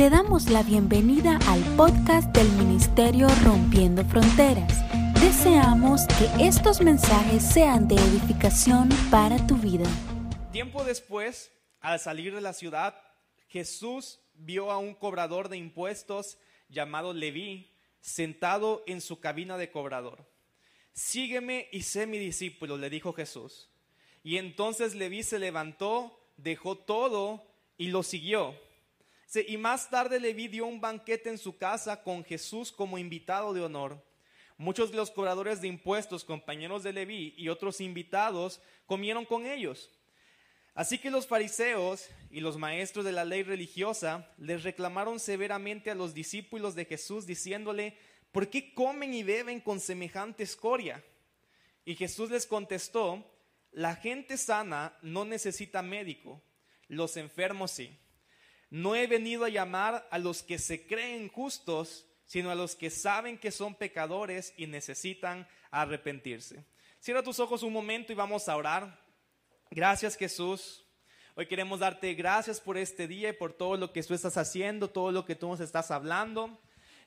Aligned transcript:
Te 0.00 0.08
damos 0.08 0.48
la 0.48 0.62
bienvenida 0.62 1.38
al 1.46 1.62
podcast 1.76 2.34
del 2.34 2.50
Ministerio 2.52 3.28
Rompiendo 3.44 4.02
Fronteras. 4.06 4.82
Deseamos 5.20 6.06
que 6.06 6.46
estos 6.46 6.80
mensajes 6.80 7.42
sean 7.42 7.86
de 7.86 7.96
edificación 7.96 8.88
para 9.10 9.46
tu 9.46 9.56
vida. 9.56 9.84
Tiempo 10.52 10.84
después, 10.84 11.52
al 11.82 12.00
salir 12.00 12.34
de 12.34 12.40
la 12.40 12.54
ciudad, 12.54 12.94
Jesús 13.48 14.20
vio 14.32 14.70
a 14.70 14.78
un 14.78 14.94
cobrador 14.94 15.50
de 15.50 15.58
impuestos 15.58 16.38
llamado 16.70 17.12
Leví 17.12 17.70
sentado 18.00 18.82
en 18.86 19.02
su 19.02 19.20
cabina 19.20 19.58
de 19.58 19.70
cobrador. 19.70 20.24
Sígueme 20.94 21.68
y 21.72 21.82
sé 21.82 22.06
mi 22.06 22.16
discípulo, 22.16 22.78
le 22.78 22.88
dijo 22.88 23.12
Jesús. 23.12 23.68
Y 24.24 24.38
entonces 24.38 24.94
Leví 24.94 25.22
se 25.22 25.38
levantó, 25.38 26.18
dejó 26.38 26.74
todo 26.74 27.44
y 27.76 27.88
lo 27.88 28.02
siguió. 28.02 28.54
Y 29.34 29.56
más 29.56 29.88
tarde 29.88 30.18
Leví 30.18 30.48
dio 30.48 30.66
un 30.66 30.80
banquete 30.80 31.30
en 31.30 31.38
su 31.38 31.56
casa 31.56 32.02
con 32.02 32.24
Jesús 32.24 32.72
como 32.72 32.98
invitado 32.98 33.52
de 33.52 33.62
honor. 33.62 34.02
Muchos 34.56 34.90
de 34.90 34.96
los 34.96 35.10
cobradores 35.10 35.60
de 35.60 35.68
impuestos, 35.68 36.24
compañeros 36.24 36.82
de 36.82 36.92
Leví 36.92 37.34
y 37.36 37.48
otros 37.48 37.80
invitados, 37.80 38.60
comieron 38.86 39.24
con 39.24 39.46
ellos. 39.46 39.90
Así 40.74 40.98
que 40.98 41.10
los 41.10 41.26
fariseos 41.26 42.08
y 42.30 42.40
los 42.40 42.56
maestros 42.56 43.04
de 43.04 43.12
la 43.12 43.24
ley 43.24 43.42
religiosa 43.42 44.32
les 44.36 44.62
reclamaron 44.62 45.20
severamente 45.20 45.90
a 45.90 45.94
los 45.94 46.14
discípulos 46.14 46.74
de 46.74 46.84
Jesús 46.84 47.26
diciéndole, 47.26 47.96
¿por 48.32 48.50
qué 48.50 48.74
comen 48.74 49.14
y 49.14 49.22
beben 49.22 49.60
con 49.60 49.80
semejante 49.80 50.42
escoria? 50.42 51.04
Y 51.84 51.94
Jesús 51.94 52.30
les 52.30 52.46
contestó, 52.46 53.24
la 53.72 53.94
gente 53.94 54.36
sana 54.36 54.96
no 55.02 55.24
necesita 55.24 55.82
médico, 55.82 56.42
los 56.88 57.16
enfermos 57.16 57.70
sí. 57.70 57.96
No 58.70 58.94
he 58.94 59.06
venido 59.08 59.44
a 59.44 59.48
llamar 59.48 60.06
a 60.10 60.18
los 60.18 60.42
que 60.42 60.58
se 60.58 60.86
creen 60.86 61.28
justos, 61.28 62.06
sino 62.24 62.50
a 62.50 62.54
los 62.54 62.76
que 62.76 62.88
saben 62.88 63.36
que 63.36 63.50
son 63.50 63.74
pecadores 63.74 64.54
y 64.56 64.68
necesitan 64.68 65.48
arrepentirse. 65.72 66.64
Cierra 67.00 67.24
tus 67.24 67.40
ojos 67.40 67.64
un 67.64 67.72
momento 67.72 68.12
y 68.12 68.14
vamos 68.14 68.48
a 68.48 68.56
orar. 68.56 69.04
Gracias 69.70 70.16
Jesús. 70.16 70.84
Hoy 71.34 71.46
queremos 71.46 71.80
darte 71.80 72.14
gracias 72.14 72.60
por 72.60 72.76
este 72.76 73.08
día 73.08 73.30
y 73.30 73.32
por 73.32 73.52
todo 73.52 73.76
lo 73.76 73.92
que 73.92 74.02
tú 74.02 74.14
estás 74.14 74.36
haciendo, 74.36 74.88
todo 74.88 75.10
lo 75.10 75.24
que 75.24 75.34
tú 75.34 75.48
nos 75.48 75.58
estás 75.58 75.90
hablando. 75.90 76.60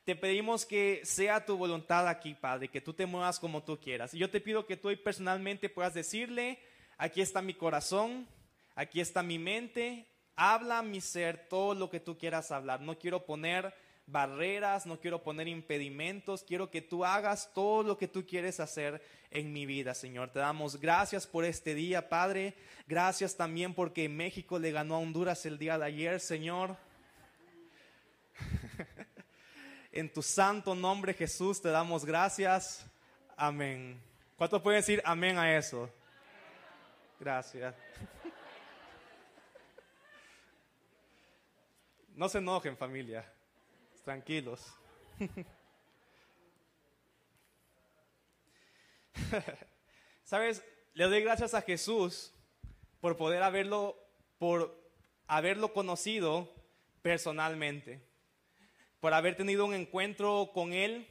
Te 0.03 0.17
pedimos 0.17 0.65
que 0.65 0.99
sea 1.05 1.45
tu 1.45 1.55
voluntad 1.55 2.09
aquí, 2.09 2.33
Padre, 2.33 2.67
que 2.67 2.81
tú 2.81 2.93
te 2.93 3.05
muevas 3.05 3.39
como 3.39 3.63
tú 3.63 3.79
quieras. 3.79 4.13
Y 4.13 4.17
yo 4.17 4.29
te 4.29 4.41
pido 4.41 4.65
que 4.65 4.75
tú 4.75 4.89
hoy 4.89 4.97
personalmente 4.97 5.69
puedas 5.69 5.93
decirle, 5.93 6.59
aquí 6.97 7.21
está 7.21 7.41
mi 7.41 7.53
corazón, 7.53 8.27
aquí 8.75 8.99
está 8.99 9.23
mi 9.23 9.39
mente, 9.39 10.05
habla 10.35 10.81
mi 10.81 11.01
ser 11.01 11.47
todo 11.47 11.75
lo 11.75 11.89
que 11.89 11.99
tú 11.99 12.17
quieras 12.17 12.51
hablar. 12.51 12.81
No 12.81 12.97
quiero 12.97 13.25
poner 13.25 13.73
barreras, 14.05 14.85
no 14.85 14.99
quiero 14.99 15.23
poner 15.23 15.47
impedimentos, 15.47 16.43
quiero 16.43 16.69
que 16.69 16.81
tú 16.81 17.05
hagas 17.05 17.51
todo 17.53 17.83
lo 17.83 17.97
que 17.97 18.07
tú 18.07 18.25
quieres 18.25 18.59
hacer 18.59 19.01
en 19.31 19.53
mi 19.53 19.65
vida, 19.65 19.93
Señor. 19.93 20.29
Te 20.29 20.39
damos 20.39 20.79
gracias 20.79 21.25
por 21.25 21.45
este 21.45 21.73
día, 21.73 22.09
Padre. 22.09 22.55
Gracias 22.87 23.35
también 23.35 23.73
porque 23.73 24.09
México 24.09 24.59
le 24.59 24.71
ganó 24.71 24.95
a 24.95 24.99
Honduras 24.99 25.45
el 25.45 25.57
día 25.57 25.77
de 25.77 25.85
ayer, 25.85 26.19
Señor. 26.19 26.75
en 29.91 30.11
tu 30.11 30.21
santo 30.21 30.75
nombre, 30.75 31.13
Jesús, 31.13 31.61
te 31.61 31.69
damos 31.69 32.05
gracias. 32.05 32.85
Amén. 33.35 33.99
¿Cuántos 34.35 34.61
pueden 34.61 34.81
decir 34.81 35.01
amén 35.05 35.37
a 35.37 35.55
eso? 35.55 35.89
Gracias. 37.19 37.73
No 42.15 42.29
se 42.29 42.37
enojen 42.37 42.77
familia, 42.77 43.25
tranquilos. 44.03 44.61
Sabes, 50.23 50.63
le 50.93 51.05
doy 51.05 51.21
gracias 51.21 51.55
a 51.55 51.63
Jesús 51.63 52.31
por 53.01 53.17
poder 53.17 53.41
haberlo, 53.41 53.97
por 54.37 54.79
haberlo 55.25 55.73
conocido 55.73 56.53
personalmente, 57.01 57.99
por 58.99 59.15
haber 59.15 59.35
tenido 59.35 59.65
un 59.65 59.73
encuentro 59.73 60.51
con 60.53 60.71
Él 60.71 61.07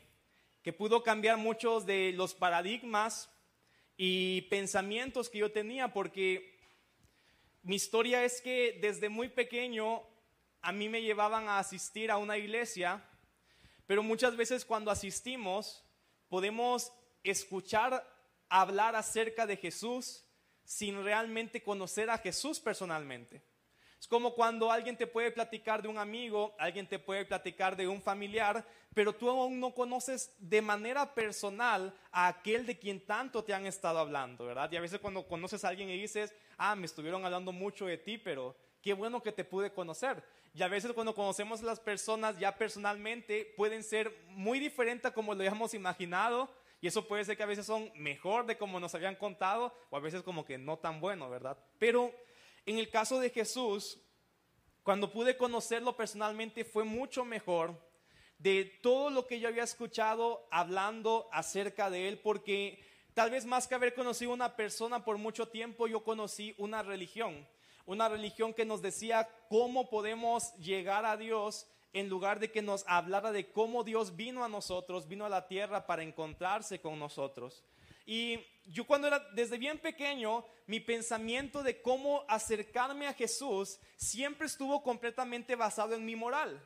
que 0.62 0.72
pudo 0.72 1.02
cambiar 1.02 1.36
muchos 1.36 1.84
de 1.84 2.12
los 2.14 2.32
paradigmas 2.32 3.28
y 3.96 4.42
pensamientos 4.42 5.28
que 5.28 5.38
yo 5.38 5.50
tenía, 5.50 5.92
porque 5.92 6.60
mi 7.64 7.74
historia 7.74 8.24
es 8.24 8.41
que 8.41 8.78
desde 8.80 9.08
muy 9.08 9.28
pequeño 9.28 10.04
a 10.62 10.72
mí 10.72 10.88
me 10.88 11.02
llevaban 11.02 11.48
a 11.48 11.58
asistir 11.58 12.10
a 12.10 12.18
una 12.18 12.38
iglesia, 12.38 13.02
pero 13.86 14.02
muchas 14.02 14.36
veces 14.36 14.64
cuando 14.64 14.90
asistimos 14.90 15.84
podemos 16.28 16.92
escuchar 17.24 18.08
hablar 18.48 18.94
acerca 18.94 19.46
de 19.46 19.56
Jesús 19.56 20.24
sin 20.64 21.02
realmente 21.02 21.62
conocer 21.62 22.08
a 22.10 22.18
Jesús 22.18 22.60
personalmente. 22.60 23.42
Es 23.98 24.08
como 24.08 24.34
cuando 24.34 24.72
alguien 24.72 24.96
te 24.96 25.06
puede 25.06 25.30
platicar 25.30 25.80
de 25.80 25.88
un 25.88 25.96
amigo, 25.96 26.56
alguien 26.58 26.88
te 26.88 26.98
puede 26.98 27.24
platicar 27.24 27.76
de 27.76 27.86
un 27.86 28.02
familiar, 28.02 28.66
pero 28.94 29.14
tú 29.14 29.30
aún 29.30 29.60
no 29.60 29.72
conoces 29.74 30.34
de 30.38 30.60
manera 30.60 31.14
personal 31.14 31.94
a 32.10 32.26
aquel 32.26 32.66
de 32.66 32.78
quien 32.78 33.06
tanto 33.06 33.44
te 33.44 33.54
han 33.54 33.64
estado 33.64 34.00
hablando, 34.00 34.44
¿verdad? 34.44 34.70
Y 34.72 34.76
a 34.76 34.80
veces 34.80 34.98
cuando 34.98 35.26
conoces 35.26 35.64
a 35.64 35.68
alguien 35.68 35.88
y 35.88 36.00
dices, 36.00 36.34
ah, 36.58 36.74
me 36.74 36.86
estuvieron 36.86 37.24
hablando 37.24 37.52
mucho 37.52 37.86
de 37.86 37.96
ti, 37.96 38.18
pero 38.18 38.56
qué 38.82 38.93
bueno 38.93 39.22
que 39.22 39.32
te 39.32 39.44
pude 39.44 39.72
conocer. 39.72 40.22
Y 40.54 40.62
a 40.62 40.69
veces 40.69 40.93
cuando 40.93 41.15
conocemos 41.15 41.62
a 41.62 41.66
las 41.66 41.81
personas 41.81 42.38
ya 42.38 42.56
personalmente 42.59 43.54
pueden 43.56 43.82
ser 43.82 44.15
muy 44.26 44.59
diferentes 44.59 45.10
a 45.10 45.15
como 45.15 45.34
lo 45.34 45.41
habíamos 45.41 45.72
imaginado. 45.72 46.50
Y 46.81 46.88
eso 46.88 47.06
puede 47.06 47.25
ser 47.25 47.37
que 47.37 47.44
a 47.44 47.47
veces 47.47 47.65
son 47.65 47.92
mejor 47.94 48.44
de 48.44 48.59
como 48.59 48.81
nos 48.81 48.94
habían 48.94 49.15
contado 49.15 49.72
o 49.91 49.97
a 49.97 50.00
veces 50.00 50.22
como 50.22 50.44
que 50.44 50.59
no 50.59 50.78
tan 50.78 51.00
bueno, 51.00 51.31
¿verdad? 51.31 51.56
Pero 51.78 52.12
en 52.66 52.78
el 52.78 52.91
caso 52.91 53.21
de 53.21 53.31
Jesús, 53.31 54.00
cuando 54.82 55.12
pude 55.12 55.37
conocerlo 55.37 55.97
personalmente 55.97 56.65
fue 56.65 56.82
mucho 56.82 57.25
mejor 57.25 57.81
de 58.38 58.65
todo 58.82 59.10
lo 59.10 59.28
que 59.28 59.38
yo 59.38 59.47
había 59.47 59.62
escuchado 59.62 60.48
hablando 60.50 61.28
acerca 61.31 61.88
de 61.88 62.09
él, 62.09 62.19
porque 62.19 62.84
tal 63.15 63.31
vez 63.31 63.47
más 63.47 63.69
que 63.69 63.76
haber 63.76 63.94
conocido 63.94 64.32
una 64.32 64.56
persona 64.56 65.04
por 65.04 65.19
mucho 65.19 65.47
tiempo, 65.47 65.87
yo 65.87 66.03
conocí 66.03 66.53
una 66.59 66.82
religión 66.82 67.47
una 67.87 68.09
religión 68.09 68.54
que 68.54 68.65
nos 68.65 68.82
decía 68.82 69.28
cómo 69.48 69.88
podemos 69.88 70.54
llegar 70.56 71.04
a 71.04 71.16
Dios 71.16 71.66
en 71.93 72.09
lugar 72.09 72.41
de 72.41 72.50
que 72.50 72.62
nos 72.62 72.84
hablara 72.87 73.32
de 73.32 73.50
cómo 73.53 73.84
Dios 73.84 74.16
vino 74.16 74.44
a 74.44 74.48
nosotros, 74.48 75.09
vino 75.09 75.26
a 75.26 75.28
la 75.28 75.47
tierra 75.47 75.87
para 75.87 76.03
encontrarse 76.03 76.81
con 76.81 76.98
nosotros. 76.98 77.62
Y 78.06 78.41
yo 78.66 78.87
cuando 78.87 79.06
era 79.06 79.21
desde 79.34 79.59
bien 79.59 79.78
pequeño, 79.78 80.44
mi 80.66 80.81
pensamiento 80.81 81.62
de 81.62 81.82
cómo 81.82 82.25
acercarme 82.28 83.06
a 83.06 83.15
Jesús 83.15 83.78
siempre 83.97 84.47
estuvo 84.47 84.82
completamente 84.82 85.54
basado 85.54 85.94
en 85.94 86.04
mi 86.04 86.16
moral. 86.16 86.60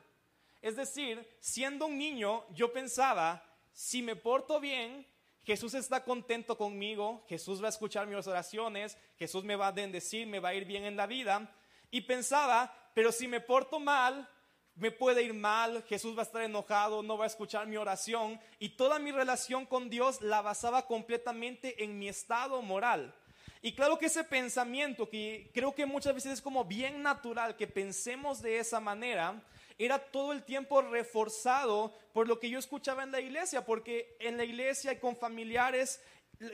Es 0.61 0.75
decir, 0.75 1.27
siendo 1.39 1.85
un 1.85 1.97
niño, 1.97 2.43
yo 2.53 2.71
pensaba, 2.73 3.43
si 3.73 4.01
me 4.01 4.15
porto 4.15 4.59
bien, 4.59 5.05
Jesús 5.47 5.75
está 5.75 6.03
contento 6.03 6.57
conmigo, 6.57 7.23
Jesús 7.29 7.63
va 7.63 7.67
a 7.67 7.69
escuchar 7.69 8.05
mis 8.05 8.27
oraciones, 8.27 8.97
Jesús 9.17 9.45
me 9.45 9.55
va 9.55 9.67
a 9.67 9.71
bendecir, 9.71 10.27
me 10.27 10.41
va 10.41 10.49
a 10.49 10.53
ir 10.53 10.65
bien 10.65 10.83
en 10.83 10.97
la 10.97 11.07
vida. 11.07 11.49
Y 11.89 12.01
pensaba, 12.01 12.75
pero 12.93 13.13
si 13.13 13.29
me 13.29 13.39
porto 13.39 13.79
mal, 13.79 14.29
me 14.75 14.91
puede 14.91 15.23
ir 15.23 15.33
mal, 15.33 15.83
Jesús 15.83 16.17
va 16.17 16.23
a 16.23 16.25
estar 16.25 16.41
enojado, 16.41 17.01
no 17.01 17.17
va 17.17 17.23
a 17.23 17.27
escuchar 17.27 17.65
mi 17.65 17.77
oración. 17.77 18.37
Y 18.59 18.75
toda 18.75 18.99
mi 18.99 19.13
relación 19.13 19.65
con 19.65 19.89
Dios 19.89 20.21
la 20.21 20.41
basaba 20.41 20.85
completamente 20.85 21.81
en 21.81 21.97
mi 21.97 22.09
estado 22.09 22.61
moral. 22.61 23.15
Y 23.61 23.71
claro 23.71 23.97
que 23.97 24.07
ese 24.07 24.25
pensamiento, 24.25 25.09
que 25.09 25.49
creo 25.53 25.73
que 25.73 25.85
muchas 25.85 26.13
veces 26.13 26.33
es 26.33 26.41
como 26.41 26.65
bien 26.65 27.01
natural 27.01 27.55
que 27.55 27.67
pensemos 27.67 28.41
de 28.41 28.59
esa 28.59 28.81
manera, 28.81 29.41
era 29.77 29.99
todo 29.99 30.33
el 30.33 30.43
tiempo 30.43 30.81
reforzado 30.81 31.93
por 32.13 32.27
lo 32.27 32.39
que 32.39 32.49
yo 32.49 32.59
escuchaba 32.59 33.03
en 33.03 33.11
la 33.11 33.21
iglesia, 33.21 33.65
porque 33.65 34.15
en 34.19 34.37
la 34.37 34.43
iglesia 34.43 34.93
y 34.93 34.97
con 34.97 35.15
familiares 35.15 36.01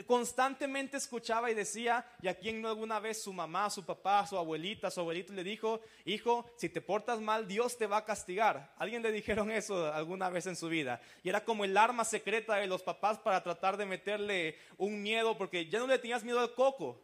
constantemente 0.06 0.98
escuchaba 0.98 1.52
y 1.52 1.54
decía, 1.54 2.06
y 2.22 2.28
a 2.28 2.38
quien 2.38 2.62
no 2.62 2.70
alguna 2.70 3.00
vez 3.00 3.22
su 3.22 3.34
mamá, 3.34 3.70
su 3.70 3.86
papá, 3.86 4.26
su 4.26 4.38
abuelita, 4.38 4.90
su 4.90 5.02
abuelito 5.02 5.34
le 5.34 5.44
dijo, 5.44 5.82
hijo, 6.06 6.50
si 6.58 6.70
te 6.70 6.82
portas 6.82 7.20
mal, 7.20 7.48
Dios 7.48 7.78
te 7.78 7.88
va 7.88 7.98
a 7.98 8.06
castigar. 8.06 8.74
Alguien 8.78 9.02
le 9.02 9.12
dijeron 9.12 9.52
eso 9.52 9.92
alguna 9.92 10.30
vez 10.30 10.48
en 10.48 10.56
su 10.56 10.70
vida. 10.70 11.02
Y 11.22 11.30
era 11.30 11.44
como 11.44 11.66
el 11.66 11.76
arma 11.76 12.06
secreta 12.06 12.56
de 12.56 12.68
los 12.68 12.82
papás 12.82 13.20
para 13.20 13.44
tratar 13.44 13.76
de 13.76 13.86
meterle 13.86 14.58
un 14.78 15.02
miedo, 15.02 15.38
porque 15.38 15.68
ya 15.68 15.80
no 15.80 15.88
le 15.88 16.00
tenías 16.00 16.24
miedo 16.24 16.40
al 16.40 16.54
coco, 16.54 17.02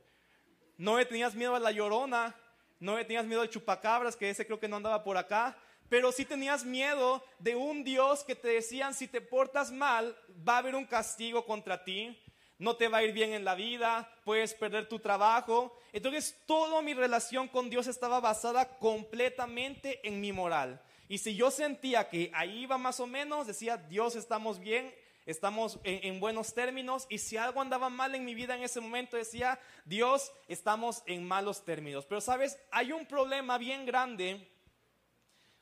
no 0.78 0.98
le 0.98 1.06
tenías 1.06 1.36
miedo 1.36 1.56
a 1.56 1.60
la 1.60 1.72
llorona, 1.72 2.36
no 2.80 2.96
le 2.96 3.04
tenías 3.04 3.26
miedo 3.26 3.42
al 3.42 3.50
chupacabras, 3.50 4.16
que 4.16 4.30
ese 4.30 4.46
creo 4.46 4.60
que 4.60 4.70
no 4.70 4.78
andaba 4.78 5.04
por 5.04 5.18
acá, 5.18 5.58
pero 5.90 6.12
si 6.12 6.24
tenías 6.24 6.64
miedo 6.64 7.24
de 7.40 7.56
un 7.56 7.84
Dios 7.84 8.24
que 8.24 8.36
te 8.36 8.48
decían, 8.50 8.94
si 8.94 9.08
te 9.08 9.22
portas 9.22 9.72
mal, 9.72 10.16
va 10.48 10.56
a 10.56 10.58
haber 10.60 10.76
un 10.76 10.86
castigo 10.86 11.46
contra 11.46 11.84
ti, 11.84 12.18
no 12.60 12.76
te 12.76 12.88
va 12.88 13.00
a 13.00 13.04
ir 13.04 13.14
bien 13.14 13.34
en 13.34 13.44
la 13.44 13.56
vida, 13.56 14.14
puedes 14.24 14.54
perder 14.54 14.88
tu 14.88 15.00
trabajo. 15.00 15.76
Entonces 15.94 16.38
toda 16.46 16.82
mi 16.82 16.94
relación 16.94 17.48
con 17.48 17.70
Dios 17.70 17.88
estaba 17.88 18.20
basada 18.20 18.78
completamente 18.78 20.06
en 20.08 20.22
mi 20.22 20.32
moral. 20.32 20.82
Y 21.08 21.18
si 21.18 21.36
yo 21.36 21.50
sentía 21.50 22.08
que 22.08 22.30
ahí 22.36 22.64
iba 22.64 22.78
más 22.78 23.00
o 23.00 23.08
menos, 23.08 23.48
decía, 23.48 23.78
Dios, 23.78 24.16
estamos 24.16 24.60
bien, 24.60 24.94
estamos 25.26 25.80
en, 25.84 26.20
buenos 26.20 26.54
términos. 26.54 27.08
Y 27.10 27.18
si 27.18 27.38
algo 27.38 27.62
andaba 27.62 27.90
mal 27.90 28.14
en 28.14 28.26
mi 28.26 28.36
vida 28.36 28.56
en 28.56 28.62
ese 28.62 28.80
momento, 28.80 29.18
decía, 29.18 29.60
Dios, 29.86 30.32
estamos 30.48 31.02
en 31.08 31.28
malos 31.28 31.66
términos. 31.66 32.06
Pero 32.06 32.22
sabes, 32.22 32.60
hay 32.72 32.92
un 32.92 33.08
problema 33.08 33.58
bien 33.58 33.88
grande 33.88 34.48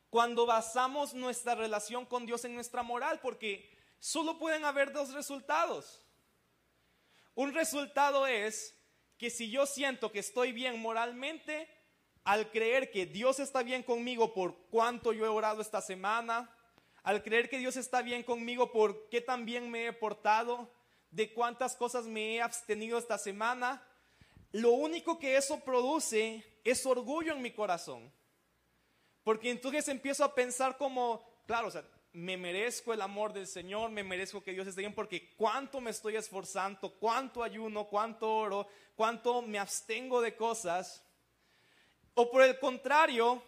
cuando 0.10 0.46
basamos 0.46 1.14
nuestra 1.14 1.56
relación 1.56 2.06
con 2.06 2.26
Dios 2.26 2.46
en 2.46 2.56
nuestra 2.56 2.84
moral, 2.84 3.20
porque 3.22 3.70
solo 4.00 4.38
pueden 4.40 4.66
haber 4.66 4.92
dos 4.94 5.14
resultados. 5.14 6.02
Un 7.36 7.54
resultado 7.54 8.26
es 8.26 8.76
que 9.18 9.30
si 9.30 9.50
yo 9.50 9.66
siento 9.66 10.12
que 10.12 10.20
estoy 10.20 10.52
bien 10.52 10.80
moralmente, 10.80 11.70
al 12.24 12.52
creer 12.52 12.92
que 12.92 13.06
Dios 13.06 13.40
está 13.40 13.64
bien 13.64 13.84
conmigo 13.84 14.34
por 14.34 14.58
cuánto 14.70 15.14
yo 15.14 15.26
he 15.26 15.30
orado 15.30 15.62
esta 15.62 15.82
semana, 15.82 16.54
al 17.04 17.24
creer 17.24 17.50
que 17.50 17.58
Dios 17.58 17.78
está 17.78 18.02
bien 18.02 18.24
conmigo 18.24 18.72
por 18.72 19.08
qué 19.10 19.22
tan 19.22 19.46
bien 19.46 19.72
me 19.72 19.88
he 19.88 19.94
portado, 19.94 20.70
de 21.10 21.34
cuántas 21.34 21.76
cosas 21.76 22.06
me 22.06 22.36
he 22.36 22.42
abstenido 22.42 22.98
esta 22.98 23.18
semana, 23.18 23.82
lo 24.52 24.72
único 24.72 25.20
que 25.20 25.38
eso 25.38 25.60
produce 25.62 26.44
es 26.64 26.86
orgullo 26.86 27.34
en 27.34 27.42
mi 27.42 27.52
corazón. 27.52 28.12
Porque 29.28 29.50
entonces 29.50 29.86
empiezo 29.90 30.24
a 30.24 30.34
pensar 30.34 30.78
como, 30.78 31.22
claro, 31.46 31.68
o 31.68 31.72
sea, 31.72 31.84
me 32.14 32.38
merezco 32.38 32.94
el 32.94 33.02
amor 33.02 33.34
del 33.34 33.46
Señor, 33.46 33.92
me 33.92 34.02
merezco 34.02 34.42
que 34.42 34.54
Dios 34.54 34.66
esté 34.66 34.80
bien, 34.80 34.96
porque 34.96 35.36
cuánto 35.36 35.82
me 35.82 35.92
estoy 35.92 36.16
esforzando, 36.16 36.94
cuánto 36.94 37.44
ayuno, 37.44 37.90
cuánto 37.90 38.34
oro, 38.34 38.70
cuánto 38.96 39.42
me 39.42 39.60
abstengo 39.60 40.22
de 40.22 40.38
cosas. 40.38 41.06
O 42.14 42.32
por 42.32 42.42
el 42.42 42.58
contrario, 42.58 43.44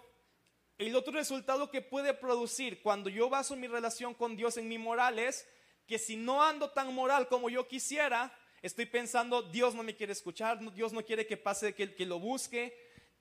el 0.78 0.94
otro 0.98 1.14
resultado 1.14 1.72
que 1.72 1.82
puede 1.82 2.14
producir 2.14 2.82
cuando 2.82 3.10
yo 3.10 3.30
baso 3.30 3.56
mi 3.56 3.68
relación 3.68 4.14
con 4.14 4.36
Dios 4.36 4.58
en 4.58 4.68
mi 4.68 4.78
moral 4.78 5.18
es 5.18 5.48
que 5.88 5.98
si 5.98 6.18
no 6.18 6.44
ando 6.44 6.72
tan 6.72 6.94
moral 6.94 7.30
como 7.30 7.50
yo 7.50 7.70
quisiera, 7.70 8.38
estoy 8.62 8.86
pensando, 8.86 9.44
Dios 9.44 9.76
no 9.76 9.84
me 9.84 9.96
quiere 9.96 10.12
escuchar, 10.12 10.60
Dios 10.74 10.92
no 10.92 11.06
quiere 11.06 11.26
que 11.26 11.38
pase, 11.38 11.74
que, 11.74 11.96
que 11.96 12.06
lo 12.06 12.20
busque, 12.20 12.78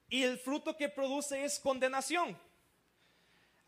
y 0.09 0.25
el 0.25 0.39
fruto 0.39 0.77
que 0.77 0.89
produce 0.89 1.45
es 1.45 1.61
condenación. 1.61 2.37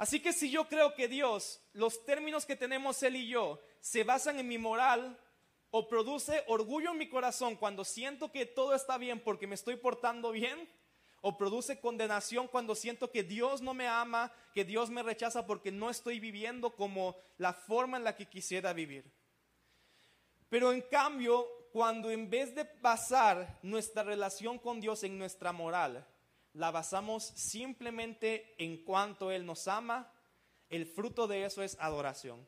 Así 0.01 0.21
que 0.21 0.33
si 0.33 0.51
yo 0.51 0.67
creo 0.67 0.95
que 0.95 1.09
Dios, 1.09 1.61
los 1.75 2.07
términos 2.07 2.47
que 2.47 2.57
tenemos 2.57 3.03
Él 3.03 3.17
y 3.17 3.29
yo, 3.29 3.61
se 3.81 4.03
basan 4.03 4.39
en 4.39 4.49
mi 4.49 4.57
moral, 4.57 5.21
o 5.71 5.91
produce 5.91 6.43
orgullo 6.47 6.93
en 6.93 6.97
mi 6.97 7.11
corazón 7.11 7.55
cuando 7.55 7.85
siento 7.85 8.33
que 8.33 8.47
todo 8.47 8.75
está 8.75 8.97
bien 8.97 9.21
porque 9.21 9.47
me 9.47 9.57
estoy 9.57 9.77
portando 9.77 10.33
bien, 10.33 10.67
o 11.21 11.37
produce 11.37 11.81
condenación 11.81 12.49
cuando 12.49 12.75
siento 12.75 13.11
que 13.11 13.25
Dios 13.25 13.61
no 13.61 13.75
me 13.75 13.89
ama, 13.89 14.33
que 14.55 14.65
Dios 14.65 14.89
me 14.89 15.03
rechaza 15.03 15.47
porque 15.47 15.71
no 15.71 15.91
estoy 15.91 16.19
viviendo 16.19 16.75
como 16.75 17.15
la 17.37 17.53
forma 17.53 17.99
en 17.99 18.05
la 18.05 18.17
que 18.17 18.27
quisiera 18.27 18.73
vivir. 18.73 19.05
Pero 20.49 20.73
en 20.73 20.81
cambio, 20.81 21.47
cuando 21.75 22.11
en 22.11 22.31
vez 22.31 22.55
de 22.55 22.67
basar 22.81 23.59
nuestra 23.63 24.03
relación 24.03 24.59
con 24.59 24.81
Dios 24.81 25.05
en 25.05 25.19
nuestra 25.19 25.53
moral, 25.53 26.07
la 26.53 26.71
basamos 26.71 27.25
simplemente 27.37 28.55
en 28.59 28.85
cuanto 28.85 29.31
Él 29.31 29.47
nos 29.47 29.69
ama, 29.69 30.13
el 30.69 30.87
fruto 30.87 31.27
de 31.27 31.45
eso 31.45 31.63
es 31.63 31.77
adoración. 31.81 32.47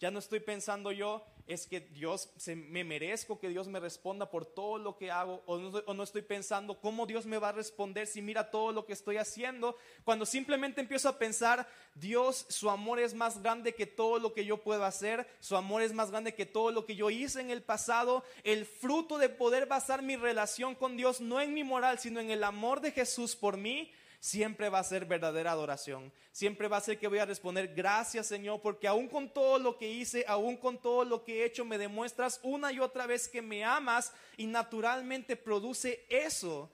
Ya 0.00 0.10
no 0.10 0.18
estoy 0.18 0.40
pensando 0.40 0.92
yo, 0.92 1.24
es 1.46 1.66
que 1.66 1.80
Dios 1.80 2.30
se, 2.36 2.56
me 2.56 2.84
merezco 2.84 3.38
que 3.38 3.48
Dios 3.48 3.68
me 3.68 3.80
responda 3.80 4.30
por 4.30 4.46
todo 4.46 4.78
lo 4.78 4.96
que 4.96 5.10
hago 5.10 5.42
o 5.46 5.58
no, 5.94 6.02
estoy 6.02 6.22
pensando 6.22 6.80
cómo 6.80 7.06
Dios 7.06 7.26
me 7.26 7.38
va 7.38 7.50
a 7.50 7.52
responder 7.52 8.06
si 8.06 8.22
mira 8.22 8.50
todo 8.50 8.72
lo 8.72 8.86
que 8.86 8.94
estoy 8.94 9.18
haciendo 9.18 9.76
cuando 10.04 10.24
simplemente 10.24 10.80
empiezo 10.80 11.08
a 11.08 11.18
pensar 11.18 11.68
Dios 11.94 12.46
su 12.48 12.70
amor 12.70 12.98
es 12.98 13.14
más 13.14 13.42
grande 13.42 13.74
que 13.74 13.86
todo 13.86 14.18
lo 14.18 14.32
que 14.32 14.44
yo 14.44 14.62
puedo 14.62 14.84
hacer 14.84 15.28
su 15.40 15.56
amor 15.56 15.82
es 15.82 15.92
más 15.92 16.10
grande 16.10 16.34
que 16.34 16.46
todo 16.46 16.70
lo 16.70 16.86
que 16.86 16.96
yo 16.96 17.10
hice 17.10 17.40
en 17.40 17.50
el 17.50 17.62
pasado 17.62 18.24
el 18.42 18.64
fruto 18.64 19.18
de 19.18 19.28
poder 19.28 19.66
basar 19.66 20.02
mi 20.02 20.16
relación 20.16 20.74
con 20.74 20.96
Dios 20.96 21.20
no 21.20 21.40
en 21.40 21.52
mi 21.52 21.64
moral 21.64 21.98
sino 21.98 22.20
en 22.20 22.30
el 22.30 22.42
amor 22.42 22.80
de 22.80 22.92
Jesús 22.92 23.36
por 23.36 23.58
mí 23.58 23.92
siempre 24.24 24.70
va 24.70 24.78
a 24.78 24.84
ser 24.84 25.04
verdadera 25.04 25.52
adoración. 25.52 26.10
Siempre 26.32 26.66
va 26.66 26.78
a 26.78 26.80
ser 26.80 26.98
que 26.98 27.08
voy 27.08 27.18
a 27.18 27.26
responder, 27.26 27.74
gracias 27.74 28.26
Señor, 28.26 28.62
porque 28.62 28.88
aún 28.88 29.06
con 29.06 29.28
todo 29.28 29.58
lo 29.58 29.76
que 29.76 29.90
hice, 29.90 30.24
aún 30.26 30.56
con 30.56 30.80
todo 30.80 31.04
lo 31.04 31.22
que 31.22 31.42
he 31.42 31.44
hecho, 31.44 31.66
me 31.66 31.76
demuestras 31.76 32.40
una 32.42 32.72
y 32.72 32.80
otra 32.80 33.06
vez 33.06 33.28
que 33.28 33.42
me 33.42 33.64
amas 33.64 34.14
y 34.38 34.46
naturalmente 34.46 35.36
produce 35.36 36.06
eso, 36.08 36.72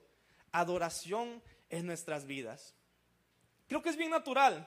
adoración 0.53 1.43
en 1.69 1.85
nuestras 1.85 2.25
vidas. 2.25 2.73
Creo 3.67 3.81
que 3.81 3.89
es 3.89 3.97
bien 3.97 4.11
natural, 4.11 4.65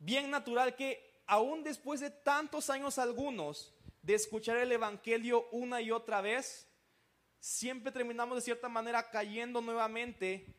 bien 0.00 0.28
natural 0.28 0.74
que 0.74 1.22
aún 1.28 1.62
después 1.62 2.00
de 2.00 2.10
tantos 2.10 2.68
años 2.68 2.98
algunos 2.98 3.72
de 4.02 4.14
escuchar 4.14 4.56
el 4.56 4.72
Evangelio 4.72 5.46
una 5.52 5.80
y 5.80 5.92
otra 5.92 6.20
vez, 6.20 6.66
siempre 7.38 7.92
terminamos 7.92 8.38
de 8.38 8.42
cierta 8.42 8.68
manera 8.68 9.08
cayendo 9.08 9.60
nuevamente 9.60 10.52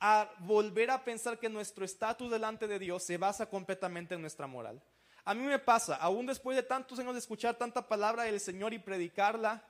a 0.00 0.30
volver 0.40 0.90
a 0.90 1.04
pensar 1.04 1.38
que 1.38 1.48
nuestro 1.48 1.84
estatus 1.84 2.30
delante 2.30 2.66
de 2.66 2.78
Dios 2.78 3.02
se 3.02 3.16
basa 3.16 3.46
completamente 3.46 4.14
en 4.14 4.20
nuestra 4.20 4.46
moral. 4.46 4.82
A 5.24 5.34
mí 5.34 5.42
me 5.42 5.58
pasa, 5.58 5.96
aún 5.96 6.26
después 6.26 6.56
de 6.56 6.62
tantos 6.62 6.98
años 6.98 7.14
de 7.14 7.20
escuchar 7.20 7.56
tanta 7.56 7.88
palabra 7.88 8.24
del 8.24 8.40
Señor 8.40 8.74
y 8.74 8.78
predicarla, 8.78 9.66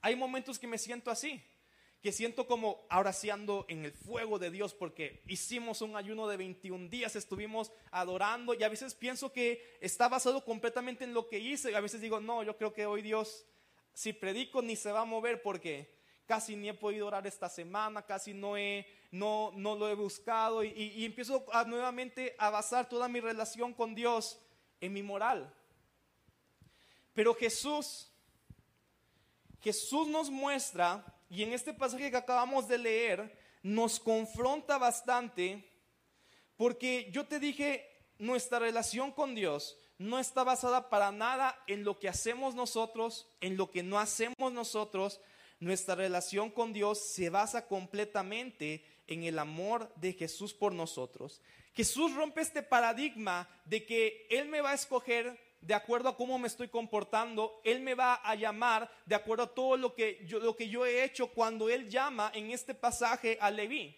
hay 0.00 0.14
momentos 0.14 0.58
que 0.58 0.68
me 0.68 0.78
siento 0.78 1.10
así, 1.10 1.42
que 2.00 2.12
siento 2.12 2.46
como 2.46 2.86
ahora 2.90 3.12
sí 3.12 3.30
ando 3.30 3.64
en 3.68 3.84
el 3.84 3.92
fuego 3.92 4.38
de 4.38 4.50
Dios 4.50 4.74
porque 4.74 5.22
hicimos 5.26 5.80
un 5.80 5.96
ayuno 5.96 6.28
de 6.28 6.36
21 6.36 6.90
días, 6.90 7.16
estuvimos 7.16 7.72
adorando 7.90 8.54
y 8.54 8.62
a 8.62 8.68
veces 8.68 8.94
pienso 8.94 9.32
que 9.32 9.78
está 9.80 10.08
basado 10.08 10.44
completamente 10.44 11.04
en 11.04 11.14
lo 11.14 11.26
que 11.26 11.38
hice 11.38 11.74
a 11.74 11.80
veces 11.80 12.02
digo, 12.02 12.20
no, 12.20 12.42
yo 12.42 12.56
creo 12.56 12.74
que 12.74 12.84
hoy 12.84 13.00
Dios, 13.00 13.46
si 13.94 14.12
predico 14.12 14.60
ni 14.60 14.76
se 14.76 14.92
va 14.92 15.00
a 15.00 15.06
mover 15.06 15.40
porque 15.40 15.93
casi 16.26 16.56
ni 16.56 16.68
he 16.68 16.74
podido 16.74 17.06
orar 17.06 17.26
esta 17.26 17.48
semana, 17.48 18.02
casi 18.02 18.32
no, 18.32 18.56
he, 18.56 18.86
no, 19.10 19.52
no 19.54 19.76
lo 19.76 19.88
he 19.88 19.94
buscado 19.94 20.64
y, 20.64 21.04
empiezo 21.04 21.44
nuevamente 21.66 22.34
a 22.38 22.50
basar 22.50 22.88
toda 22.88 23.08
mi 23.08 23.20
relación 23.20 23.72
con 23.72 23.94
Dios 23.94 24.40
en 24.80 24.92
mi 24.92 25.02
moral. 25.02 25.52
Pero 27.12 27.34
Jesús, 27.34 28.10
Jesús 29.60 30.08
nos 30.08 30.30
muestra, 30.30 31.04
y 31.30 31.42
en 31.42 31.52
este 31.52 31.72
pasaje 31.72 32.10
que 32.10 32.16
acabamos 32.16 32.68
de 32.68 32.78
leer, 32.78 33.38
nos 33.62 33.98
confronta 33.98 34.78
bastante, 34.78 35.70
porque 36.56 37.08
yo 37.12 37.26
te 37.26 37.38
dije, 37.38 37.88
nuestra 38.18 38.58
relación 38.58 39.10
con 39.12 39.34
Dios 39.34 39.78
no 39.98 40.18
está 40.18 40.44
basada 40.44 40.90
para 40.90 41.12
nada 41.12 41.58
en 41.66 41.84
lo 41.84 41.98
que 41.98 42.08
hacemos 42.08 42.54
nosotros, 42.54 43.28
en 43.40 43.56
lo 43.56 43.70
que 43.70 43.82
no 43.82 43.98
hacemos 43.98 44.52
nosotros, 44.52 45.20
nuestra 45.64 45.94
relación 45.94 46.50
con 46.50 46.72
Dios 46.72 46.98
se 47.12 47.30
basa 47.30 47.66
completamente 47.66 48.84
en 49.06 49.24
el 49.24 49.38
amor 49.38 49.92
de 49.96 50.12
Jesús 50.12 50.54
por 50.54 50.72
nosotros. 50.72 51.40
Jesús 51.74 52.14
rompe 52.14 52.40
este 52.40 52.62
paradigma 52.62 53.48
de 53.64 53.84
que 53.84 54.26
Él 54.30 54.48
me 54.48 54.60
va 54.60 54.70
a 54.70 54.74
escoger 54.74 55.42
de 55.60 55.74
acuerdo 55.74 56.10
a 56.10 56.16
cómo 56.16 56.38
me 56.38 56.46
estoy 56.46 56.68
comportando, 56.68 57.60
Él 57.64 57.80
me 57.80 57.94
va 57.94 58.14
a 58.16 58.34
llamar 58.34 58.90
de 59.06 59.14
acuerdo 59.14 59.44
a 59.44 59.54
todo 59.54 59.76
lo 59.76 59.94
que 59.94 60.24
yo, 60.26 60.38
lo 60.38 60.54
que 60.54 60.68
yo 60.68 60.84
he 60.84 61.02
hecho 61.02 61.28
cuando 61.28 61.70
Él 61.70 61.88
llama 61.88 62.30
en 62.34 62.50
este 62.50 62.74
pasaje 62.74 63.38
a 63.40 63.50
Leví. 63.50 63.96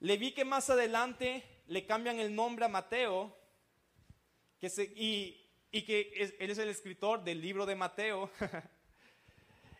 Leví 0.00 0.32
que 0.32 0.44
más 0.44 0.70
adelante 0.70 1.42
le 1.66 1.84
cambian 1.84 2.20
el 2.20 2.34
nombre 2.34 2.64
a 2.64 2.68
Mateo, 2.68 3.36
que 4.60 4.70
y, 4.94 5.82
que 5.82 6.34
él 6.38 6.50
es 6.50 6.58
el 6.58 6.68
escritor 6.68 7.22
del 7.24 7.40
libro 7.40 7.66
de 7.66 7.74
Mateo. 7.74 8.30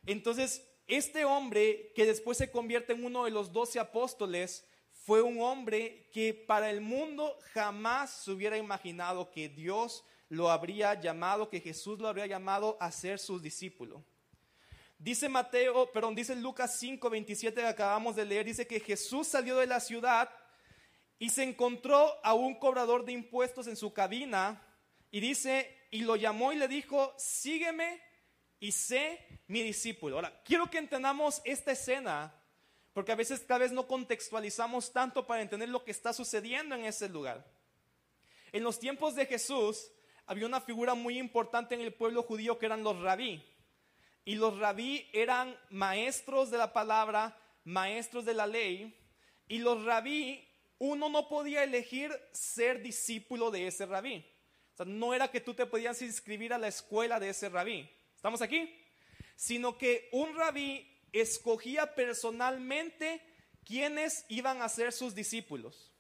Entonces, 0.09 0.67
este 0.87 1.27
hombre 1.27 1.93
que 1.95 2.07
después 2.07 2.39
se 2.39 2.51
convierte 2.51 2.95
en 2.95 3.05
uno 3.05 3.27
de 3.27 3.31
los 3.31 3.53
doce 3.53 3.79
apóstoles, 3.79 4.67
fue 4.91 5.21
un 5.21 5.39
hombre 5.43 6.09
que 6.13 6.33
para 6.33 6.71
el 6.71 6.81
mundo 6.81 7.37
jamás 7.53 8.25
se 8.25 8.31
hubiera 8.31 8.57
imaginado 8.57 9.31
que 9.31 9.51
Dios 9.51 10.07
lo 10.31 10.51
habría 10.51 10.99
llamado, 10.99 11.51
que 11.51 11.61
Jesús 11.61 11.99
lo 11.99 12.09
habría 12.09 12.27
llamado 12.27 12.79
a 12.81 12.91
ser 12.91 13.19
su 13.19 13.39
discípulo. 13.39 14.03
Dice 14.99 15.29
Mateo, 15.29 15.93
perdón, 15.93 16.15
dice 16.15 16.35
Lucas 16.35 16.79
5, 16.79 17.11
27 17.11 17.61
que 17.61 17.67
acabamos 17.67 18.17
de 18.17 18.25
leer, 18.25 18.47
dice 18.47 18.67
que 18.67 18.81
Jesús 18.81 19.29
salió 19.29 19.59
de 19.59 19.67
la 19.67 19.79
ciudad 19.79 20.31
y 21.19 21.29
se 21.29 21.43
encontró 21.43 22.15
a 22.25 22.33
un 22.33 22.55
cobrador 22.59 23.05
de 23.05 23.13
impuestos 23.13 23.67
en 23.67 23.77
su 23.77 23.93
cabina 23.93 24.63
y 25.11 25.21
dice, 25.21 25.87
y 25.91 26.01
lo 26.01 26.17
llamó 26.17 26.51
y 26.53 26.57
le 26.57 26.67
dijo, 26.67 27.15
sígueme 27.19 28.08
y 28.61 28.73
sé 28.73 29.41
mi 29.47 29.63
discípulo. 29.63 30.17
Ahora, 30.17 30.43
quiero 30.45 30.71
que 30.71 30.79
entendamos 30.79 31.41
esta 31.45 31.73
escena, 31.73 32.35
porque 32.93 33.13
a 33.13 33.17
veces 33.17 33.41
cada 33.41 33.59
vez 33.59 33.73
no 33.73 33.87
contextualizamos 33.87 34.93
tanto 34.93 35.27
para 35.27 35.43
entender 35.43 35.69
lo 35.69 35.85
que 35.85 35.91
está 35.91 36.13
sucediendo 36.13 36.75
en 36.75 36.85
ese 36.85 37.09
lugar. 37.09 37.47
En 38.53 38.63
los 38.65 38.79
tiempos 38.79 39.15
de 39.15 39.27
Jesús 39.27 39.91
había 40.27 40.47
una 40.47 40.61
figura 40.61 40.95
muy 40.95 41.19
importante 41.19 41.75
en 41.75 41.81
el 41.81 41.95
pueblo 41.95 42.23
judío 42.23 42.59
que 42.59 42.67
eran 42.67 42.83
los 42.83 43.01
rabí. 43.01 43.45
Y 44.25 44.35
los 44.35 44.59
rabí 44.59 45.09
eran 45.13 45.57
maestros 45.71 46.51
de 46.51 46.59
la 46.59 46.73
palabra, 46.73 47.39
maestros 47.65 48.25
de 48.25 48.35
la 48.35 48.47
ley. 48.47 48.95
Y 49.47 49.59
los 49.59 49.85
rabí 49.85 50.47
uno 50.79 51.09
no 51.09 51.29
podía 51.29 51.65
elegir 51.65 52.13
ser 52.33 52.83
discípulo 52.83 53.51
de 53.51 53.67
ese 53.67 53.87
rabí. 53.87 54.25
O 54.75 54.77
sea, 54.77 54.87
no 54.87 55.15
era 55.15 55.31
que 55.31 55.41
tú 55.41 55.55
te 55.55 55.67
podías 55.67 56.01
inscribir 56.03 56.53
a 56.53 56.59
la 56.59 56.69
escuela 56.69 57.19
de 57.19 57.31
ese 57.31 57.49
rabí. 57.49 57.89
¿Estamos 58.19 58.43
aquí? 58.43 58.69
Sino 59.37 59.79
que 59.79 60.09
un 60.11 60.35
rabí 60.35 60.85
escogía 61.13 61.95
personalmente 61.95 63.23
quiénes 63.65 64.25
iban 64.29 64.61
a 64.61 64.69
ser 64.69 64.93
sus 64.93 65.15
discípulos. 65.15 65.93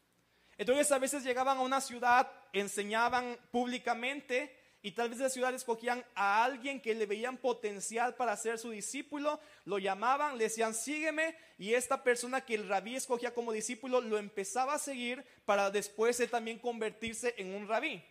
Entonces 0.57 0.91
a 0.91 0.99
veces 0.99 1.23
llegaban 1.23 1.59
a 1.59 1.61
una 1.61 1.81
ciudad, 1.81 2.29
enseñaban 2.53 3.39
públicamente 3.53 4.53
y 4.83 4.91
tal 4.91 5.11
vez 5.11 5.21
la 5.21 5.31
ciudad 5.31 5.55
escogían 5.55 6.05
a 6.17 6.43
alguien 6.43 6.81
que 6.81 6.93
le 6.93 7.07
veían 7.07 7.37
potencial 7.37 8.17
para 8.17 8.37
ser 8.37 8.59
su 8.59 8.71
discípulo, 8.71 9.39
lo 9.65 9.79
llamaban, 9.79 10.39
le 10.39 10.45
decían 10.45 10.75
sígueme 10.75 11.37
y 11.57 11.75
esta 11.75 12.03
persona 12.03 12.45
que 12.45 12.57
el 12.57 12.69
rabí 12.69 12.97
escogía 12.97 13.33
como 13.33 13.53
discípulo 13.53 14.01
lo 14.01 14.19
empezaba 14.19 14.75
a 14.75 14.81
seguir 14.81 15.25
para 15.45 15.71
después 15.71 16.21
también 16.29 16.59
convertirse 16.59 17.37
en 17.39 17.55
un 17.55 17.69
rabí. 17.69 18.03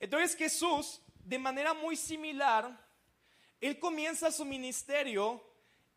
Entonces 0.00 0.36
Jesús, 0.36 1.00
de 1.24 1.38
manera 1.38 1.72
muy 1.72 1.96
similar, 1.96 2.84
él 3.60 3.78
comienza 3.78 4.30
su 4.30 4.44
ministerio 4.44 5.42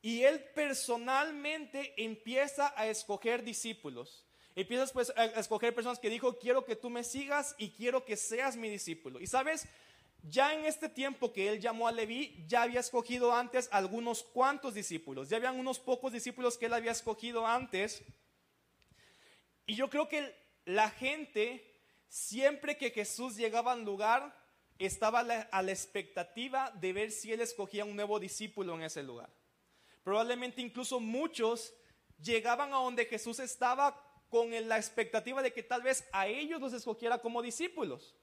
y 0.01 0.23
él 0.23 0.43
personalmente 0.55 1.93
empieza 1.97 2.73
a 2.75 2.87
escoger 2.87 3.43
discípulos. 3.43 4.25
Empiezas 4.55 4.91
pues 4.91 5.13
a 5.15 5.25
escoger 5.25 5.75
personas 5.75 5.99
que 5.99 6.09
dijo, 6.09 6.37
quiero 6.39 6.65
que 6.65 6.75
tú 6.75 6.89
me 6.89 7.03
sigas 7.03 7.55
y 7.57 7.71
quiero 7.71 8.03
que 8.05 8.17
seas 8.17 8.55
mi 8.55 8.69
discípulo. 8.69 9.19
Y 9.19 9.27
sabes, 9.27 9.67
ya 10.23 10.53
en 10.53 10.65
este 10.65 10.89
tiempo 10.89 11.31
que 11.31 11.49
él 11.49 11.59
llamó 11.61 11.87
a 11.87 11.91
Leví, 11.91 12.43
ya 12.47 12.63
había 12.63 12.79
escogido 12.79 13.33
antes 13.33 13.69
algunos 13.71 14.23
cuantos 14.23 14.73
discípulos. 14.73 15.29
Ya 15.29 15.37
habían 15.37 15.59
unos 15.59 15.79
pocos 15.79 16.11
discípulos 16.11 16.57
que 16.57 16.65
él 16.65 16.73
había 16.73 16.91
escogido 16.91 17.47
antes. 17.47 18.03
Y 19.65 19.75
yo 19.75 19.89
creo 19.89 20.09
que 20.09 20.35
la 20.65 20.89
gente, 20.89 21.63
siempre 22.07 22.77
que 22.77 22.91
Jesús 22.91 23.37
llegaba 23.37 23.71
al 23.71 23.85
lugar, 23.85 24.35
estaba 24.79 25.19
a 25.19 25.61
la 25.61 25.71
expectativa 25.71 26.71
de 26.71 26.93
ver 26.93 27.11
si 27.11 27.33
él 27.33 27.41
escogía 27.41 27.85
un 27.85 27.95
nuevo 27.95 28.19
discípulo 28.19 28.75
en 28.75 28.83
ese 28.83 29.03
lugar. 29.03 29.29
Probablemente 30.03 30.61
incluso 30.61 30.99
muchos 30.99 31.73
llegaban 32.21 32.73
a 32.73 32.77
donde 32.77 33.05
Jesús 33.05 33.39
estaba 33.39 34.01
con 34.29 34.51
la 34.67 34.77
expectativa 34.77 35.41
de 35.41 35.51
que 35.51 35.63
tal 35.63 35.81
vez 35.81 36.07
a 36.13 36.27
ellos 36.27 36.61
los 36.61 36.73
escogiera 36.73 37.19
como 37.19 37.41
discípulos. 37.41 38.15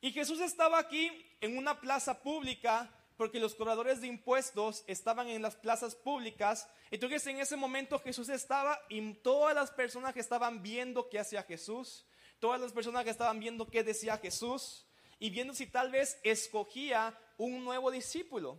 Y 0.00 0.12
Jesús 0.12 0.40
estaba 0.40 0.78
aquí 0.78 1.10
en 1.40 1.58
una 1.58 1.80
plaza 1.80 2.22
pública 2.22 2.90
porque 3.16 3.40
los 3.40 3.54
cobradores 3.54 4.00
de 4.00 4.06
impuestos 4.06 4.84
estaban 4.86 5.28
en 5.28 5.42
las 5.42 5.56
plazas 5.56 5.94
públicas. 5.94 6.68
Entonces 6.90 7.26
en 7.26 7.38
ese 7.38 7.56
momento 7.56 7.98
Jesús 7.98 8.28
estaba 8.28 8.78
y 8.88 9.14
todas 9.14 9.54
las 9.54 9.70
personas 9.70 10.14
que 10.14 10.20
estaban 10.20 10.62
viendo 10.62 11.08
qué 11.10 11.18
hacía 11.18 11.42
Jesús, 11.42 12.06
todas 12.38 12.60
las 12.60 12.72
personas 12.72 13.04
que 13.04 13.10
estaban 13.10 13.40
viendo 13.40 13.68
qué 13.68 13.82
decía 13.82 14.16
Jesús 14.16 14.86
y 15.20 15.30
viendo 15.30 15.54
si 15.54 15.66
tal 15.66 15.90
vez 15.90 16.18
escogía 16.24 17.16
un 17.36 17.62
nuevo 17.62 17.90
discípulo. 17.90 18.58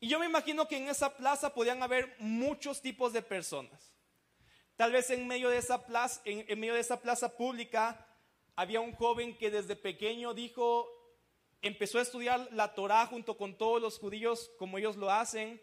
Y 0.00 0.08
yo 0.08 0.18
me 0.18 0.26
imagino 0.26 0.66
que 0.66 0.76
en 0.76 0.88
esa 0.88 1.16
plaza 1.16 1.54
podían 1.54 1.82
haber 1.82 2.14
muchos 2.18 2.82
tipos 2.82 3.12
de 3.12 3.22
personas. 3.22 3.94
Tal 4.76 4.92
vez 4.92 5.10
en 5.10 5.26
medio 5.26 5.48
de 5.48 5.58
esa 5.58 5.86
plaza, 5.86 6.20
en, 6.24 6.58
medio 6.58 6.74
de 6.74 6.80
esa 6.80 7.00
plaza 7.00 7.36
pública 7.36 8.06
había 8.56 8.80
un 8.80 8.92
joven 8.94 9.38
que 9.38 9.50
desde 9.50 9.76
pequeño 9.76 10.34
dijo, 10.34 10.88
empezó 11.62 11.98
a 11.98 12.02
estudiar 12.02 12.48
la 12.52 12.74
Torah 12.74 13.06
junto 13.06 13.36
con 13.36 13.56
todos 13.56 13.80
los 13.80 13.98
judíos 13.98 14.50
como 14.58 14.76
ellos 14.76 14.96
lo 14.96 15.10
hacen. 15.10 15.62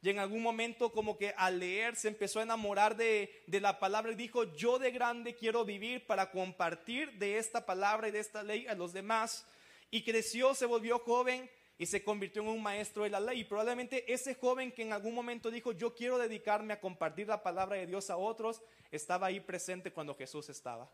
Y 0.00 0.10
en 0.10 0.18
algún 0.18 0.42
momento 0.42 0.92
como 0.92 1.18
que 1.18 1.34
al 1.36 1.58
leer 1.58 1.96
se 1.96 2.08
empezó 2.08 2.38
a 2.38 2.44
enamorar 2.44 2.96
de, 2.96 3.42
de, 3.46 3.60
la 3.60 3.80
palabra 3.80 4.12
y 4.12 4.14
dijo, 4.14 4.44
yo 4.54 4.78
de 4.78 4.92
grande 4.92 5.34
quiero 5.34 5.64
vivir 5.64 6.06
para 6.06 6.30
compartir 6.30 7.12
de 7.14 7.38
esta 7.38 7.66
palabra 7.66 8.08
y 8.08 8.12
de 8.12 8.20
esta 8.20 8.42
ley 8.42 8.66
a 8.68 8.74
los 8.74 8.92
demás. 8.92 9.44
Y 9.90 10.04
creció, 10.04 10.54
se 10.54 10.66
volvió 10.66 11.00
joven 11.00 11.50
y 11.78 11.86
se 11.86 12.02
convirtió 12.02 12.42
en 12.42 12.48
un 12.48 12.62
maestro 12.62 13.04
de 13.04 13.10
la 13.10 13.20
ley. 13.20 13.40
Y 13.40 13.44
probablemente 13.44 14.12
ese 14.12 14.34
joven 14.34 14.72
que 14.72 14.82
en 14.82 14.92
algún 14.92 15.14
momento 15.14 15.50
dijo, 15.50 15.72
yo 15.72 15.94
quiero 15.94 16.18
dedicarme 16.18 16.74
a 16.74 16.80
compartir 16.80 17.28
la 17.28 17.42
palabra 17.42 17.76
de 17.76 17.86
Dios 17.86 18.10
a 18.10 18.16
otros, 18.16 18.60
estaba 18.90 19.28
ahí 19.28 19.40
presente 19.40 19.92
cuando 19.92 20.14
Jesús 20.14 20.48
estaba. 20.48 20.90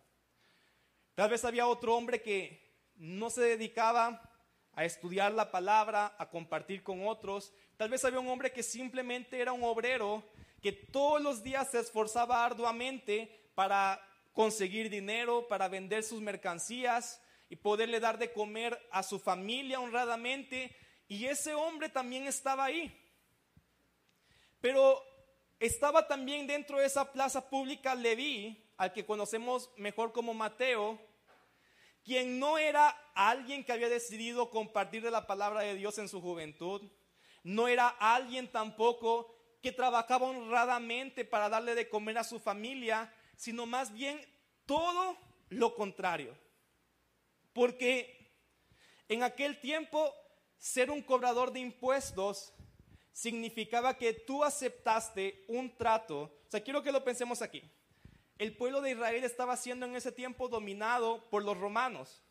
Tal 1.15 1.31
vez 1.31 1.45
había 1.45 1.67
otro 1.67 1.95
hombre 1.95 2.21
que 2.21 2.75
no 2.97 3.31
se 3.31 3.41
dedicaba 3.41 4.31
a 4.75 4.85
estudiar 4.85 5.33
la 5.33 5.51
palabra, 5.51 6.15
a 6.19 6.29
compartir 6.29 6.83
con 6.83 7.07
otros. 7.07 7.53
Tal 7.77 7.91
vez 7.91 8.05
había 8.05 8.21
un 8.21 8.29
hombre 8.29 8.53
que 8.53 8.63
simplemente 8.63 9.41
era 9.41 9.53
un 9.53 9.65
obrero 9.65 10.23
que 10.63 10.73
todos 10.73 11.21
los 11.21 11.43
días 11.43 11.71
se 11.71 11.81
esforzaba 11.81 12.45
arduamente 12.45 13.51
para 13.55 14.01
conseguir 14.33 14.89
dinero, 14.89 15.47
para 15.49 15.69
vender 15.69 16.03
sus 16.03 16.21
mercancías, 16.21 17.21
y 17.51 17.57
poderle 17.57 18.01
dar 18.01 18.19
de 18.19 18.33
comer 18.33 18.81
a 18.91 19.03
su 19.03 19.19
familia 19.19 19.81
honradamente. 19.81 20.75
Y 21.09 21.27
ese 21.27 21.55
hombre 21.55 21.89
también 21.89 22.27
estaba 22.27 22.65
ahí. 22.65 22.99
Pero 24.61 25.03
estaba 25.61 26.09
también 26.09 26.47
dentro 26.47 26.79
de 26.79 26.87
esa 26.87 27.13
plaza 27.13 27.49
pública 27.51 27.95
Leví, 27.95 28.65
al 28.77 28.93
que 28.93 29.05
conocemos 29.05 29.71
mejor 29.77 30.13
como 30.13 30.35
Mateo, 30.35 30.99
quien 32.05 32.39
no 32.39 32.59
era 32.59 32.89
alguien 33.15 33.65
que 33.65 33.73
había 33.73 33.89
decidido 33.89 34.51
compartir 34.51 35.03
de 35.03 35.11
la 35.11 35.27
palabra 35.27 35.61
de 35.61 35.75
Dios 35.75 35.99
en 35.99 36.09
su 36.09 36.21
juventud, 36.21 36.83
no 37.45 37.69
era 37.69 37.89
alguien 37.89 38.51
tampoco 38.51 39.33
que 39.63 39.71
trabajaba 39.71 40.27
honradamente 40.27 41.25
para 41.25 41.49
darle 41.49 41.75
de 41.75 41.89
comer 41.89 42.19
a 42.19 42.25
su 42.25 42.41
familia, 42.41 43.15
sino 43.37 43.67
más 43.67 43.93
bien 43.93 44.21
todo 44.67 45.17
lo 45.51 45.75
contrario. 45.75 46.37
Porque 47.53 48.33
en 49.09 49.23
aquel 49.23 49.61
tiempo 49.61 50.13
ser 50.59 50.91
un 50.91 51.03
cobrador 51.03 51.53
de 51.53 51.61
impuestos 51.61 52.53
significaba 53.13 53.97
que 53.97 54.13
tú 54.13 54.43
aceptaste 54.43 55.45
un 55.47 55.77
trato. 55.77 56.23
O 56.23 56.51
sea, 56.51 56.63
quiero 56.63 56.83
que 56.83 56.93
lo 56.93 57.05
pensemos 57.05 57.43
aquí. 57.43 57.63
El 58.39 58.57
pueblo 58.57 58.81
de 58.81 58.91
Israel 58.93 59.23
estaba 59.23 59.57
siendo 59.57 59.87
en 59.87 59.95
ese 59.95 60.11
tiempo 60.11 60.49
dominado 60.49 61.29
por 61.31 61.45
los 61.45 61.57
romanos. 61.57 62.23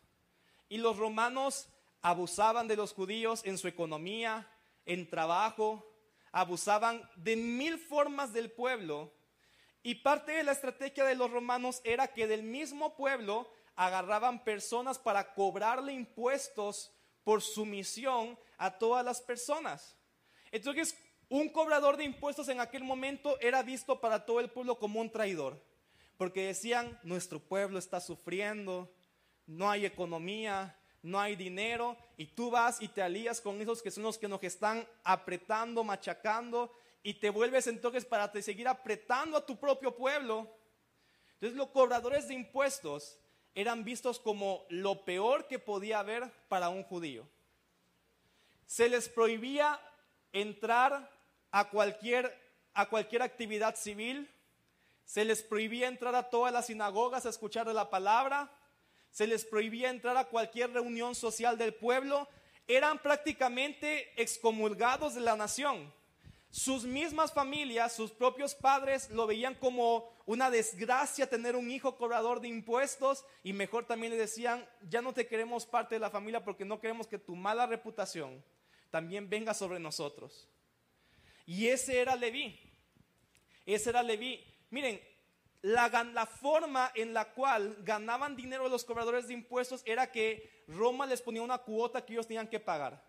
Y 0.68 0.78
los 0.78 0.98
romanos 0.98 1.68
abusaban 2.02 2.68
de 2.68 2.76
los 2.76 2.92
judíos 2.92 3.42
en 3.44 3.56
su 3.56 3.66
economía, 3.68 4.50
en 4.86 5.08
trabajo, 5.08 5.84
abusaban 6.32 7.08
de 7.16 7.36
mil 7.36 7.78
formas 7.78 8.32
del 8.32 8.50
pueblo. 8.50 9.12
Y 9.82 9.96
parte 9.96 10.32
de 10.32 10.42
la 10.42 10.52
estrategia 10.52 11.04
de 11.04 11.14
los 11.14 11.30
romanos 11.30 11.80
era 11.84 12.08
que 12.08 12.26
del 12.26 12.42
mismo 12.42 12.96
pueblo 12.96 13.50
agarraban 13.76 14.42
personas 14.44 14.98
para 14.98 15.34
cobrarle 15.34 15.92
impuestos 15.92 16.92
por 17.22 17.42
sumisión 17.42 18.38
a 18.58 18.78
todas 18.78 19.04
las 19.04 19.20
personas. 19.20 19.96
Entonces, 20.52 20.96
un 21.28 21.48
cobrador 21.48 21.96
de 21.96 22.04
impuestos 22.04 22.48
en 22.48 22.60
aquel 22.60 22.84
momento 22.84 23.38
era 23.40 23.62
visto 23.62 24.00
para 24.00 24.24
todo 24.24 24.40
el 24.40 24.50
pueblo 24.50 24.78
como 24.78 25.00
un 25.00 25.10
traidor, 25.10 25.60
porque 26.16 26.46
decían, 26.46 26.98
nuestro 27.02 27.40
pueblo 27.40 27.78
está 27.78 28.00
sufriendo, 28.00 28.94
no 29.46 29.70
hay 29.70 29.86
economía, 29.86 30.78
no 31.04 31.20
hay 31.20 31.36
dinero, 31.36 31.98
y 32.16 32.26
tú 32.26 32.50
vas 32.50 32.80
y 32.80 32.88
te 32.88 33.02
alías 33.02 33.38
con 33.38 33.60
esos 33.60 33.82
que 33.82 33.90
son 33.90 34.04
los 34.04 34.16
que 34.16 34.26
nos 34.26 34.42
están 34.42 34.88
apretando, 35.04 35.84
machacando, 35.84 36.74
y 37.02 37.12
te 37.12 37.28
vuelves 37.28 37.66
entonces 37.66 38.06
para 38.06 38.32
te 38.32 38.40
seguir 38.40 38.66
apretando 38.66 39.36
a 39.36 39.44
tu 39.44 39.56
propio 39.56 39.94
pueblo. 39.94 40.50
Entonces 41.34 41.58
los 41.58 41.68
cobradores 41.68 42.26
de 42.26 42.34
impuestos 42.34 43.18
eran 43.54 43.84
vistos 43.84 44.18
como 44.18 44.64
lo 44.70 45.04
peor 45.04 45.46
que 45.46 45.58
podía 45.58 45.98
haber 45.98 46.32
para 46.48 46.70
un 46.70 46.82
judío. 46.84 47.28
Se 48.66 48.88
les 48.88 49.10
prohibía 49.10 49.78
entrar 50.32 51.10
a 51.50 51.68
cualquier, 51.68 52.34
a 52.72 52.88
cualquier 52.88 53.20
actividad 53.20 53.76
civil, 53.76 54.30
se 55.04 55.26
les 55.26 55.42
prohibía 55.42 55.88
entrar 55.88 56.14
a 56.14 56.30
todas 56.30 56.50
las 56.50 56.68
sinagogas 56.68 57.26
a 57.26 57.28
escuchar 57.28 57.66
la 57.66 57.90
palabra, 57.90 58.50
se 59.14 59.26
les 59.26 59.46
prohibía 59.46 59.88
entrar 59.88 60.18
a 60.18 60.26
cualquier 60.26 60.72
reunión 60.72 61.14
social 61.14 61.56
del 61.56 61.72
pueblo, 61.72 62.28
eran 62.66 62.98
prácticamente 62.98 64.12
excomulgados 64.20 65.14
de 65.14 65.22
la 65.22 65.36
nación 65.36 65.90
sus 66.54 66.84
mismas 66.84 67.32
familias, 67.32 67.96
sus 67.96 68.12
propios 68.12 68.54
padres 68.54 69.10
lo 69.10 69.26
veían 69.26 69.56
como 69.56 70.08
una 70.24 70.52
desgracia 70.52 71.28
tener 71.28 71.56
un 71.56 71.68
hijo 71.68 71.96
cobrador 71.96 72.40
de 72.40 72.46
impuestos 72.46 73.24
y 73.42 73.52
mejor 73.52 73.86
también 73.86 74.12
le 74.12 74.18
decían, 74.18 74.64
ya 74.88 75.02
no 75.02 75.12
te 75.12 75.26
queremos 75.26 75.66
parte 75.66 75.96
de 75.96 75.98
la 75.98 76.10
familia 76.10 76.44
porque 76.44 76.64
no 76.64 76.78
queremos 76.78 77.08
que 77.08 77.18
tu 77.18 77.34
mala 77.34 77.66
reputación 77.66 78.40
también 78.92 79.28
venga 79.28 79.52
sobre 79.52 79.80
nosotros. 79.80 80.48
Y 81.44 81.66
ese 81.66 81.98
era 81.98 82.14
Leví. 82.14 82.56
Ese 83.66 83.90
era 83.90 84.04
Leví. 84.04 84.40
Miren, 84.70 85.00
la, 85.64 86.26
forma 86.26 86.92
en 86.94 87.14
la 87.14 87.32
cual 87.32 87.78
ganaban 87.80 88.36
dinero 88.36 88.68
los 88.68 88.84
cobradores 88.84 89.28
de 89.28 89.32
impuestos 89.32 89.82
era 89.86 90.12
que 90.12 90.62
Roma 90.68 91.06
les 91.06 91.22
ponía 91.22 91.40
una 91.40 91.56
cuota 91.56 92.04
que 92.04 92.12
ellos 92.12 92.26
tenían 92.26 92.48
que 92.48 92.60
pagar. 92.60 93.02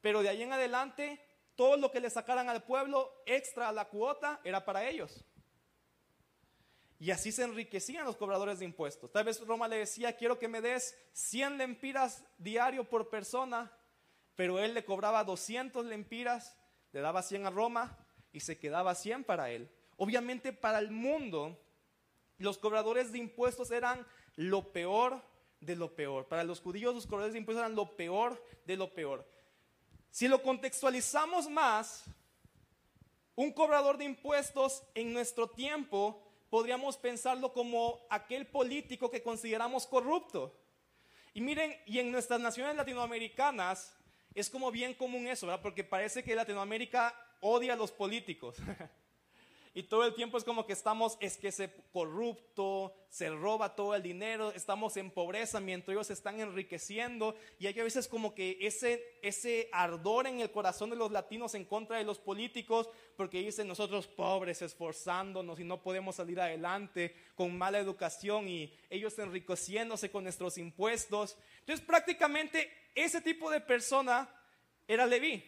Pero 0.00 0.22
de 0.22 0.28
ahí 0.28 0.40
en 0.42 0.52
adelante 0.52 1.20
todo 1.56 1.76
lo 1.76 1.90
que 1.90 1.98
le 1.98 2.08
sacaran 2.08 2.48
al 2.48 2.62
pueblo 2.62 3.12
extra 3.26 3.68
a 3.68 3.72
la 3.72 3.86
cuota 3.86 4.40
era 4.44 4.64
para 4.64 4.88
ellos. 4.88 5.24
Y 7.00 7.10
así 7.10 7.32
se 7.32 7.42
enriquecían 7.42 8.04
los 8.04 8.16
cobradores 8.16 8.60
de 8.60 8.66
impuestos. 8.66 9.10
Tal 9.10 9.24
vez 9.24 9.44
Roma 9.44 9.66
le 9.66 9.78
decía, 9.78 10.16
quiero 10.16 10.38
que 10.38 10.46
me 10.46 10.60
des 10.60 10.96
100 11.14 11.58
lempiras 11.58 12.22
diario 12.38 12.88
por 12.88 13.08
persona, 13.08 13.72
pero 14.36 14.60
él 14.60 14.74
le 14.74 14.84
cobraba 14.84 15.24
200 15.24 15.84
lempiras, 15.86 16.56
le 16.92 17.00
daba 17.00 17.24
100 17.24 17.46
a 17.46 17.50
Roma 17.50 17.98
y 18.32 18.40
se 18.40 18.60
quedaba 18.60 18.94
100 18.94 19.24
para 19.24 19.50
él. 19.50 19.68
Obviamente 19.96 20.52
para 20.52 20.78
el 20.78 20.92
mundo, 20.92 21.58
los 22.40 22.58
cobradores 22.58 23.12
de 23.12 23.18
impuestos 23.18 23.70
eran 23.70 24.04
lo 24.34 24.72
peor 24.72 25.22
de 25.60 25.76
lo 25.76 25.94
peor. 25.94 26.26
Para 26.26 26.42
los 26.42 26.60
judíos 26.60 26.94
los 26.94 27.06
cobradores 27.06 27.34
de 27.34 27.38
impuestos 27.38 27.62
eran 27.62 27.76
lo 27.76 27.96
peor 27.96 28.42
de 28.64 28.76
lo 28.76 28.92
peor. 28.92 29.26
Si 30.10 30.26
lo 30.26 30.42
contextualizamos 30.42 31.48
más, 31.48 32.04
un 33.36 33.52
cobrador 33.52 33.96
de 33.98 34.06
impuestos 34.06 34.82
en 34.94 35.12
nuestro 35.12 35.48
tiempo 35.48 36.26
podríamos 36.48 36.96
pensarlo 36.96 37.52
como 37.52 38.00
aquel 38.10 38.46
político 38.46 39.10
que 39.10 39.22
consideramos 39.22 39.86
corrupto. 39.86 40.58
Y 41.32 41.40
miren, 41.40 41.76
y 41.86 42.00
en 42.00 42.10
nuestras 42.10 42.40
naciones 42.40 42.74
latinoamericanas 42.74 43.94
es 44.34 44.48
como 44.50 44.70
bien 44.70 44.94
común 44.94 45.28
eso, 45.28 45.46
¿verdad? 45.46 45.62
Porque 45.62 45.84
parece 45.84 46.24
que 46.24 46.34
Latinoamérica 46.34 47.14
odia 47.40 47.74
a 47.74 47.76
los 47.76 47.92
políticos. 47.92 48.56
Y 49.72 49.84
todo 49.84 50.04
el 50.04 50.14
tiempo 50.14 50.36
es 50.36 50.42
como 50.42 50.66
que 50.66 50.72
estamos, 50.72 51.16
es 51.20 51.36
que 51.36 51.52
se 51.52 51.72
corrupto, 51.92 52.92
se 53.08 53.30
roba 53.30 53.76
todo 53.76 53.94
el 53.94 54.02
dinero, 54.02 54.50
estamos 54.50 54.96
en 54.96 55.12
pobreza 55.12 55.60
mientras 55.60 55.94
ellos 55.94 56.08
se 56.08 56.12
están 56.12 56.40
enriqueciendo. 56.40 57.36
Y 57.60 57.68
hay 57.68 57.78
a 57.78 57.84
veces 57.84 58.08
como 58.08 58.34
que 58.34 58.58
ese, 58.60 59.18
ese 59.22 59.68
ardor 59.72 60.26
en 60.26 60.40
el 60.40 60.50
corazón 60.50 60.90
de 60.90 60.96
los 60.96 61.12
latinos 61.12 61.54
en 61.54 61.64
contra 61.64 61.98
de 61.98 62.04
los 62.04 62.18
políticos, 62.18 62.88
porque 63.16 63.38
dicen 63.42 63.68
nosotros 63.68 64.08
pobres 64.08 64.60
esforzándonos 64.60 65.60
y 65.60 65.64
no 65.64 65.80
podemos 65.80 66.16
salir 66.16 66.40
adelante 66.40 67.14
con 67.36 67.56
mala 67.56 67.78
educación 67.78 68.48
y 68.48 68.76
ellos 68.90 69.16
enriqueciéndose 69.20 70.10
con 70.10 70.24
nuestros 70.24 70.58
impuestos. 70.58 71.38
Entonces 71.60 71.86
prácticamente 71.86 72.72
ese 72.96 73.20
tipo 73.20 73.48
de 73.50 73.60
persona 73.60 74.28
era 74.88 75.06
Leví. 75.06 75.44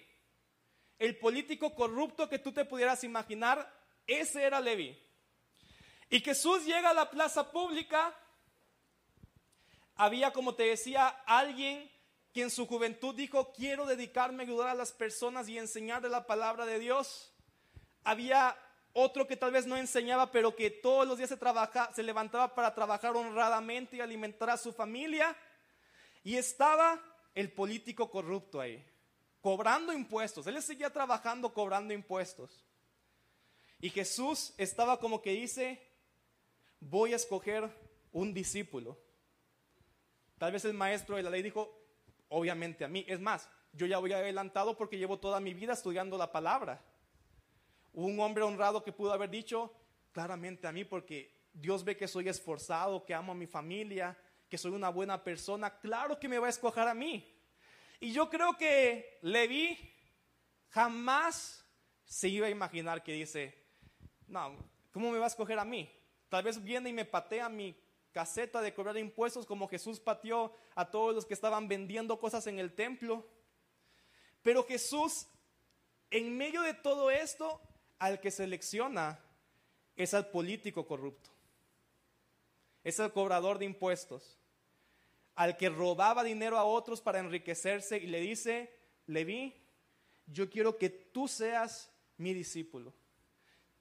El 0.97 1.19
político 1.19 1.75
corrupto 1.75 2.29
que 2.29 2.39
tú 2.39 2.53
te 2.53 2.65
pudieras 2.65 3.03
imaginar 3.03 3.82
ese 4.07 4.43
era 4.43 4.61
Levi. 4.61 4.99
Y 6.11 6.21
Jesús 6.21 6.65
llega 6.67 6.91
a 6.91 6.95
la 6.95 7.11
plaza 7.11 7.51
pública. 7.51 8.15
Había, 9.95 10.33
como 10.33 10.55
te 10.55 10.65
decía, 10.65 11.09
alguien 11.27 11.91
que 12.33 12.43
en 12.43 12.51
su 12.51 12.67
juventud 12.67 13.15
dijo, 13.15 13.53
quiero 13.53 13.87
dedicarme 13.87 14.43
a 14.43 14.47
ayudar 14.47 14.69
a 14.69 14.75
las 14.75 14.93
personas 14.93 15.49
y 15.49 15.59
enseñar 15.59 16.03
de 16.03 16.09
la 16.09 16.27
palabra 16.27 16.67
de 16.67 16.79
Dios. 16.79 17.33
Había 18.05 18.57
otro 18.95 19.27
que 19.27 19.37
tal 19.37 19.53
vez 19.53 19.67
no 19.67 19.77
enseñaba, 19.77 20.31
pero 20.31 20.55
que 20.55 20.71
todos 20.71 21.07
los 21.07 21.19
días 21.19 21.31
se, 21.31 21.39
se 21.95 22.03
levantaba 22.03 22.55
para 22.55 22.75
trabajar 22.75 23.17
honradamente 23.17 23.97
y 23.97 24.01
alimentar 24.01 24.51
a 24.51 24.57
su 24.57 24.73
familia. 24.73 25.37
Y 26.25 26.37
estaba 26.37 27.01
el 27.35 27.53
político 27.53 28.11
corrupto 28.11 28.61
ahí, 28.61 28.85
cobrando 29.41 29.93
impuestos. 29.93 30.47
Él 30.47 30.63
seguía 30.63 30.91
trabajando 30.91 31.53
cobrando 31.53 31.95
impuestos. 31.95 32.65
Y 33.83 33.91
Jesús 33.91 34.55
estaba 34.59 35.01
como 35.01 35.21
que 35.21 35.33
dice, 35.33 35.83
voy 36.79 37.13
a 37.13 37.17
escoger 37.17 37.69
un 38.13 38.33
discípulo. 38.33 38.97
Tal 40.39 40.53
vez 40.53 40.65
el 40.65 40.73
maestro 40.73 41.17
de 41.17 41.25
la 41.25 41.31
ley 41.31 41.43
dijo, 41.43 41.85
obviamente 42.29 42.85
a 42.85 42.89
mí. 42.89 43.05
Es 43.09 43.19
más, 43.19 43.51
yo 43.73 43.87
ya 43.87 43.99
voy 43.99 44.13
adelantado 44.13 44.77
porque 44.77 44.99
llevo 44.99 45.19
toda 45.19 45.41
mi 45.41 45.53
vida 45.53 45.73
estudiando 45.73 46.17
la 46.17 46.31
palabra. 46.31 46.81
Un 47.93 48.21
hombre 48.21 48.45
honrado 48.45 48.85
que 48.85 48.93
pudo 48.93 49.13
haber 49.13 49.31
dicho, 49.31 49.75
claramente 50.13 50.69
a 50.69 50.73
mí, 50.73 50.85
porque 50.85 51.35
Dios 51.53 51.83
ve 51.83 51.97
que 51.97 52.07
soy 52.07 52.29
esforzado, 52.29 53.05
que 53.05 53.15
amo 53.15 53.33
a 53.33 53.35
mi 53.35 53.49
familia, 53.49 54.17
que 54.49 54.59
soy 54.59 54.71
una 54.71 54.91
buena 54.91 55.25
persona. 55.25 55.81
Claro 55.81 56.21
que 56.21 56.29
me 56.29 56.39
va 56.39 56.47
a 56.47 56.51
escoger 56.51 56.87
a 56.87 56.95
mí. 56.95 57.29
Y 57.99 58.13
yo 58.13 58.31
creo 58.31 58.57
que 58.57 59.19
Levi 59.23 59.77
jamás 60.69 61.67
se 62.05 62.29
iba 62.29 62.47
a 62.47 62.51
imaginar 62.51 63.03
que 63.03 63.15
dice, 63.15 63.62
no, 64.33 64.57
¿cómo 64.93 65.11
me 65.11 65.19
va 65.19 65.27
a 65.27 65.29
escoger 65.29 65.59
a 65.59 65.65
mí? 65.65 65.89
Tal 66.31 66.43
vez 66.43 66.63
viene 66.63 66.89
y 66.89 66.93
me 66.95 67.05
patea 67.05 67.51
mi 67.51 67.77
caseta 68.13 68.63
de 68.63 68.73
cobrar 68.73 68.97
impuestos 68.97 69.45
como 69.45 69.69
Jesús 69.69 70.01
pateó 70.01 70.57
a 70.75 70.91
todos 70.91 71.15
los 71.15 71.27
que 71.27 71.35
estaban 71.35 71.69
vendiendo 71.69 72.19
cosas 72.19 72.47
en 72.47 72.59
el 72.59 72.75
templo. 72.75 73.29
Pero 74.43 74.65
Jesús, 74.65 75.27
en 76.11 76.35
medio 76.37 76.63
de 76.63 76.73
todo 76.73 77.11
esto, 77.11 77.61
al 77.99 78.21
que 78.21 78.31
selecciona 78.31 79.21
es 79.97 80.15
al 80.15 80.31
político 80.31 80.87
corrupto. 80.87 81.29
Es 82.83 82.99
el 82.99 83.13
cobrador 83.13 83.59
de 83.59 83.67
impuestos. 83.67 84.39
Al 85.35 85.59
que 85.59 85.69
robaba 85.69 86.25
dinero 86.25 86.59
a 86.59 86.65
otros 86.65 87.03
para 87.03 87.19
enriquecerse 87.19 87.99
y 87.99 88.07
le 88.07 88.21
dice, 88.21 88.75
Leví, 89.07 89.55
yo 90.27 90.49
quiero 90.49 90.79
que 90.79 90.89
tú 90.89 91.29
seas 91.29 91.91
mi 92.17 92.33
discípulo 92.33 92.95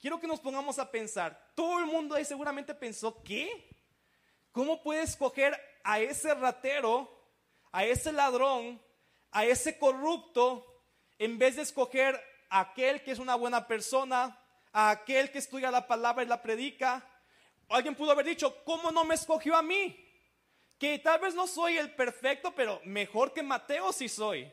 quiero 0.01 0.19
que 0.19 0.27
nos 0.27 0.39
pongamos 0.39 0.79
a 0.79 0.89
pensar. 0.89 1.51
Todo 1.55 1.79
el 1.79 1.85
mundo 1.85 2.15
ahí 2.15 2.25
seguramente 2.25 2.73
pensó, 2.73 3.21
¿qué? 3.23 3.69
¿Cómo 4.51 4.81
puedes 4.81 5.11
escoger 5.11 5.57
a 5.83 5.99
ese 5.99 6.33
ratero, 6.33 7.09
a 7.71 7.85
ese 7.85 8.11
ladrón, 8.11 8.81
a 9.31 9.45
ese 9.45 9.77
corrupto, 9.77 10.65
en 11.19 11.37
vez 11.37 11.55
de 11.55 11.61
escoger 11.61 12.19
a 12.49 12.61
aquel 12.61 13.03
que 13.03 13.11
es 13.11 13.19
una 13.19 13.35
buena 13.35 13.67
persona, 13.67 14.37
a 14.73 14.89
aquel 14.89 15.31
que 15.31 15.37
estudia 15.37 15.71
la 15.71 15.87
palabra 15.87 16.23
y 16.23 16.27
la 16.27 16.41
predica? 16.41 17.07
Alguien 17.69 17.95
pudo 17.95 18.11
haber 18.11 18.25
dicho, 18.25 18.63
¿cómo 18.65 18.91
no 18.91 19.05
me 19.05 19.15
escogió 19.15 19.55
a 19.55 19.61
mí? 19.61 19.97
Que 20.77 20.97
tal 20.99 21.21
vez 21.21 21.35
no 21.35 21.47
soy 21.47 21.77
el 21.77 21.93
perfecto, 21.93 22.53
pero 22.53 22.81
mejor 22.83 23.33
que 23.33 23.43
Mateo 23.43 23.93
sí 23.93 24.09
soy. 24.09 24.51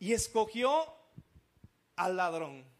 Y 0.00 0.14
escogió 0.14 0.92
al 1.94 2.16
ladrón 2.16 2.77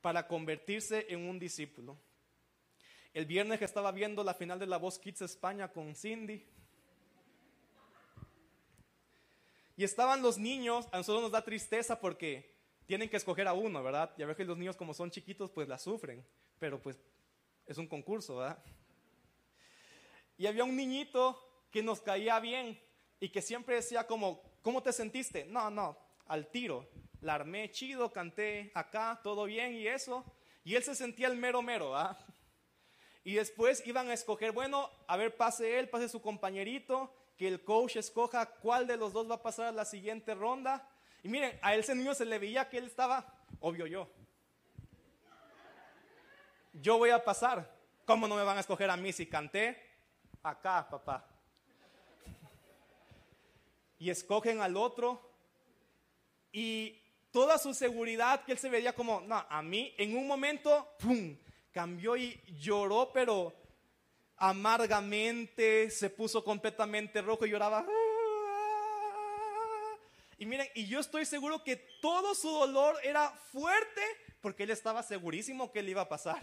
para 0.00 0.26
convertirse 0.26 1.06
en 1.08 1.28
un 1.28 1.38
discípulo. 1.38 1.98
El 3.12 3.26
viernes 3.26 3.58
que 3.58 3.64
estaba 3.64 3.92
viendo 3.92 4.22
la 4.22 4.34
final 4.34 4.58
de 4.58 4.66
la 4.66 4.76
Voz 4.76 4.98
Kids 4.98 5.22
España 5.22 5.72
con 5.72 5.94
Cindy. 5.94 6.46
Y 9.76 9.84
estaban 9.84 10.22
los 10.22 10.38
niños, 10.38 10.86
a 10.92 10.98
nosotros 10.98 11.22
nos 11.22 11.32
da 11.32 11.42
tristeza 11.42 11.98
porque 12.00 12.54
tienen 12.86 13.08
que 13.08 13.16
escoger 13.16 13.48
a 13.48 13.52
uno, 13.52 13.82
¿verdad? 13.82 14.14
Ya 14.18 14.26
ves 14.26 14.36
que 14.36 14.44
los 14.44 14.58
niños 14.58 14.76
como 14.76 14.94
son 14.94 15.10
chiquitos 15.10 15.50
pues 15.50 15.68
la 15.68 15.78
sufren, 15.78 16.24
pero 16.58 16.80
pues 16.80 16.98
es 17.66 17.78
un 17.78 17.86
concurso, 17.86 18.36
¿verdad? 18.36 18.62
Y 20.36 20.46
había 20.46 20.64
un 20.64 20.76
niñito 20.76 21.38
que 21.70 21.82
nos 21.82 22.00
caía 22.00 22.38
bien 22.40 22.80
y 23.20 23.28
que 23.28 23.42
siempre 23.42 23.76
decía 23.76 24.06
como, 24.06 24.42
¿cómo 24.62 24.82
te 24.82 24.92
sentiste? 24.92 25.44
No, 25.46 25.70
no, 25.70 25.96
al 26.26 26.50
tiro 26.50 26.88
la 27.20 27.34
armé 27.34 27.70
chido, 27.70 28.12
canté 28.12 28.70
acá, 28.74 29.20
todo 29.22 29.44
bien 29.44 29.74
y 29.74 29.86
eso. 29.86 30.24
Y 30.64 30.74
él 30.74 30.82
se 30.82 30.94
sentía 30.94 31.28
el 31.28 31.36
mero 31.36 31.62
mero, 31.62 31.96
¿ah? 31.96 32.18
Y 33.24 33.34
después 33.34 33.86
iban 33.86 34.08
a 34.08 34.14
escoger, 34.14 34.52
bueno, 34.52 34.90
a 35.06 35.16
ver, 35.16 35.36
pase 35.36 35.78
él, 35.78 35.88
pase 35.88 36.08
su 36.08 36.22
compañerito, 36.22 37.14
que 37.36 37.48
el 37.48 37.64
coach 37.64 37.96
escoja 37.96 38.46
cuál 38.46 38.86
de 38.86 38.96
los 38.96 39.12
dos 39.12 39.30
va 39.30 39.36
a 39.36 39.42
pasar 39.42 39.66
a 39.66 39.72
la 39.72 39.84
siguiente 39.84 40.34
ronda. 40.34 40.88
Y 41.22 41.28
miren, 41.28 41.58
a 41.62 41.74
ese 41.74 41.94
niño 41.94 42.14
se 42.14 42.24
le 42.24 42.38
veía 42.38 42.68
que 42.68 42.78
él 42.78 42.84
estaba, 42.84 43.26
obvio 43.60 43.86
yo. 43.86 44.08
Yo 46.72 46.98
voy 46.98 47.10
a 47.10 47.24
pasar. 47.24 47.78
¿Cómo 48.04 48.26
no 48.26 48.36
me 48.36 48.42
van 48.42 48.56
a 48.56 48.60
escoger 48.60 48.90
a 48.90 48.96
mí 48.96 49.12
si 49.12 49.26
canté? 49.26 49.80
Acá, 50.42 50.88
papá. 50.88 51.26
Y 53.98 54.08
escogen 54.10 54.60
al 54.60 54.76
otro. 54.76 55.30
Y 56.52 56.99
toda 57.30 57.58
su 57.58 57.74
seguridad, 57.74 58.44
que 58.44 58.52
él 58.52 58.58
se 58.58 58.68
veía 58.68 58.94
como, 58.94 59.20
no, 59.20 59.44
a 59.48 59.62
mí, 59.62 59.94
en 59.98 60.16
un 60.16 60.26
momento, 60.26 60.94
¡pum!, 60.98 61.36
cambió 61.72 62.16
y 62.16 62.40
lloró, 62.58 63.10
pero 63.12 63.54
amargamente, 64.36 65.90
se 65.90 66.10
puso 66.10 66.42
completamente 66.42 67.20
rojo 67.22 67.46
y 67.46 67.50
lloraba. 67.50 67.86
Y 70.38 70.46
miren, 70.46 70.68
y 70.74 70.86
yo 70.86 71.00
estoy 71.00 71.26
seguro 71.26 71.62
que 71.62 71.76
todo 72.00 72.34
su 72.34 72.48
dolor 72.48 72.96
era 73.02 73.30
fuerte 73.52 74.00
porque 74.40 74.62
él 74.62 74.70
estaba 74.70 75.02
segurísimo 75.02 75.70
que 75.70 75.82
le 75.82 75.90
iba 75.90 76.00
a 76.00 76.08
pasar. 76.08 76.40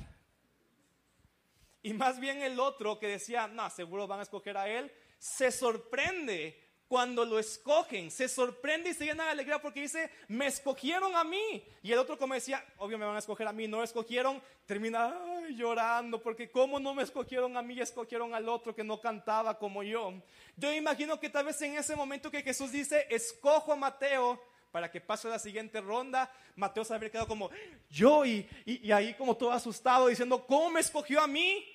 Y 1.82 1.94
más 1.94 2.20
bien 2.20 2.42
el 2.44 2.60
otro 2.60 3.00
que 3.00 3.08
decía, 3.08 3.48
no, 3.48 3.68
seguro 3.72 4.08
van 4.08 4.20
a 4.20 4.24
escoger 4.24 4.58
a 4.58 4.70
él, 4.70 4.94
se 5.18 5.52
sorprende 5.52 6.67
cuando 6.88 7.26
lo 7.26 7.38
escogen, 7.38 8.10
se 8.10 8.30
sorprende 8.30 8.90
y 8.90 8.94
se 8.94 9.06
llena 9.06 9.26
de 9.26 9.32
alegría 9.32 9.60
porque 9.60 9.82
dice, 9.82 10.10
me 10.28 10.48
escogieron 10.48 11.16
a 11.16 11.24
mí. 11.24 11.64
Y 11.84 11.92
el 11.92 12.00
otro 12.00 12.18
como 12.18 12.34
decía, 12.34 12.64
obvio 12.78 12.98
me 12.98 13.06
van 13.06 13.16
a 13.16 13.20
escoger 13.20 13.48
a 13.48 13.52
mí, 13.52 13.68
no 13.68 13.84
escogieron, 13.84 14.42
termina 14.66 15.14
llorando 15.50 16.22
porque 16.22 16.50
cómo 16.50 16.80
no 16.80 16.94
me 16.94 17.04
escogieron 17.04 17.58
a 17.58 17.62
mí 17.62 17.74
y 17.74 17.82
escogieron 17.82 18.34
al 18.34 18.48
otro 18.48 18.74
que 18.74 18.84
no 18.84 19.02
cantaba 19.02 19.58
como 19.58 19.84
yo. 19.84 20.14
Yo 20.56 20.74
imagino 20.74 21.20
que 21.20 21.30
tal 21.30 21.46
vez 21.46 21.62
en 21.62 21.78
ese 21.78 21.96
momento 21.96 22.32
que 22.32 22.42
Jesús 22.42 22.72
dice, 22.72 23.06
escojo 23.10 23.74
a 23.74 23.76
Mateo 23.76 24.42
para 24.72 24.92
que 24.92 25.02
pase 25.02 25.28
la 25.28 25.40
siguiente 25.40 25.82
ronda. 25.82 26.32
Mateo 26.56 26.86
se 26.86 26.94
habría 26.94 27.10
quedado 27.10 27.28
como 27.28 27.50
yo 27.90 28.26
y, 28.26 28.48
y, 28.66 28.92
ahí 28.92 29.14
como 29.16 29.36
todo 29.36 29.52
asustado 29.52 30.08
diciendo, 30.08 30.46
¿cómo 30.46 30.70
me 30.70 30.80
escogió 30.80 31.20
a 31.20 31.28
mí? 31.28 31.66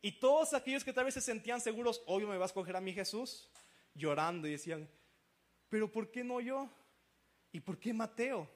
Y 0.00 0.12
todos 0.12 0.52
aquellos 0.52 0.82
que 0.82 0.92
tal 0.92 1.04
vez 1.04 1.14
se 1.14 1.20
sentían 1.20 1.60
seguros, 1.60 2.02
hoy 2.06 2.26
me 2.26 2.36
va 2.36 2.44
a 2.44 2.46
escoger 2.46 2.74
a 2.74 2.80
mí 2.80 2.92
Jesús, 2.92 3.48
llorando 3.94 4.46
y 4.46 4.52
decían, 4.52 4.88
pero 5.68 5.90
¿por 5.90 6.10
qué 6.10 6.24
no 6.24 6.40
yo? 6.40 6.68
¿Y 7.50 7.60
por 7.60 7.78
qué 7.78 7.92
Mateo? 7.92 8.48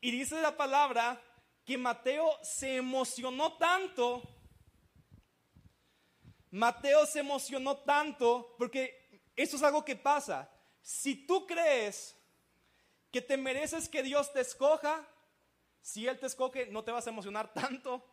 Y 0.00 0.10
dice 0.10 0.40
la 0.40 0.56
palabra 0.56 1.22
que 1.64 1.78
Mateo 1.78 2.30
se 2.42 2.76
emocionó 2.76 3.56
tanto, 3.56 4.22
Mateo 6.50 7.06
se 7.06 7.20
emocionó 7.20 7.78
tanto, 7.78 8.54
porque 8.58 9.22
eso 9.36 9.56
es 9.56 9.62
algo 9.62 9.84
que 9.84 9.96
pasa. 9.96 10.50
Si 10.82 11.26
tú 11.26 11.46
crees 11.46 12.16
que 13.10 13.22
te 13.22 13.36
mereces 13.36 13.88
que 13.88 14.02
Dios 14.02 14.32
te 14.32 14.40
escoja, 14.40 15.08
si 15.80 16.06
Él 16.06 16.18
te 16.18 16.26
escoge, 16.26 16.66
no 16.66 16.84
te 16.84 16.90
vas 16.90 17.06
a 17.06 17.10
emocionar 17.10 17.52
tanto 17.54 18.11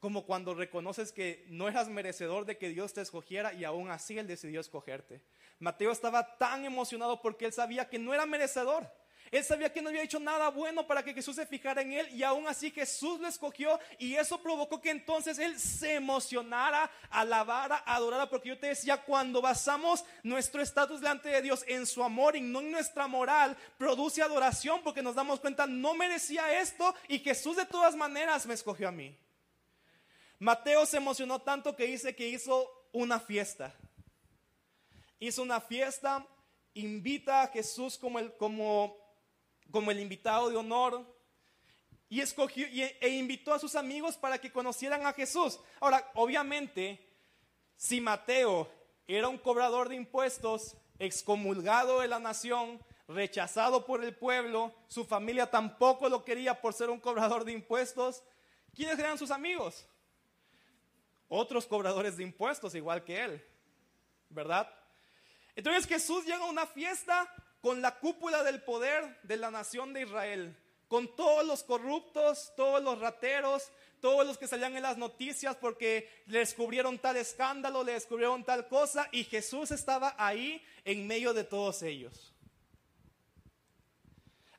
como 0.00 0.26
cuando 0.26 0.54
reconoces 0.54 1.12
que 1.12 1.44
no 1.48 1.68
eras 1.68 1.88
merecedor 1.88 2.44
de 2.44 2.58
que 2.58 2.68
Dios 2.68 2.92
te 2.92 3.00
escogiera 3.00 3.52
y 3.52 3.64
aún 3.64 3.90
así 3.90 4.18
Él 4.18 4.26
decidió 4.26 4.60
escogerte. 4.60 5.22
Mateo 5.58 5.90
estaba 5.90 6.36
tan 6.36 6.64
emocionado 6.64 7.20
porque 7.22 7.46
él 7.46 7.52
sabía 7.52 7.88
que 7.88 7.98
no 7.98 8.12
era 8.12 8.26
merecedor. 8.26 8.90
Él 9.30 9.42
sabía 9.42 9.72
que 9.72 9.82
no 9.82 9.88
había 9.88 10.02
hecho 10.02 10.20
nada 10.20 10.50
bueno 10.50 10.86
para 10.86 11.02
que 11.02 11.12
Jesús 11.12 11.34
se 11.34 11.46
fijara 11.46 11.82
en 11.82 11.92
él 11.92 12.08
y 12.14 12.22
aún 12.22 12.46
así 12.46 12.70
Jesús 12.70 13.18
lo 13.18 13.26
escogió 13.26 13.80
y 13.98 14.14
eso 14.14 14.40
provocó 14.40 14.80
que 14.80 14.90
entonces 14.90 15.38
él 15.38 15.58
se 15.58 15.94
emocionara, 15.94 16.88
alabara, 17.10 17.82
adorara, 17.86 18.28
porque 18.28 18.50
yo 18.50 18.58
te 18.58 18.68
decía, 18.68 18.98
cuando 18.98 19.42
basamos 19.42 20.04
nuestro 20.22 20.62
estatus 20.62 21.00
delante 21.00 21.28
de 21.28 21.42
Dios 21.42 21.64
en 21.66 21.86
su 21.86 22.04
amor 22.04 22.36
y 22.36 22.40
no 22.40 22.60
en 22.60 22.70
nuestra 22.70 23.08
moral, 23.08 23.56
produce 23.78 24.22
adoración 24.22 24.80
porque 24.84 25.02
nos 25.02 25.16
damos 25.16 25.40
cuenta, 25.40 25.66
no 25.66 25.94
merecía 25.94 26.60
esto 26.60 26.94
y 27.08 27.18
Jesús 27.18 27.56
de 27.56 27.66
todas 27.66 27.96
maneras 27.96 28.46
me 28.46 28.54
escogió 28.54 28.88
a 28.88 28.92
mí. 28.92 29.16
Mateo 30.38 30.86
se 30.86 30.98
emocionó 30.98 31.40
tanto 31.40 31.76
que 31.76 31.86
dice 31.86 32.14
que 32.14 32.28
hizo 32.28 32.70
una 32.92 33.20
fiesta. 33.20 33.74
Hizo 35.18 35.42
una 35.42 35.60
fiesta, 35.60 36.26
invita 36.74 37.42
a 37.42 37.48
Jesús 37.48 37.96
como 37.96 38.18
el, 38.18 38.36
como 38.36 39.06
como 39.70 39.90
el 39.90 40.00
invitado 40.00 40.50
de 40.50 40.56
honor 40.56 41.04
y 42.08 42.20
escogió 42.20 42.66
e 42.66 43.08
invitó 43.08 43.52
a 43.52 43.58
sus 43.58 43.74
amigos 43.74 44.16
para 44.16 44.38
que 44.38 44.52
conocieran 44.52 45.06
a 45.06 45.12
Jesús. 45.12 45.58
Ahora, 45.80 46.08
obviamente, 46.14 47.00
si 47.76 48.00
Mateo 48.00 48.70
era 49.06 49.28
un 49.28 49.38
cobrador 49.38 49.88
de 49.88 49.96
impuestos, 49.96 50.76
excomulgado 50.98 52.00
de 52.00 52.08
la 52.08 52.20
nación, 52.20 52.80
rechazado 53.08 53.86
por 53.86 54.04
el 54.04 54.14
pueblo, 54.14 54.74
su 54.88 55.04
familia 55.04 55.50
tampoco 55.50 56.08
lo 56.08 56.24
quería 56.24 56.60
por 56.60 56.74
ser 56.74 56.90
un 56.90 57.00
cobrador 57.00 57.44
de 57.44 57.52
impuestos, 57.52 58.22
¿quiénes 58.74 58.98
eran 58.98 59.18
sus 59.18 59.30
amigos? 59.30 59.86
Otros 61.28 61.66
cobradores 61.66 62.16
de 62.16 62.22
impuestos, 62.22 62.74
igual 62.74 63.04
que 63.04 63.22
él, 63.22 63.44
¿verdad? 64.28 64.68
Entonces 65.54 65.86
Jesús 65.86 66.24
llega 66.24 66.44
a 66.44 66.50
una 66.50 66.66
fiesta 66.66 67.32
con 67.60 67.82
la 67.82 67.98
cúpula 67.98 68.42
del 68.44 68.62
poder 68.62 69.18
de 69.22 69.36
la 69.36 69.50
nación 69.50 69.92
de 69.92 70.02
Israel, 70.02 70.56
con 70.86 71.16
todos 71.16 71.44
los 71.44 71.64
corruptos, 71.64 72.52
todos 72.56 72.82
los 72.82 73.00
rateros, 73.00 73.72
todos 74.00 74.26
los 74.26 74.38
que 74.38 74.46
salían 74.46 74.76
en 74.76 74.82
las 74.82 74.98
noticias 74.98 75.56
porque 75.56 76.08
le 76.26 76.40
descubrieron 76.40 76.98
tal 76.98 77.16
escándalo, 77.16 77.82
le 77.82 77.92
descubrieron 77.92 78.44
tal 78.44 78.68
cosa, 78.68 79.08
y 79.10 79.24
Jesús 79.24 79.70
estaba 79.72 80.14
ahí 80.18 80.64
en 80.84 81.06
medio 81.06 81.34
de 81.34 81.42
todos 81.42 81.82
ellos. 81.82 82.35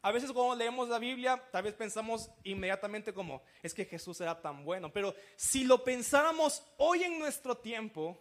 A 0.08 0.12
veces 0.14 0.32
cuando 0.32 0.56
leemos 0.56 0.88
la 0.88 1.00
Biblia, 1.00 1.36
tal 1.52 1.64
vez 1.64 1.74
pensamos 1.74 2.32
inmediatamente 2.46 3.14
como, 3.14 3.42
es 3.62 3.74
que 3.74 3.84
Jesús 3.84 4.22
era 4.22 4.42
tan 4.42 4.64
bueno, 4.64 4.90
pero 4.90 5.14
si 5.36 5.66
lo 5.66 5.84
pensáramos 5.84 6.64
hoy 6.78 7.04
en 7.04 7.20
nuestro 7.20 7.58
tiempo, 7.58 8.18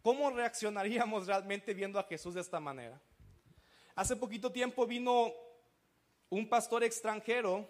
¿cómo 0.00 0.30
reaccionaríamos 0.30 1.26
realmente 1.26 1.74
viendo 1.74 1.98
a 1.98 2.04
Jesús 2.04 2.34
de 2.34 2.42
esta 2.42 2.60
manera? 2.60 3.02
Hace 3.96 4.14
poquito 4.14 4.52
tiempo 4.52 4.86
vino 4.86 5.32
un 6.28 6.48
pastor 6.48 6.84
extranjero 6.84 7.68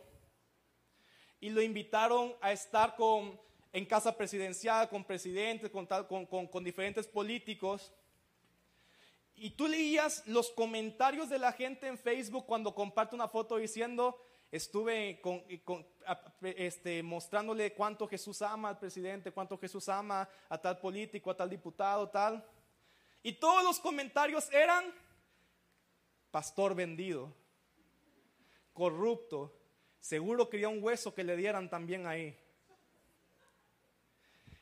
y 1.41 1.49
lo 1.49 1.63
invitaron 1.63 2.37
a 2.43 2.53
estar 2.53 2.97
con, 2.97 3.41
en 3.73 3.87
casa 3.87 4.15
presidencial, 4.15 4.91
con 4.91 5.05
presidentes, 5.05 5.71
con, 5.71 5.87
con, 5.87 6.47
con 6.49 6.63
diferentes 6.63 7.07
políticos. 7.07 7.95
Y 9.43 9.53
tú 9.53 9.69
leías 9.69 10.23
los 10.27 10.51
comentarios 10.51 11.31
de 11.31 11.39
la 11.39 11.53
gente 11.53 11.87
en 11.87 11.97
Facebook 11.97 12.45
cuando 12.45 12.75
comparte 12.75 13.15
una 13.15 13.27
foto 13.27 13.57
diciendo, 13.57 14.21
estuve 14.53 15.19
con, 15.23 15.43
este, 16.43 17.03
mostrándole 17.03 17.73
cuánto 17.73 18.07
Jesús 18.07 18.43
ama 18.43 18.69
al 18.69 18.79
presidente, 18.79 19.33
cuánto 19.33 19.57
Jesús 19.57 19.89
ama 19.89 20.29
a 20.47 20.59
tal 20.59 20.79
político, 20.79 21.31
a 21.31 21.37
tal 21.39 21.49
diputado, 21.49 22.11
tal. 22.11 22.47
Y 23.23 23.33
todos 23.33 23.65
los 23.65 23.81
comentarios 23.81 24.53
eran, 24.53 24.95
pastor 26.31 26.75
vendido, 26.75 27.35
corrupto, 28.75 29.59
seguro 30.01 30.51
quería 30.51 30.69
un 30.69 30.85
hueso 30.85 31.15
que 31.15 31.25
le 31.25 31.35
dieran 31.35 31.71
también 31.71 32.07
ahí. 32.07 32.39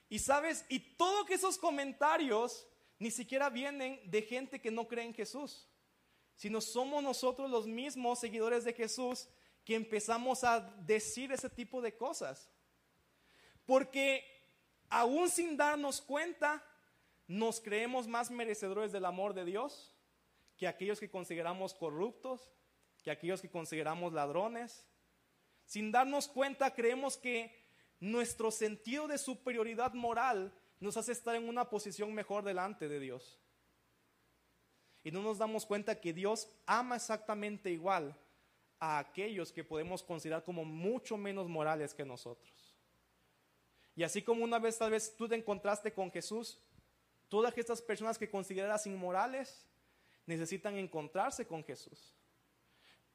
Y 0.09 0.21
sabes, 0.21 0.65
y 0.69 0.79
todos 0.79 1.29
esos 1.31 1.59
comentarios 1.59 2.68
ni 2.99 3.11
siquiera 3.11 3.49
vienen 3.51 4.01
de 4.11 4.23
gente 4.23 4.61
que 4.61 4.71
no 4.71 4.89
cree 4.89 5.05
en 5.05 5.15
Jesús, 5.15 5.69
sino 6.35 6.61
somos 6.61 7.03
nosotros 7.03 7.51
los 7.51 7.67
mismos 7.67 8.19
seguidores 8.19 8.65
de 8.65 8.73
Jesús 8.73 9.29
que 9.65 9.75
empezamos 9.75 10.45
a 10.45 10.61
decir 10.61 11.31
ese 11.33 11.51
tipo 11.51 11.81
de 11.81 11.97
cosas. 11.97 12.51
Porque 13.67 14.25
aún 14.89 15.29
sin 15.29 15.57
darnos 15.57 16.01
cuenta, 16.01 16.65
nos 17.27 17.61
creemos 17.61 18.09
más 18.09 18.31
merecedores 18.31 18.91
del 18.91 19.05
amor 19.05 19.35
de 19.35 19.45
Dios 19.45 19.95
que 20.57 20.67
aquellos 20.67 20.99
que 20.99 21.11
consideramos 21.11 21.75
corruptos, 21.75 22.51
que 23.03 23.11
aquellos 23.11 23.41
que 23.41 23.51
consideramos 23.51 24.13
ladrones. 24.13 24.87
Sin 25.65 25.93
darnos 25.93 26.27
cuenta, 26.27 26.75
creemos 26.75 27.17
que 27.17 27.55
nuestro 28.01 28.51
sentido 28.51 29.07
de 29.07 29.19
superioridad 29.19 29.93
moral 29.93 30.53
nos 30.81 30.97
hace 30.97 31.13
estar 31.13 31.35
en 31.35 31.49
una 31.49 31.69
posición 31.69 32.15
mejor 32.15 32.45
delante 32.45 32.89
de 32.89 33.01
Dios. 33.01 33.39
Y 35.03 35.11
no 35.11 35.23
nos 35.23 35.39
damos 35.39 35.67
cuenta 35.67 36.01
que 36.01 36.13
Dios 36.13 36.49
ama 36.67 36.97
exactamente 36.97 37.71
igual 37.71 38.17
a 38.79 38.99
aquellos 38.99 39.53
que 39.53 39.65
podemos 39.65 40.03
considerar 40.03 40.45
como 40.45 40.65
mucho 40.65 41.17
menos 41.17 41.49
morales 41.49 41.95
que 41.95 42.05
nosotros. 42.05 42.77
Y 43.97 44.05
así 44.05 44.23
como 44.23 44.45
una 44.45 44.59
vez 44.59 44.79
tal 44.79 44.93
vez 44.93 45.17
tú 45.17 45.29
te 45.29 45.35
encontraste 45.35 45.93
con 45.93 46.11
Jesús, 46.13 46.61
todas 47.29 47.57
estas 47.59 47.83
personas 47.83 48.17
que 48.17 48.31
consideras 48.31 48.87
inmorales, 48.87 49.67
necesitan 50.27 50.77
encontrarse 50.77 51.47
con 51.47 51.65
Jesús. 51.65 52.15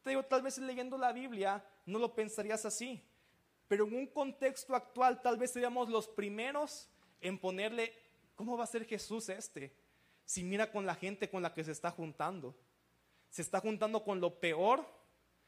Te 0.02 0.10
digo, 0.10 0.24
tal 0.24 0.42
vez 0.42 0.58
leyendo 0.58 0.98
la 0.98 1.14
Biblia 1.14 1.64
no 1.86 2.00
lo 2.00 2.14
pensarías 2.14 2.66
así, 2.66 3.02
pero 3.68 3.86
en 3.86 3.96
un 3.96 4.08
contexto 4.08 4.76
actual 4.76 5.22
tal 5.22 5.38
vez 5.38 5.52
seríamos 5.52 5.90
los 5.90 6.08
primeros 6.08 6.90
en 7.24 7.40
ponerle, 7.40 7.94
¿cómo 8.36 8.58
va 8.58 8.64
a 8.64 8.68
ser 8.68 8.86
Jesús 8.86 9.30
este? 9.30 9.74
Si 10.26 10.44
mira 10.44 10.72
con 10.72 10.86
la 10.86 10.96
gente 10.96 11.30
con 11.30 11.42
la 11.42 11.54
que 11.54 11.64
se 11.64 11.72
está 11.72 11.92
juntando. 11.92 12.56
Se 13.30 13.42
está 13.42 13.60
juntando 13.60 14.04
con 14.04 14.20
lo 14.22 14.40
peor, 14.40 14.88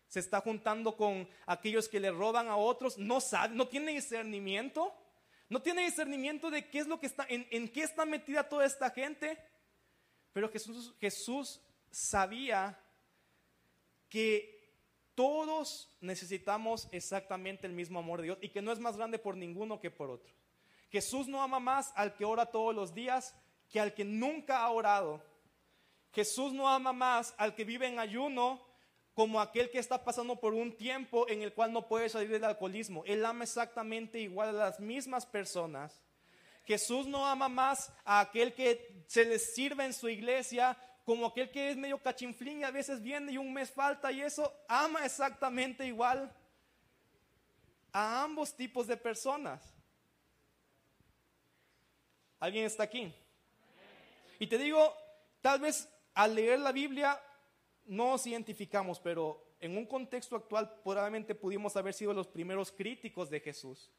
se 0.07 0.19
está 0.19 0.41
juntando 0.41 0.95
con 0.95 1.27
aquellos 1.45 1.87
que 1.87 1.99
le 1.99 2.11
roban 2.11 2.47
a 2.47 2.57
otros, 2.57 2.97
no 2.97 3.21
sabe, 3.21 3.55
no 3.55 3.67
tiene 3.67 3.91
discernimiento, 3.91 4.93
no 5.49 5.61
tiene 5.61 5.85
discernimiento 5.85 6.49
de 6.49 6.69
qué 6.69 6.79
es 6.79 6.87
lo 6.87 6.99
que 6.99 7.05
está, 7.05 7.25
en, 7.29 7.69
qué 7.69 7.83
está 7.83 8.05
metida 8.05 8.47
toda 8.47 8.65
esta 8.65 8.89
gente. 8.89 9.37
Pero 10.33 10.49
Jesús, 10.49 10.93
Jesús 10.99 11.61
sabía 11.91 12.79
que 14.09 14.55
todos 15.13 15.95
necesitamos 16.01 16.89
exactamente 16.91 17.67
el 17.67 17.73
mismo 17.73 17.99
amor 17.99 18.19
de 18.19 18.25
Dios 18.25 18.37
y 18.41 18.49
que 18.49 18.61
no 18.61 18.71
es 18.71 18.79
más 18.79 18.97
grande 18.97 19.17
por 19.17 19.37
ninguno 19.37 19.79
que 19.79 19.91
por 19.91 20.09
otro. 20.09 20.33
Jesús 20.89 21.27
no 21.27 21.41
ama 21.41 21.59
más 21.59 21.91
al 21.95 22.15
que 22.15 22.25
ora 22.25 22.45
todos 22.45 22.73
los 22.73 22.93
días 22.93 23.35
que 23.69 23.79
al 23.79 23.93
que 23.93 24.05
nunca 24.05 24.59
ha 24.59 24.69
orado. 24.69 25.23
Jesús 26.13 26.53
no 26.53 26.69
ama 26.69 26.93
más 26.93 27.33
al 27.37 27.55
que 27.55 27.65
vive 27.65 27.87
en 27.87 27.99
ayuno 27.99 28.61
como 29.13 29.41
aquel 29.41 29.69
que 29.69 29.79
está 29.79 30.03
pasando 30.03 30.39
por 30.39 30.53
un 30.53 30.75
tiempo 30.75 31.27
en 31.29 31.41
el 31.41 31.53
cual 31.53 31.73
no 31.73 31.87
puede 31.87 32.09
salir 32.09 32.29
del 32.29 32.43
alcoholismo. 32.43 33.03
Él 33.05 33.25
ama 33.25 33.43
exactamente 33.43 34.19
igual 34.19 34.49
a 34.49 34.53
las 34.53 34.79
mismas 34.79 35.25
personas 35.25 36.01
Jesús 36.65 37.05
no 37.05 37.25
ama 37.25 37.47
más 37.47 37.91
a 38.03 38.19
aquel 38.19 38.53
que 38.53 39.03
se 39.07 39.23
le 39.23 39.39
sirve 39.39 39.85
en 39.85 39.93
su 39.93 40.09
iglesia 40.09 40.77
como 41.03 41.27
aquel 41.27 41.51
que 41.51 41.69
es 41.69 41.77
medio 41.77 42.01
cachinflín 42.01 42.61
y 42.61 42.63
a 42.63 42.71
veces 42.71 43.01
viene 43.01 43.33
y 43.33 43.37
un 43.37 43.53
mes 43.53 43.69
falta 43.69 44.11
y 44.11 44.21
eso 44.21 44.51
ama 44.67 45.05
exactamente 45.05 45.85
igual 45.85 46.35
a 47.91 48.23
ambos 48.23 48.55
tipos 48.55 48.87
de 48.87 48.97
personas. 48.97 49.74
¿Alguien 52.45 52.65
está 52.65 52.83
aquí? 52.83 53.11
Y 54.37 54.45
te 54.45 54.59
digo, 54.59 54.95
tal 55.41 55.61
vez 55.61 55.91
al 56.13 56.35
leer 56.35 56.59
la 56.59 56.71
Biblia 56.71 57.19
nos 57.85 58.27
identificamos, 58.27 58.99
pero 58.99 59.55
en 59.59 59.75
un 59.75 59.87
contexto 59.87 60.35
actual 60.35 60.79
probablemente 60.83 61.33
pudimos 61.33 61.75
haber 61.75 61.95
sido 61.95 62.13
los 62.13 62.27
primeros 62.27 62.71
críticos 62.71 63.31
de 63.31 63.39
Jesús, 63.39 63.89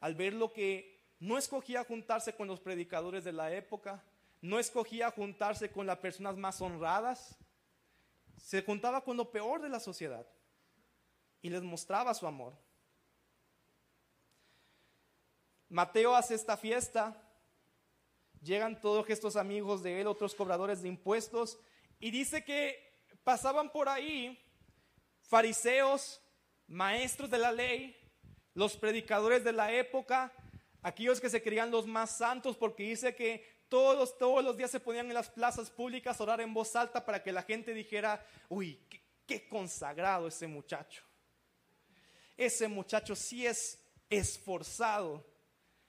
al 0.00 0.16
ver 0.16 0.32
lo 0.32 0.52
que 0.52 1.04
no 1.20 1.38
escogía 1.38 1.84
juntarse 1.84 2.34
con 2.34 2.48
los 2.48 2.58
predicadores 2.58 3.22
de 3.22 3.30
la 3.30 3.54
época, 3.54 4.02
no 4.40 4.58
escogía 4.58 5.12
juntarse 5.12 5.70
con 5.70 5.86
las 5.86 5.98
personas 5.98 6.36
más 6.36 6.60
honradas, 6.60 7.38
se 8.36 8.64
juntaba 8.64 9.04
con 9.04 9.16
lo 9.16 9.30
peor 9.30 9.62
de 9.62 9.68
la 9.68 9.78
sociedad 9.78 10.26
y 11.42 11.48
les 11.48 11.62
mostraba 11.62 12.12
su 12.12 12.26
amor. 12.26 12.54
Mateo 15.68 16.16
hace 16.16 16.34
esta 16.34 16.56
fiesta, 16.56 17.23
llegan 18.44 18.80
todos 18.80 19.08
estos 19.08 19.36
amigos 19.36 19.82
de 19.82 20.00
él, 20.00 20.06
otros 20.06 20.34
cobradores 20.34 20.82
de 20.82 20.88
impuestos, 20.88 21.58
y 21.98 22.10
dice 22.10 22.44
que 22.44 22.94
pasaban 23.24 23.70
por 23.70 23.88
ahí 23.88 24.38
fariseos, 25.22 26.20
maestros 26.66 27.30
de 27.30 27.38
la 27.38 27.52
ley, 27.52 27.96
los 28.52 28.76
predicadores 28.76 29.42
de 29.42 29.52
la 29.52 29.72
época, 29.72 30.32
aquellos 30.82 31.20
que 31.20 31.30
se 31.30 31.42
creían 31.42 31.70
los 31.70 31.86
más 31.86 32.16
santos, 32.16 32.56
porque 32.56 32.84
dice 32.84 33.14
que 33.14 33.64
todos, 33.68 34.16
todos 34.18 34.44
los 34.44 34.56
días 34.56 34.70
se 34.70 34.80
ponían 34.80 35.08
en 35.08 35.14
las 35.14 35.30
plazas 35.30 35.70
públicas 35.70 36.20
a 36.20 36.22
orar 36.22 36.40
en 36.40 36.54
voz 36.54 36.76
alta 36.76 37.04
para 37.04 37.22
que 37.22 37.32
la 37.32 37.42
gente 37.42 37.72
dijera, 37.72 38.24
uy, 38.48 38.86
qué, 38.88 39.02
qué 39.26 39.48
consagrado 39.48 40.28
ese 40.28 40.46
muchacho. 40.46 41.02
Ese 42.36 42.68
muchacho 42.68 43.16
sí 43.16 43.46
es 43.46 43.80
esforzado, 44.10 45.24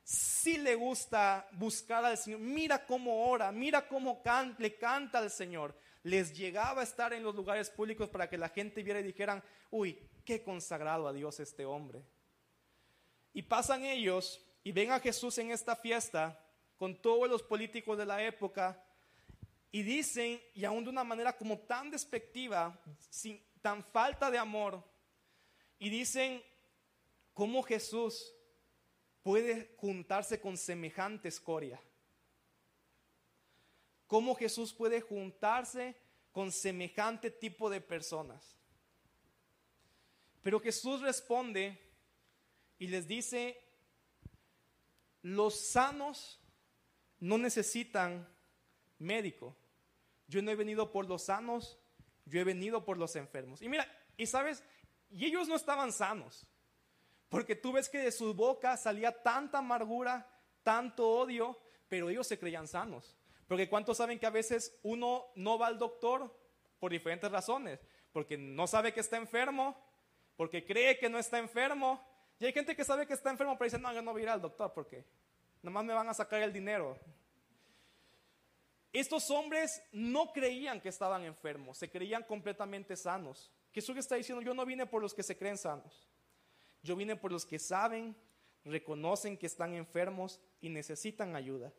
sí 0.06 0.60
le 0.60 0.76
gusta 0.76 1.48
buscar 1.54 2.06
al 2.06 2.18
Señor. 2.18 2.39
Mira 2.39 2.86
cómo 2.86 3.28
ora, 3.28 3.52
mira 3.52 3.88
cómo 3.88 4.22
le 4.60 4.78
canta 4.78 5.18
al 5.18 5.32
Señor. 5.32 5.76
Les 6.04 6.38
llegaba 6.38 6.82
a 6.82 6.84
estar 6.84 7.12
en 7.12 7.24
los 7.24 7.34
lugares 7.34 7.72
públicos 7.72 8.08
para 8.10 8.30
que 8.30 8.38
la 8.38 8.50
gente 8.50 8.84
viera 8.84 9.00
y 9.00 9.04
dijeran, 9.04 9.44
uy, 9.72 10.00
qué 10.24 10.44
consagrado 10.44 11.08
a 11.08 11.13
Dios 11.13 11.39
este 11.39 11.65
hombre. 11.65 12.04
Y 13.34 13.41
pasan 13.41 13.84
ellos 13.84 14.46
y 14.63 14.72
ven 14.72 14.91
a 14.91 15.00
Jesús 15.00 15.39
en 15.39 15.50
esta 15.50 15.76
fiesta 15.76 16.39
con 16.78 17.02
todos 17.02 17.28
los 17.28 17.41
políticos 17.41 17.98
de 17.98 18.06
la 18.06 18.24
época 18.24 18.80
y 19.72 19.82
dicen, 19.82 20.39
y 20.54 20.63
aún 20.65 20.84
de 20.84 20.91
una 20.91 21.04
manera 21.04 21.36
como 21.36 21.58
tan 21.58 21.89
despectiva, 21.89 22.80
sin, 23.10 23.44
tan 23.62 23.84
falta 23.84 24.30
de 24.30 24.38
amor, 24.38 24.84
y 25.80 25.89
dicen 25.89 26.41
cómo 27.34 27.63
Jesús 27.63 28.34
puede 29.26 29.74
juntarse 29.78 30.40
con 30.40 30.56
semejante 30.56 31.30
escoria. 31.30 31.82
¿Cómo 34.06 34.36
Jesús 34.36 34.72
puede 34.72 35.02
juntarse 35.02 35.96
con 36.32 36.52
semejante 36.52 37.32
tipo 37.32 37.68
de 37.72 37.82
personas? 37.82 38.56
Pero 40.44 40.60
Jesús 40.60 41.02
responde 41.02 41.82
y 42.78 42.86
les 42.86 43.08
dice, 43.08 43.60
los 45.24 45.60
sanos 45.60 46.40
no 47.20 47.40
necesitan 47.40 48.30
médico. 49.00 49.58
Yo 50.28 50.44
no 50.44 50.52
he 50.52 50.56
venido 50.56 50.92
por 50.92 51.08
los 51.08 51.24
sanos, 51.24 51.80
yo 52.26 52.40
he 52.40 52.44
venido 52.44 52.86
por 52.86 53.00
los 53.00 53.16
enfermos. 53.16 53.64
Y 53.64 53.70
mira, 53.70 53.92
y 54.18 54.28
sabes, 54.28 54.64
y 55.10 55.26
ellos 55.26 55.48
no 55.48 55.56
estaban 55.56 55.92
sanos. 55.92 56.46
Porque 57.36 57.58
tú 57.58 57.74
ves 57.74 57.89
que 57.89 57.98
de 57.98 58.13
su 58.13 58.34
boca 58.34 58.78
salía 58.78 59.12
tanta 59.12 59.58
amargura, 59.58 60.26
tanto 60.63 61.06
odio, 61.06 61.60
pero 61.89 62.10
ellos 62.10 62.26
se 62.26 62.39
creían 62.39 62.65
sanos. 62.65 63.13
Porque 63.45 63.67
¿cuántos 63.67 63.98
saben 63.98 64.17
que 64.17 64.26
a 64.26 64.30
veces 64.30 64.80
uno 64.84 65.26
no 65.36 65.60
va 65.60 65.67
al 65.67 65.78
doctor 65.78 66.34
por 66.80 66.93
diferentes 66.93 67.30
razones? 67.30 67.86
Porque 68.13 68.38
no 68.38 68.67
sabe 68.67 68.93
que 68.93 69.02
está 69.02 69.17
enfermo, 69.17 69.76
porque 70.38 70.65
cree 70.65 70.98
que 70.98 71.10
no 71.10 71.19
está 71.19 71.38
enfermo. 71.38 72.02
Y 72.39 72.45
hay 72.45 72.54
gente 72.54 72.74
que 72.74 72.86
sabe 72.86 73.06
que 73.06 73.15
está 73.15 73.32
enfermo, 73.32 73.58
pero 73.58 73.65
dice, 73.65 73.80
no, 73.80 73.91
yo 73.91 74.02
no 74.02 74.13
voy 74.13 74.21
a 74.21 74.24
ir 74.24 74.30
al 74.30 74.41
doctor 74.41 74.71
porque 74.74 75.04
nomás 75.62 75.84
me 75.84 75.93
van 75.93 76.08
a 76.08 76.13
sacar 76.13 76.41
el 76.41 76.54
dinero. 76.54 76.98
Estos 78.93 79.30
hombres 79.30 79.84
no 79.91 80.32
creían 80.32 80.80
que 80.80 80.88
estaban 80.88 81.26
enfermos, 81.26 81.78
se 81.80 81.89
creían 81.89 82.24
completamente 82.24 82.95
sanos. 82.95 83.52
Jesús 83.74 83.98
está 83.98 84.15
diciendo, 84.15 84.41
yo 84.41 84.54
no 84.54 84.65
vine 84.65 84.86
por 84.86 85.02
los 85.02 85.13
que 85.13 85.21
se 85.21 85.38
creen 85.38 85.58
sanos. 85.58 86.08
Yo 86.86 86.95
vine 86.95 87.15
por 87.15 87.32
los 87.32 87.48
que 87.48 87.58
saben, 87.58 88.15
reconocen 88.63 89.38
que 89.38 89.48
están 89.48 89.74
enfermos 89.74 90.39
y 90.62 90.69
necesitan 90.69 91.36
ayuda. 91.36 91.74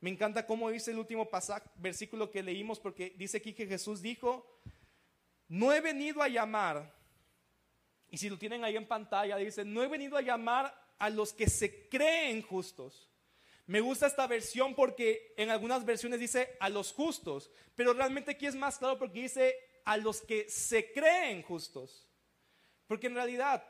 Me 0.00 0.10
encanta 0.10 0.44
cómo 0.44 0.70
dice 0.70 0.90
el 0.90 0.98
último 0.98 1.30
pasaje, 1.30 1.70
versículo 1.76 2.32
que 2.32 2.42
leímos, 2.42 2.80
porque 2.80 3.14
dice 3.16 3.36
aquí 3.36 3.52
que 3.52 3.68
Jesús 3.68 4.02
dijo, 4.02 4.44
no 5.46 5.72
he 5.72 5.80
venido 5.80 6.20
a 6.20 6.28
llamar, 6.28 6.92
y 8.10 8.18
si 8.18 8.28
lo 8.28 8.38
tienen 8.38 8.64
ahí 8.64 8.76
en 8.76 8.88
pantalla, 8.88 9.36
dice, 9.36 9.64
no 9.64 9.84
he 9.84 9.86
venido 9.86 10.16
a 10.16 10.22
llamar 10.22 10.74
a 10.98 11.10
los 11.10 11.32
que 11.32 11.48
se 11.48 11.88
creen 11.88 12.42
justos. 12.42 13.08
Me 13.66 13.80
gusta 13.80 14.08
esta 14.08 14.26
versión 14.26 14.74
porque 14.74 15.32
en 15.36 15.50
algunas 15.50 15.84
versiones 15.84 16.18
dice 16.18 16.56
a 16.58 16.68
los 16.68 16.92
justos, 16.92 17.52
pero 17.76 17.92
realmente 17.92 18.32
aquí 18.32 18.46
es 18.46 18.56
más 18.56 18.78
claro 18.78 18.98
porque 18.98 19.22
dice 19.22 19.54
a 19.84 19.96
los 19.96 20.22
que 20.22 20.50
se 20.50 20.92
creen 20.92 21.42
justos. 21.42 22.08
Porque 22.88 23.06
en 23.06 23.14
realidad 23.14 23.64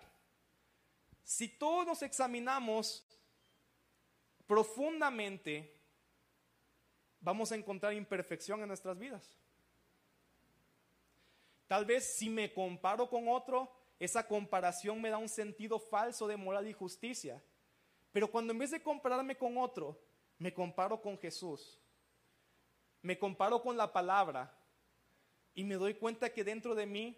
si 1.30 1.46
todos 1.46 1.86
nos 1.86 2.02
examinamos 2.02 3.06
profundamente, 4.48 5.72
vamos 7.20 7.52
a 7.52 7.54
encontrar 7.54 7.94
imperfección 7.94 8.60
en 8.62 8.66
nuestras 8.66 8.98
vidas. 8.98 9.38
Tal 11.68 11.84
vez 11.84 12.16
si 12.16 12.28
me 12.28 12.52
comparo 12.52 13.08
con 13.08 13.28
otro, 13.28 13.72
esa 14.00 14.26
comparación 14.26 15.00
me 15.00 15.08
da 15.08 15.18
un 15.18 15.28
sentido 15.28 15.78
falso 15.78 16.26
de 16.26 16.36
moral 16.36 16.66
y 16.66 16.72
justicia. 16.72 17.40
Pero 18.10 18.28
cuando 18.28 18.52
en 18.52 18.58
vez 18.58 18.72
de 18.72 18.82
compararme 18.82 19.36
con 19.36 19.56
otro, 19.56 20.02
me 20.36 20.52
comparo 20.52 21.00
con 21.00 21.16
Jesús, 21.16 21.78
me 23.02 23.16
comparo 23.16 23.62
con 23.62 23.76
la 23.76 23.92
palabra 23.92 24.52
y 25.54 25.62
me 25.62 25.76
doy 25.76 25.94
cuenta 25.94 26.32
que 26.32 26.42
dentro 26.42 26.74
de 26.74 26.86
mí 26.86 27.16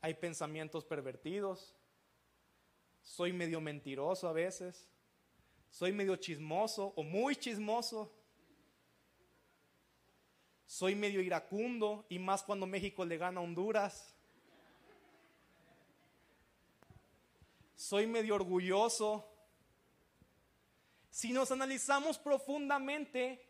hay 0.00 0.14
pensamientos 0.14 0.84
pervertidos, 0.84 1.74
soy 3.02 3.32
medio 3.32 3.60
mentiroso 3.60 4.28
a 4.28 4.32
veces, 4.32 4.88
soy 5.70 5.92
medio 5.92 6.16
chismoso 6.16 6.92
o 6.96 7.02
muy 7.02 7.36
chismoso, 7.36 8.12
soy 10.66 10.94
medio 10.94 11.20
iracundo 11.20 12.06
y 12.08 12.18
más 12.18 12.42
cuando 12.42 12.66
México 12.66 13.04
le 13.04 13.18
gana 13.18 13.40
a 13.40 13.42
Honduras. 13.42 14.14
Soy 17.76 18.06
medio 18.06 18.36
orgulloso. 18.36 19.28
Si 21.10 21.32
nos 21.32 21.52
analizamos 21.52 22.16
profundamente, 22.16 23.46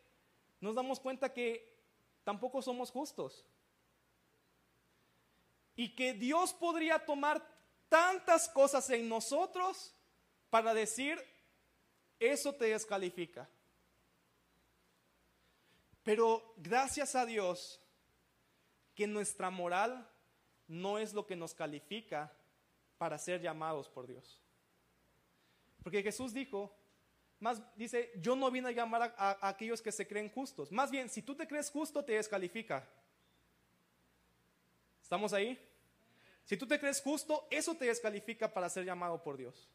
nos 0.60 0.74
damos 0.74 0.98
cuenta 0.98 1.32
que 1.32 1.78
tampoco 2.24 2.60
somos 2.60 2.90
justos. 2.90 3.46
Y 5.76 5.94
que 5.94 6.14
Dios 6.14 6.52
podría 6.52 7.04
tomar 7.04 7.51
tantas 7.92 8.48
cosas 8.48 8.88
en 8.88 9.06
nosotros 9.06 9.94
para 10.48 10.72
decir, 10.72 11.22
eso 12.18 12.54
te 12.54 12.64
descalifica. 12.64 13.46
Pero 16.02 16.54
gracias 16.56 17.14
a 17.14 17.26
Dios 17.26 17.78
que 18.94 19.06
nuestra 19.06 19.50
moral 19.50 20.08
no 20.68 20.96
es 20.98 21.12
lo 21.12 21.26
que 21.26 21.36
nos 21.36 21.52
califica 21.52 22.32
para 22.96 23.18
ser 23.18 23.42
llamados 23.42 23.90
por 23.90 24.06
Dios. 24.06 24.40
Porque 25.82 26.02
Jesús 26.02 26.32
dijo, 26.32 26.74
más 27.40 27.60
dice, 27.76 28.10
yo 28.22 28.34
no 28.34 28.50
vine 28.50 28.68
a 28.68 28.72
llamar 28.72 29.02
a, 29.02 29.14
a, 29.18 29.48
aquellos 29.50 29.82
que 29.82 29.92
se 29.92 30.08
creen 30.08 30.30
justos. 30.30 30.72
Más 30.72 30.90
bien, 30.90 31.10
si 31.10 31.20
tú 31.20 31.34
te 31.34 31.46
crees 31.46 31.70
justo, 31.70 32.02
te 32.02 32.14
descalifica. 32.14 32.88
¿Estamos 35.02 35.34
ahí? 35.34 35.71
Si 36.44 36.56
tú 36.56 36.66
te 36.66 36.78
crees 36.78 37.00
justo, 37.00 37.46
eso 37.50 37.74
te 37.76 37.86
descalifica 37.86 38.52
para 38.52 38.68
ser 38.68 38.84
llamado 38.84 39.22
por 39.22 39.36
Dios. 39.36 39.68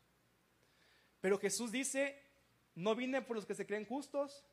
Pero 1.22 1.40
Jesús 1.40 1.72
dice, 1.72 2.22
no 2.76 2.96
vine 2.96 3.22
por 3.22 3.36
los 3.36 3.46
que 3.46 3.56
se 3.56 3.66
creen 3.66 3.86
justos, 3.86 4.44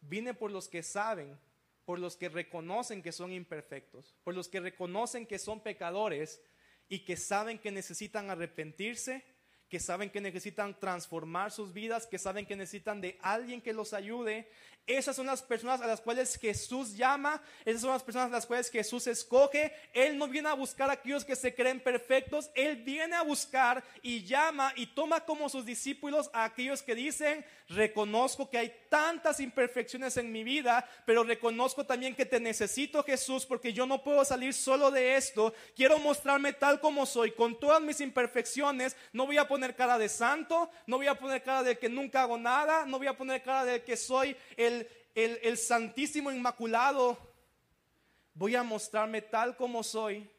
vine 0.00 0.34
por 0.34 0.50
los 0.50 0.68
que 0.68 0.82
saben, 0.82 1.38
por 1.84 1.98
los 1.98 2.16
que 2.16 2.28
reconocen 2.28 3.02
que 3.02 3.12
son 3.12 3.32
imperfectos, 3.32 4.14
por 4.22 4.34
los 4.34 4.48
que 4.48 4.60
reconocen 4.60 5.26
que 5.26 5.38
son 5.38 5.60
pecadores 5.60 6.40
y 6.88 7.00
que 7.00 7.16
saben 7.16 7.58
que 7.58 7.72
necesitan 7.72 8.30
arrepentirse, 8.30 9.24
que 9.68 9.80
saben 9.80 10.10
que 10.10 10.20
necesitan 10.20 10.78
transformar 10.78 11.50
sus 11.50 11.72
vidas, 11.72 12.06
que 12.06 12.18
saben 12.18 12.46
que 12.46 12.56
necesitan 12.56 13.00
de 13.00 13.18
alguien 13.22 13.62
que 13.62 13.72
los 13.72 13.94
ayude. 13.94 14.48
Esas 14.86 15.14
son 15.14 15.26
las 15.26 15.42
personas 15.42 15.80
a 15.80 15.86
las 15.86 16.00
cuales 16.00 16.36
Jesús 16.36 16.96
llama, 16.96 17.40
esas 17.64 17.82
son 17.82 17.90
las 17.90 18.02
personas 18.02 18.28
a 18.28 18.32
las 18.32 18.46
cuales 18.46 18.68
Jesús 18.68 19.06
escoge. 19.06 19.72
Él 19.92 20.18
no 20.18 20.26
viene 20.26 20.48
a 20.48 20.54
buscar 20.54 20.90
a 20.90 20.94
aquellos 20.94 21.24
que 21.24 21.36
se 21.36 21.54
creen 21.54 21.78
perfectos, 21.78 22.50
Él 22.54 22.76
viene 22.76 23.14
a 23.14 23.22
buscar 23.22 23.84
y 24.02 24.24
llama 24.24 24.72
y 24.74 24.86
toma 24.86 25.24
como 25.24 25.48
sus 25.48 25.64
discípulos 25.64 26.30
a 26.32 26.44
aquellos 26.44 26.82
que 26.82 26.96
dicen, 26.96 27.44
reconozco 27.68 28.50
que 28.50 28.58
hay 28.58 28.74
tantas 28.88 29.40
imperfecciones 29.40 30.16
en 30.16 30.32
mi 30.32 30.42
vida, 30.42 30.88
pero 31.06 31.22
reconozco 31.22 31.86
también 31.86 32.14
que 32.14 32.26
te 32.26 32.40
necesito 32.40 33.04
Jesús 33.04 33.46
porque 33.46 33.72
yo 33.72 33.86
no 33.86 34.02
puedo 34.02 34.24
salir 34.24 34.52
solo 34.52 34.90
de 34.90 35.16
esto. 35.16 35.54
Quiero 35.76 35.98
mostrarme 35.98 36.52
tal 36.52 36.80
como 36.80 37.06
soy, 37.06 37.32
con 37.32 37.58
todas 37.58 37.80
mis 37.80 38.00
imperfecciones. 38.00 38.96
No 39.12 39.26
voy 39.26 39.38
a 39.38 39.48
poner 39.48 39.76
cara 39.76 39.96
de 39.96 40.08
santo, 40.08 40.70
no 40.86 40.96
voy 40.96 41.06
a 41.06 41.18
poner 41.18 41.42
cara 41.42 41.62
de 41.62 41.78
que 41.78 41.88
nunca 41.88 42.22
hago 42.22 42.36
nada, 42.36 42.84
no 42.84 42.98
voy 42.98 43.06
a 43.06 43.16
poner 43.16 43.42
cara 43.42 43.64
de 43.64 43.82
que 43.82 43.96
soy 43.96 44.36
el, 44.56 44.71
el, 45.14 45.56
santísimo 45.58 46.30
inmaculado. 46.30 47.18
Voy 48.34 48.54
a 48.56 48.62
mostrarme 48.62 49.22
tal 49.22 49.56
como 49.56 49.82
soy. 49.82 50.30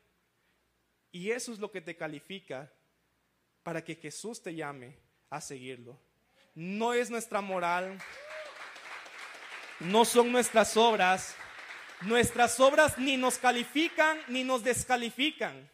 Y 1.11 1.31
eso 1.31 1.53
es 1.53 1.59
lo 1.59 1.71
que 1.71 1.81
te 1.81 1.95
califica 1.95 2.71
para 3.61 3.83
que 3.83 3.95
Jesús 3.95 4.41
te 4.41 4.55
llame 4.55 4.97
a 5.29 5.39
seguirlo 5.39 5.99
no 6.55 6.93
es 6.93 7.09
nuestra 7.09 7.41
moral, 7.41 7.97
no 9.79 10.05
son 10.05 10.31
nuestras 10.31 10.77
obras. 10.77 11.35
Nuestras 12.01 12.59
obras 12.59 12.97
ni 12.97 13.15
nos 13.15 13.37
califican 13.37 14.19
ni 14.27 14.43
nos 14.43 14.63
descalifican. 14.63 15.69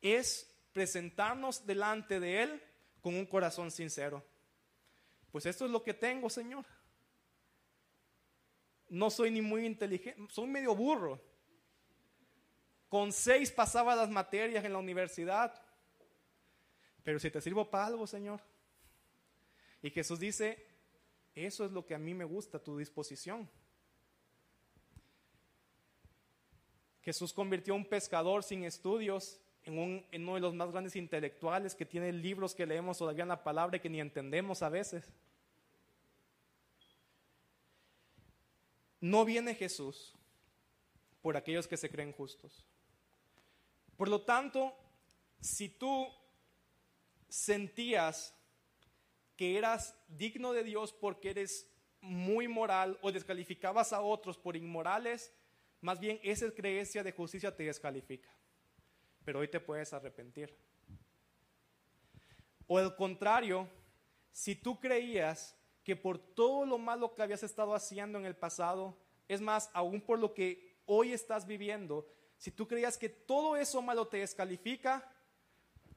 Es 0.00 0.50
presentarnos 0.72 1.66
delante 1.66 2.18
de 2.18 2.42
Él 2.42 2.62
con 3.02 3.14
un 3.14 3.26
corazón 3.26 3.70
sincero. 3.70 4.24
Pues 5.30 5.44
esto 5.44 5.66
es 5.66 5.70
lo 5.70 5.82
que 5.82 5.92
tengo, 5.92 6.30
Señor. 6.30 6.64
No 8.88 9.10
soy 9.10 9.30
ni 9.30 9.42
muy 9.42 9.66
inteligente, 9.66 10.20
soy 10.30 10.46
medio 10.46 10.74
burro. 10.74 11.20
Con 12.88 13.12
seis 13.12 13.50
pasaba 13.50 13.94
las 13.94 14.08
materias 14.08 14.64
en 14.64 14.72
la 14.72 14.78
universidad. 14.78 15.60
Pero 17.04 17.18
si 17.18 17.30
te 17.30 17.40
sirvo 17.40 17.68
para 17.70 17.86
algo, 17.86 18.06
Señor, 18.06 18.40
y 19.82 19.90
Jesús 19.90 20.18
dice, 20.18 20.66
eso 21.34 21.64
es 21.64 21.72
lo 21.72 21.86
que 21.86 21.94
a 21.94 21.98
mí 21.98 22.14
me 22.14 22.24
gusta, 22.24 22.58
tu 22.58 22.78
disposición. 22.78 23.48
Jesús 27.02 27.32
convirtió 27.32 27.72
a 27.72 27.76
un 27.76 27.86
pescador 27.86 28.42
sin 28.42 28.64
estudios 28.64 29.40
en, 29.64 30.04
uno 30.22 30.34
de 30.34 30.40
los 30.40 30.54
más 30.54 30.70
grandes 30.70 30.96
intelectuales 30.96 31.74
que 31.74 31.86
tiene 31.86 32.12
libros 32.12 32.54
que 32.54 32.66
leemos 32.66 32.98
todavía 32.98 33.22
en 33.22 33.28
la 33.28 33.42
palabra 33.42 33.76
y 33.76 33.80
que 33.80 33.90
ni 33.90 34.00
entendemos 34.00 34.62
a 34.62 34.68
veces. 34.68 35.10
No 39.00 39.24
viene 39.24 39.54
Jesús 39.54 40.14
por 41.22 41.36
aquellos 41.36 41.66
que 41.66 41.76
se 41.76 41.90
creen 41.90 42.12
justos. 42.12 42.64
Por 43.96 44.08
lo 44.08 44.22
tanto, 44.22 44.74
si 45.40 45.68
tú 45.68 46.08
sentías 47.28 48.34
que 49.36 49.58
eras 49.58 49.94
digno 50.08 50.52
de 50.52 50.64
Dios 50.64 50.92
porque 50.92 51.30
eres 51.30 51.70
muy 52.00 52.48
moral 52.48 52.98
o 53.02 53.12
descalificabas 53.12 53.92
a 53.92 54.00
otros 54.00 54.38
por 54.38 54.56
inmorales, 54.56 55.32
más 55.80 56.00
bien 56.00 56.20
esa 56.22 56.50
creencia 56.50 57.02
de 57.02 57.12
justicia 57.12 57.54
te 57.54 57.64
descalifica. 57.64 58.30
Pero 59.24 59.40
hoy 59.40 59.48
te 59.48 59.60
puedes 59.60 59.92
arrepentir. 59.92 60.56
O 62.66 62.78
al 62.78 62.94
contrario, 62.96 63.68
si 64.32 64.54
tú 64.54 64.78
creías 64.78 65.57
que 65.88 65.96
por 65.96 66.18
todo 66.18 66.66
lo 66.66 66.76
malo 66.76 67.14
que 67.14 67.22
habías 67.22 67.42
estado 67.42 67.74
haciendo 67.74 68.18
en 68.18 68.26
el 68.26 68.36
pasado, 68.36 68.94
es 69.26 69.40
más, 69.40 69.70
aún 69.72 70.02
por 70.02 70.18
lo 70.18 70.34
que 70.34 70.76
hoy 70.84 71.14
estás 71.14 71.46
viviendo, 71.46 72.06
si 72.36 72.50
tú 72.50 72.68
creías 72.68 72.98
que 72.98 73.08
todo 73.08 73.56
eso 73.56 73.80
malo 73.80 74.06
te 74.06 74.18
descalifica, 74.18 75.10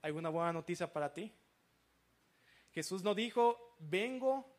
hay 0.02 0.14
una 0.14 0.30
buena 0.30 0.54
noticia 0.54 0.94
para 0.94 1.14
ti. 1.14 1.34
Jesús 2.72 3.04
no 3.04 3.14
dijo, 3.14 3.76
vengo. 3.80 4.50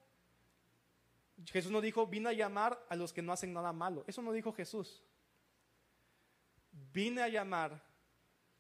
Jesús 1.47 1.73
no 1.73 1.81
dijo, 1.81 2.07
vine 2.07 2.29
a 2.29 2.35
llamar 2.35 2.85
a 2.91 2.95
los 2.95 3.11
que 3.15 3.23
no 3.23 3.33
hacen 3.33 3.55
nada 3.55 3.73
malo. 3.73 4.05
Eso 4.07 4.21
no 4.21 4.33
dijo 4.33 4.53
Jesús. 4.53 5.03
Vine 6.93 7.23
a 7.23 7.29
llamar 7.29 7.83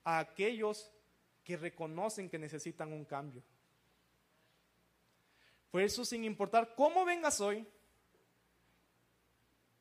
a 0.04 0.20
aquellos 0.20 0.90
que 1.44 1.58
reconocen 1.58 2.30
que 2.30 2.38
necesitan 2.38 2.94
un 2.94 3.04
cambio. 3.04 3.42
Por 5.72 5.82
eso, 5.82 6.04
sin 6.04 6.24
importar 6.24 6.76
cómo 6.76 7.04
vengas 7.04 7.40
hoy, 7.40 7.66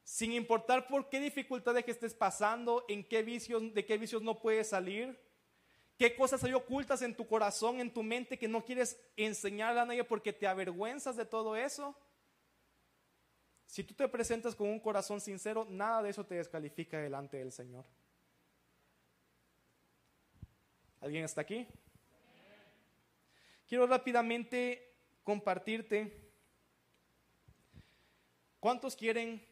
sin 0.04 0.32
importar 0.32 0.88
por 0.88 1.08
qué 1.08 1.20
dificultades 1.20 1.86
que 1.86 1.92
estés 1.92 2.16
pasando, 2.16 2.84
en 2.90 3.04
qué 3.04 3.22
vicios, 3.22 3.72
de 3.76 3.86
qué 3.86 4.00
vicios 4.00 4.24
no 4.24 4.40
puedes 4.40 4.70
salir, 4.70 5.16
¿Qué 6.02 6.16
cosas 6.16 6.44
hay 6.44 6.54
ocultas 6.56 7.04
en 7.04 7.16
tu 7.16 7.28
corazón, 7.28 7.80
en 7.80 7.94
tu 7.94 8.02
mente 8.02 8.40
que 8.40 8.48
no 8.48 8.66
quieres 8.66 9.00
enseñar 9.16 9.78
a 9.78 9.86
nadie 9.86 10.04
porque 10.04 10.34
te 10.34 10.48
avergüenzas 10.48 11.16
de 11.16 11.26
todo 11.26 11.56
eso? 11.56 11.96
Si 13.68 13.84
tú 13.84 13.94
te 13.94 14.08
presentas 14.08 14.56
con 14.56 14.68
un 14.68 14.80
corazón 14.80 15.22
sincero, 15.22 15.68
nada 15.70 16.02
de 16.02 16.10
eso 16.10 16.26
te 16.26 16.34
descalifica 16.34 16.98
delante 16.98 17.38
del 17.38 17.52
Señor. 17.52 17.86
¿Alguien 21.02 21.24
está 21.24 21.42
aquí? 21.42 21.68
Quiero 23.68 23.86
rápidamente 23.86 24.91
compartirte. 25.24 26.32
¿Cuántos 28.60 28.96
quieren 28.96 29.46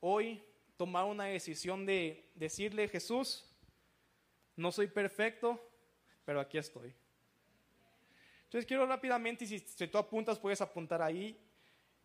hoy 0.00 0.42
tomar 0.76 1.04
una 1.04 1.26
decisión 1.26 1.86
de 1.86 2.28
decirle, 2.34 2.88
Jesús, 2.88 3.48
no 4.56 4.72
soy 4.72 4.88
perfecto, 4.88 5.60
pero 6.24 6.40
aquí 6.40 6.58
estoy. 6.58 6.92
Entonces 8.44 8.66
quiero 8.66 8.84
rápidamente, 8.86 9.44
y 9.44 9.48
si, 9.48 9.58
si 9.60 9.86
tú 9.86 9.96
apuntas, 9.96 10.38
puedes 10.38 10.60
apuntar 10.60 11.00
ahí. 11.00 11.38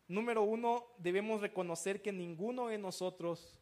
Número 0.07 0.43
uno, 0.43 0.87
debemos 0.99 1.41
reconocer 1.41 2.01
que 2.01 2.13
ninguno 2.13 2.67
de 2.67 2.77
nosotros 2.77 3.59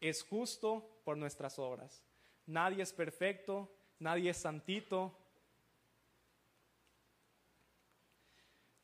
es 0.00 0.22
justo 0.22 1.00
por 1.04 1.16
nuestras 1.16 1.58
obras. 1.58 2.02
Nadie 2.44 2.82
es 2.82 2.92
perfecto, 2.92 3.72
nadie 3.98 4.30
es 4.30 4.36
santito. 4.36 5.16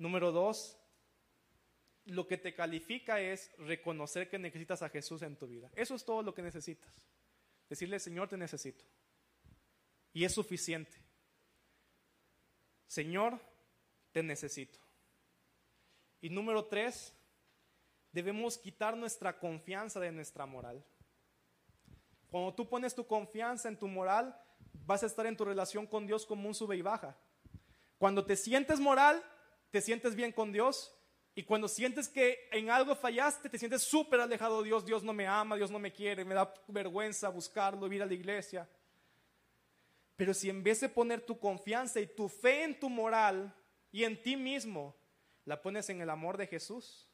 Número 0.03 0.33
dos, 0.33 0.77
lo 2.07 2.27
que 2.27 2.37
te 2.37 2.57
califica 2.57 3.21
es 3.21 3.57
reconocer 3.57 4.29
que 4.29 4.37
necesitas 4.37 4.83
a 4.83 4.89
Jesús 4.89 5.23
en 5.23 5.37
tu 5.37 5.47
vida. 5.47 5.71
Eso 5.77 5.95
es 5.95 6.05
todo 6.05 6.25
lo 6.25 6.35
que 6.35 6.43
necesitas. 6.43 6.93
Decirle, 7.69 8.01
Señor, 8.01 8.29
te 8.29 8.37
necesito. 8.37 8.85
Y 10.13 10.25
es 10.25 10.35
suficiente. 10.35 10.91
Señor, 12.89 13.39
te 14.11 14.25
necesito. 14.25 14.81
Y 16.21 16.31
número 16.31 16.65
tres, 16.65 17.15
debemos 18.11 18.59
quitar 18.59 18.97
nuestra 18.97 19.39
confianza 19.39 20.01
de 20.01 20.11
nuestra 20.11 20.47
moral. 20.47 20.85
Cuando 22.29 22.53
tú 22.53 22.69
pones 22.69 22.93
tu 22.93 23.07
confianza 23.07 23.69
en 23.69 23.79
tu 23.79 23.87
moral, 23.87 24.37
vas 24.85 25.05
a 25.05 25.07
estar 25.07 25.27
en 25.27 25.37
tu 25.37 25.45
relación 25.45 25.87
con 25.87 26.09
Dios 26.09 26.27
como 26.27 26.49
un 26.49 26.57
sube 26.57 26.77
y 26.77 26.83
baja. 26.83 27.17
Cuando 27.99 28.27
te 28.27 28.35
sientes 28.35 28.81
moral, 28.81 29.23
te 29.73 29.81
sientes 29.81 30.15
bien 30.15 30.31
con 30.31 30.53
Dios. 30.53 30.95
Y 31.35 31.45
cuando 31.45 31.67
sientes 31.67 32.09
que 32.09 32.47
en 32.53 32.69
algo 32.71 32.95
fallaste, 32.95 33.49
te 33.49 33.59
sientes 33.59 33.83
súper 33.83 34.21
alejado 34.21 34.59
de 34.59 34.69
Dios. 34.69 34.85
Dios 34.85 35.03
no 35.03 35.15
me 35.15 35.27
ama, 35.27 35.57
Dios 35.57 35.71
no 35.71 35.79
me 35.79 35.91
quiere, 35.91 36.27
me 36.27 36.35
da 36.35 36.53
vergüenza 36.69 37.31
buscarlo, 37.31 37.91
ir 37.91 38.03
a 38.03 38.07
la 38.07 38.13
iglesia. 38.13 38.69
Pero 40.15 40.35
si 40.35 40.51
en 40.51 40.63
vez 40.63 40.81
de 40.81 40.91
poner 40.91 41.23
tu 41.23 41.39
confianza 41.39 41.99
y 42.01 42.07
tu 42.07 42.29
fe 42.29 42.65
en 42.65 42.79
tu 42.79 42.91
moral 42.91 43.53
y 43.91 44.05
en 44.05 44.23
ti 44.23 44.37
mismo, 44.37 44.95
la 45.47 45.61
pones 45.61 45.89
en 45.89 46.03
el 46.03 46.11
amor 46.11 46.37
de 46.37 46.47
Jesús, 46.47 47.09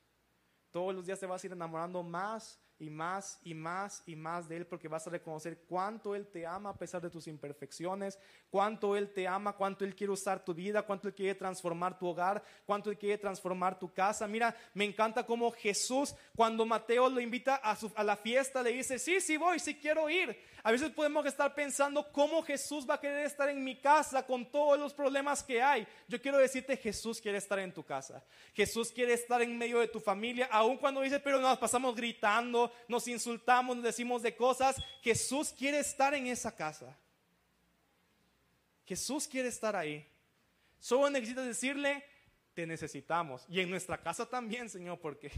todos 0.72 0.92
los 0.92 1.06
días 1.06 1.20
te 1.20 1.26
vas 1.26 1.42
a 1.42 1.46
ir 1.46 1.52
enamorando 1.52 2.02
más 2.02 2.60
y 2.78 2.90
más 2.90 3.40
y 3.44 3.54
más 3.54 4.02
y 4.06 4.16
más 4.16 4.48
de 4.48 4.56
Él 4.56 4.66
porque 4.66 4.88
vas 4.88 5.06
a 5.06 5.10
reconocer 5.10 5.64
cuánto 5.68 6.14
Él 6.14 6.26
te 6.28 6.46
ama 6.46 6.70
a 6.70 6.76
pesar 6.76 7.02
de 7.02 7.10
tus 7.10 7.26
imperfecciones, 7.26 8.18
cuánto 8.50 8.96
Él 8.96 9.12
te 9.12 9.26
ama, 9.26 9.54
cuánto 9.54 9.84
Él 9.84 9.94
quiere 9.94 10.12
usar 10.12 10.44
tu 10.44 10.54
vida, 10.54 10.82
cuánto 10.82 11.08
Él 11.08 11.14
quiere 11.14 11.34
transformar 11.34 11.98
tu 11.98 12.06
hogar, 12.06 12.42
cuánto 12.66 12.90
Él 12.90 12.98
quiere 12.98 13.18
transformar 13.18 13.78
tu 13.78 13.92
casa. 13.92 14.26
Mira, 14.26 14.54
me 14.74 14.84
encanta 14.84 15.26
cómo 15.26 15.50
Jesús, 15.50 16.14
cuando 16.36 16.64
Mateo 16.64 17.08
lo 17.08 17.20
invita 17.20 17.56
a, 17.56 17.76
su, 17.76 17.92
a 17.96 18.04
la 18.04 18.16
fiesta, 18.16 18.62
le 18.62 18.72
dice, 18.72 18.98
sí, 18.98 19.20
sí 19.20 19.36
voy, 19.36 19.58
sí 19.58 19.74
quiero 19.74 20.08
ir. 20.08 20.36
A 20.62 20.72
veces 20.72 20.90
podemos 20.90 21.24
estar 21.24 21.54
pensando 21.54 22.10
cómo 22.12 22.42
Jesús 22.42 22.88
va 22.88 22.94
a 22.94 23.00
querer 23.00 23.24
estar 23.24 23.48
en 23.48 23.62
mi 23.62 23.76
casa 23.76 24.26
con 24.26 24.50
todos 24.50 24.78
los 24.78 24.92
problemas 24.92 25.42
que 25.42 25.62
hay. 25.62 25.86
Yo 26.08 26.20
quiero 26.20 26.38
decirte, 26.38 26.76
Jesús 26.76 27.20
quiere 27.20 27.38
estar 27.38 27.58
en 27.60 27.72
tu 27.72 27.84
casa. 27.84 28.22
Jesús 28.54 28.90
quiere 28.90 29.12
estar 29.12 29.40
en 29.40 29.56
medio 29.56 29.78
de 29.78 29.88
tu 29.88 30.00
familia, 30.00 30.48
aun 30.50 30.76
cuando 30.76 31.00
dice, 31.00 31.20
pero 31.20 31.40
nos 31.40 31.58
pasamos 31.58 31.94
gritando, 31.94 32.67
nos 32.86 33.06
insultamos, 33.08 33.76
nos 33.76 33.84
decimos 33.84 34.22
de 34.22 34.34
cosas. 34.34 34.76
Jesús 35.02 35.54
quiere 35.56 35.78
estar 35.78 36.14
en 36.14 36.26
esa 36.26 36.54
casa. 36.54 36.96
Jesús 38.84 39.28
quiere 39.28 39.48
estar 39.48 39.76
ahí. 39.76 40.06
Solo 40.78 41.10
necesitas 41.10 41.46
decirle, 41.46 42.04
te 42.54 42.66
necesitamos. 42.66 43.44
Y 43.48 43.60
en 43.60 43.70
nuestra 43.70 44.00
casa 44.00 44.26
también, 44.26 44.68
Señor, 44.68 44.98
porque 44.98 45.30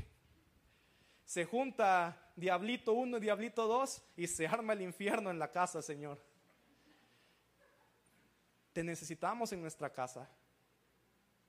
se 1.24 1.44
junta 1.44 2.32
diablito 2.36 2.92
1 2.92 3.18
y 3.18 3.20
diablito 3.20 3.66
2 3.66 4.02
y 4.16 4.26
se 4.26 4.46
arma 4.46 4.72
el 4.72 4.82
infierno 4.82 5.30
en 5.30 5.38
la 5.38 5.50
casa, 5.50 5.82
Señor. 5.82 6.20
Te 8.72 8.84
necesitamos 8.84 9.52
en 9.52 9.60
nuestra 9.60 9.92
casa. 9.92 10.30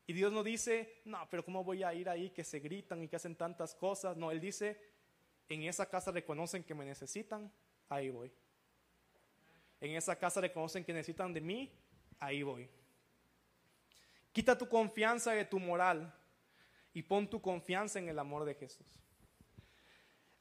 Y 0.08 0.14
Dios 0.14 0.32
no 0.32 0.44
dice, 0.44 1.02
no, 1.06 1.26
pero 1.30 1.46
¿cómo 1.46 1.64
voy 1.64 1.84
a 1.84 1.94
ir 1.94 2.10
ahí 2.10 2.32
que 2.32 2.44
se 2.44 2.60
gritan 2.60 3.02
y 3.04 3.08
que 3.08 3.16
hacen 3.16 3.36
tantas 3.36 3.76
cosas? 3.76 4.18
No, 4.18 4.32
Él 4.32 4.42
dice, 4.42 4.78
en 5.54 5.64
esa 5.64 5.90
casa 5.90 6.12
reconocen 6.12 6.64
que 6.64 6.74
me 6.74 6.86
necesitan, 6.86 7.52
ahí 7.90 8.10
voy. 8.10 8.32
En 9.80 9.96
esa 9.96 10.16
casa 10.18 10.42
reconocen 10.42 10.84
que 10.84 10.94
necesitan 10.94 11.34
de 11.34 11.42
mí, 11.42 11.72
ahí 12.20 12.44
voy. 12.44 12.70
Quita 14.32 14.58
tu 14.58 14.70
confianza 14.70 15.32
de 15.32 15.46
tu 15.46 15.60
moral 15.60 16.14
y 16.94 17.02
pon 17.02 17.30
tu 17.30 17.42
confianza 17.42 18.00
en 18.00 18.08
el 18.08 18.20
amor 18.20 18.46
de 18.46 18.56
Jesús. 18.56 18.88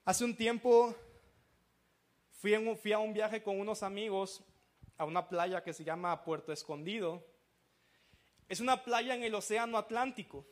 Hace 0.04 0.24
un 0.24 0.36
tiempo 0.36 0.94
fui, 2.32 2.54
a 2.54 2.98
un 2.98 3.12
viaje 3.12 3.42
con 3.42 3.60
unos 3.60 3.82
amigos 3.82 4.44
a 4.96 5.04
una 5.04 5.28
playa 5.28 5.62
que 5.62 5.72
se 5.72 5.82
llama 5.82 6.24
Puerto 6.24 6.52
Escondido. 6.52 7.26
Es 8.48 8.60
una 8.60 8.84
playa 8.84 9.14
en 9.14 9.22
el 9.22 9.34
Océano 9.34 9.78
Atlántico. 9.78 10.46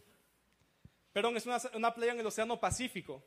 Perdón, 1.13 1.37
es 1.37 1.47
una, 1.47 1.95
playa 1.95 2.13
en 2.13 2.21
el 2.21 2.27
Océano 2.27 2.59
Pacífico. 2.59 3.23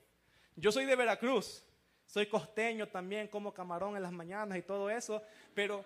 Yo 0.56 0.72
soy 0.72 0.86
de 0.86 0.96
Veracruz. 0.96 1.64
Soy 2.06 2.28
costeño 2.28 2.88
también, 2.88 3.30
como 3.30 3.54
camarón 3.54 3.96
en 3.96 4.04
las 4.04 4.12
mañanas 4.12 4.58
y 4.58 4.62
todo 4.62 4.90
eso. 4.90 5.24
Pero, 5.54 5.86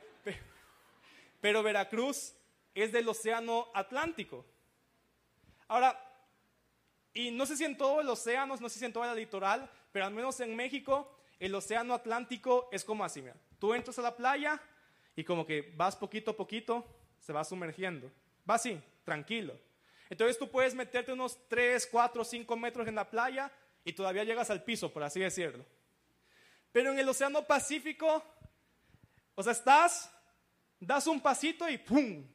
pero, 1.40 1.62
Veracruz 1.62 2.34
es 2.74 2.92
del 2.92 3.08
Océano 3.08 3.68
Atlántico. 3.76 4.44
Ahora, 5.68 6.00
y 7.14 7.30
no 7.30 7.46
sé 7.46 7.56
si 7.56 7.64
en 7.64 7.78
todos 7.78 8.04
los 8.04 8.20
océanos, 8.20 8.60
no 8.60 8.70
sé 8.70 8.80
si 8.80 8.86
en 8.86 8.94
toda 8.94 9.08
la 9.08 9.16
litoral, 9.16 9.70
pero 9.92 10.06
al 10.06 10.14
menos 10.14 10.40
en 10.40 10.56
México, 10.56 11.16
el 11.40 11.54
océano 11.54 11.94
Atlántico 11.94 12.70
es 12.72 12.84
como 12.84 13.06
así, 13.06 13.22
mira. 13.22 13.36
Tú 13.60 13.74
entras 13.74 13.98
a 14.00 14.02
la 14.02 14.16
playa 14.16 14.60
y 15.16 15.24
como 15.24 15.46
que 15.46 15.74
vas 15.78 15.96
poquito 15.96 16.32
a 16.32 16.36
poquito, 16.36 16.86
se 17.20 17.34
va 17.34 17.44
sumergiendo. 17.44 18.12
Va 18.50 18.56
así, 18.56 18.82
tranquilo. 19.04 19.54
Entonces 20.10 20.38
tú 20.38 20.50
puedes 20.50 20.74
meterte 20.76 21.14
unos 21.14 21.38
3, 21.48 21.88
4, 21.92 22.24
5 22.24 22.58
metros 22.58 22.88
en 22.88 22.96
la 22.96 23.10
playa 23.10 23.52
y 23.86 23.94
todavía 23.94 24.24
llegas 24.24 24.50
al 24.50 24.64
piso, 24.64 24.92
por 24.92 25.04
así 25.04 25.22
decirlo. 25.22 25.64
Pero 26.72 26.92
en 26.92 27.00
el 27.00 27.08
océano 27.08 27.46
Pacífico, 27.46 28.22
o 29.36 29.44
sea, 29.44 29.54
estás, 29.54 30.12
das 30.80 31.08
un 31.08 31.22
pasito 31.22 31.70
y 31.70 31.78
¡pum! 31.78 32.28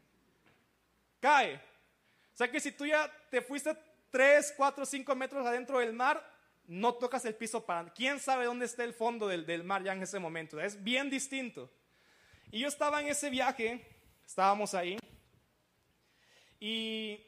Cae. 1.20 1.56
O 1.56 2.36
sea 2.36 2.50
que 2.50 2.60
si 2.60 2.72
tú 2.72 2.86
ya 2.86 3.12
te 3.28 3.42
fuiste 3.42 3.76
3, 4.10 4.54
4, 4.56 4.86
5 4.86 5.14
metros 5.16 5.46
adentro 5.46 5.80
del 5.80 5.92
mar, 5.92 6.24
no 6.66 6.94
tocas 6.94 7.24
el 7.24 7.34
piso 7.34 7.66
para... 7.66 7.92
¿Quién 7.92 8.20
sabe 8.20 8.44
dónde 8.44 8.64
está 8.64 8.84
el 8.84 8.94
fondo 8.94 9.26
del, 9.26 9.64
mar 9.64 9.82
ya 9.82 9.92
en 9.92 10.02
ese 10.02 10.18
momento? 10.18 10.60
Es 10.60 10.82
bien 10.82 11.10
distinto. 11.10 11.70
Y 12.50 12.60
yo 12.60 12.68
estaba 12.68 13.00
en 13.00 13.08
ese 13.08 13.28
viaje, 13.28 13.84
estábamos 14.24 14.72
ahí, 14.74 14.98
y 16.60 17.18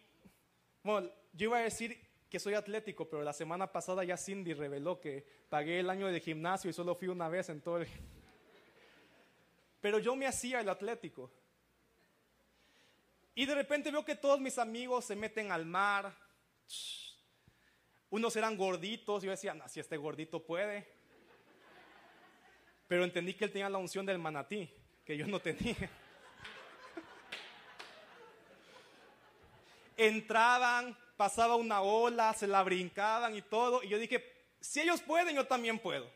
bueno, 0.83 1.11
yo 1.33 1.47
iba 1.47 1.59
a 1.59 1.63
decir 1.63 1.99
que 2.33 2.41
soy 2.41 2.55
atlético, 2.55 3.07
pero 3.11 3.23
la 3.23 3.35
semana 3.35 3.71
pasada 3.71 4.03
ya 4.05 4.17
Cindy 4.17 4.55
reveló 4.55 4.99
que 4.99 5.27
pagué 5.51 5.81
el 5.81 5.91
año 5.91 6.07
de 6.07 6.19
gimnasio 6.19 6.71
y 6.71 6.73
solo 6.73 6.95
fui 6.95 7.09
una 7.09 7.29
vez 7.29 7.51
en 7.51 7.61
todo 7.61 7.77
el... 7.77 7.87
Pero 9.83 9.99
yo 9.99 10.17
me 10.17 10.27
hacía 10.27 10.61
el 10.61 10.71
atlético. 10.71 11.31
Y 13.35 13.45
de 13.45 13.55
repente 13.55 13.91
veo 13.91 14.03
que 14.03 14.17
todos 14.17 14.41
mis 14.41 14.57
amigos 14.57 15.05
se 15.05 15.15
meten 15.15 15.53
al 15.53 15.67
mar. 15.67 16.17
Unos 18.09 18.35
eran 18.35 18.57
gorditos, 18.57 19.23
yo 19.23 19.31
decía, 19.31 19.53
no, 19.53 19.69
si 19.69 19.81
este 19.81 19.99
gordito 19.99 20.43
puede. 20.43 20.89
Pero 22.89 23.05
entendí 23.05 23.35
que 23.35 23.45
él 23.45 23.53
tenía 23.53 23.69
la 23.69 23.77
unción 23.77 24.07
del 24.07 24.19
manatí, 24.19 24.75
que 25.05 25.19
yo 25.19 25.27
no 25.27 25.39
tenía. 25.39 25.77
Entraban, 29.99 30.97
pasaba 31.17 31.57
una 31.57 31.81
ola, 31.83 32.33
se 32.35 32.47
la 32.47 32.63
brincaban 32.63 33.37
y 33.37 33.43
todo. 33.43 33.83
Y 33.83 33.89
yo 33.89 33.99
dije, 33.99 34.25
si 34.61 34.81
ellos 34.81 35.01
pueden, 35.01 35.37
yo 35.37 35.47
también 35.47 35.79
puedo. 35.79 36.09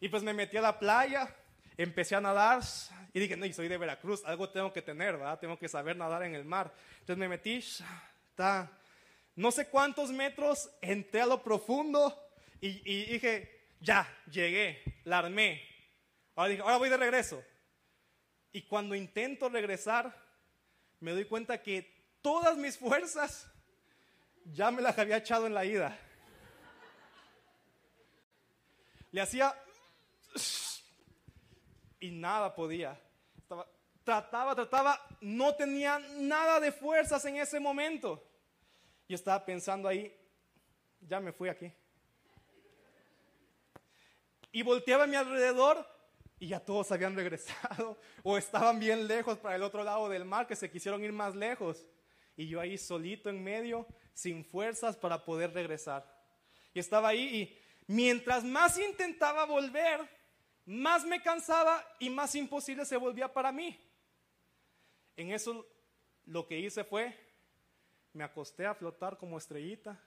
Y 0.00 0.08
pues 0.08 0.22
me 0.22 0.32
metí 0.32 0.56
a 0.56 0.62
la 0.62 0.78
playa, 0.78 1.34
empecé 1.76 2.14
a 2.14 2.20
nadar 2.20 2.62
y 3.12 3.20
dije, 3.20 3.36
no, 3.36 3.50
soy 3.52 3.68
de 3.68 3.78
Veracruz, 3.78 4.24
algo 4.24 4.48
tengo 4.50 4.72
que 4.72 4.82
tener, 4.82 5.16
¿verdad? 5.16 5.38
Tengo 5.38 5.58
que 5.58 5.68
saber 5.68 5.96
nadar 5.96 6.22
en 6.24 6.34
el 6.34 6.44
mar. 6.44 6.72
Entonces 7.00 7.16
me 7.16 7.28
metí, 7.28 7.56
está 7.56 8.70
no 9.36 9.50
sé 9.50 9.66
cuántos 9.68 10.10
metros, 10.10 10.70
entré 10.80 11.20
a 11.20 11.26
lo 11.26 11.42
profundo 11.42 12.20
y, 12.60 13.04
dije, 13.06 13.66
ya, 13.80 14.08
llegué, 14.30 14.82
la 15.04 15.18
armé. 15.18 15.62
Ahora 16.36 16.50
dije, 16.50 16.62
ahora 16.62 16.76
voy 16.76 16.88
de 16.88 16.96
regreso. 16.96 17.42
Y 18.52 18.62
cuando 18.62 18.94
intento 18.94 19.48
regresar, 19.48 20.16
me 21.00 21.10
doy 21.10 21.24
cuenta 21.24 21.62
que 21.62 21.92
todas 22.22 22.56
mis 22.56 22.78
fuerzas 22.78 23.50
ya 24.52 24.70
me 24.70 24.82
las 24.82 24.98
había 24.98 25.18
echado 25.18 25.46
en 25.46 25.54
la 25.54 25.64
ida. 25.64 25.98
Le 29.10 29.20
hacía 29.20 29.54
y 32.00 32.10
nada 32.10 32.54
podía. 32.54 33.00
trataba, 34.04 34.54
trataba, 34.54 35.00
no 35.20 35.54
tenía 35.54 35.98
nada 36.18 36.60
de 36.60 36.72
fuerzas 36.72 37.24
en 37.24 37.36
ese 37.36 37.58
momento. 37.58 38.22
Yo 39.08 39.14
estaba 39.14 39.44
pensando 39.44 39.88
ahí, 39.88 40.14
ya 41.00 41.20
me 41.20 41.32
fui 41.32 41.48
aquí. 41.48 41.72
Y 44.52 44.62
volteaba 44.62 45.04
a 45.04 45.06
mi 45.06 45.16
alrededor 45.16 45.86
y 46.38 46.48
ya 46.48 46.60
todos 46.60 46.92
habían 46.92 47.16
regresado 47.16 47.98
o 48.22 48.36
estaban 48.36 48.78
bien 48.78 49.06
lejos 49.06 49.38
para 49.38 49.56
el 49.56 49.62
otro 49.62 49.82
lado 49.82 50.08
del 50.08 50.24
mar 50.24 50.46
que 50.46 50.56
se 50.56 50.70
quisieron 50.70 51.02
ir 51.02 51.12
más 51.12 51.34
lejos. 51.34 51.86
Y 52.36 52.48
yo 52.48 52.60
ahí 52.60 52.76
solito 52.76 53.30
en 53.30 53.42
medio, 53.42 53.86
sin 54.14 54.44
fuerzas 54.44 54.96
para 54.96 55.24
poder 55.24 55.52
regresar. 55.52 56.10
Y 56.72 56.78
estaba 56.78 57.08
ahí 57.08 57.22
y 57.22 57.58
mientras 57.86 58.44
más 58.44 58.78
intentaba 58.78 59.44
volver, 59.44 60.00
más 60.64 61.04
me 61.04 61.20
cansaba 61.20 61.84
y 61.98 62.08
más 62.08 62.34
imposible 62.34 62.86
se 62.86 62.96
volvía 62.96 63.30
para 63.30 63.52
mí. 63.52 63.78
En 65.16 65.30
eso 65.32 65.66
lo 66.24 66.46
que 66.46 66.58
hice 66.58 66.84
fue 66.84 67.14
me 68.14 68.24
acosté 68.24 68.64
a 68.64 68.74
flotar 68.74 69.18
como 69.18 69.36
estrellita. 69.36 70.00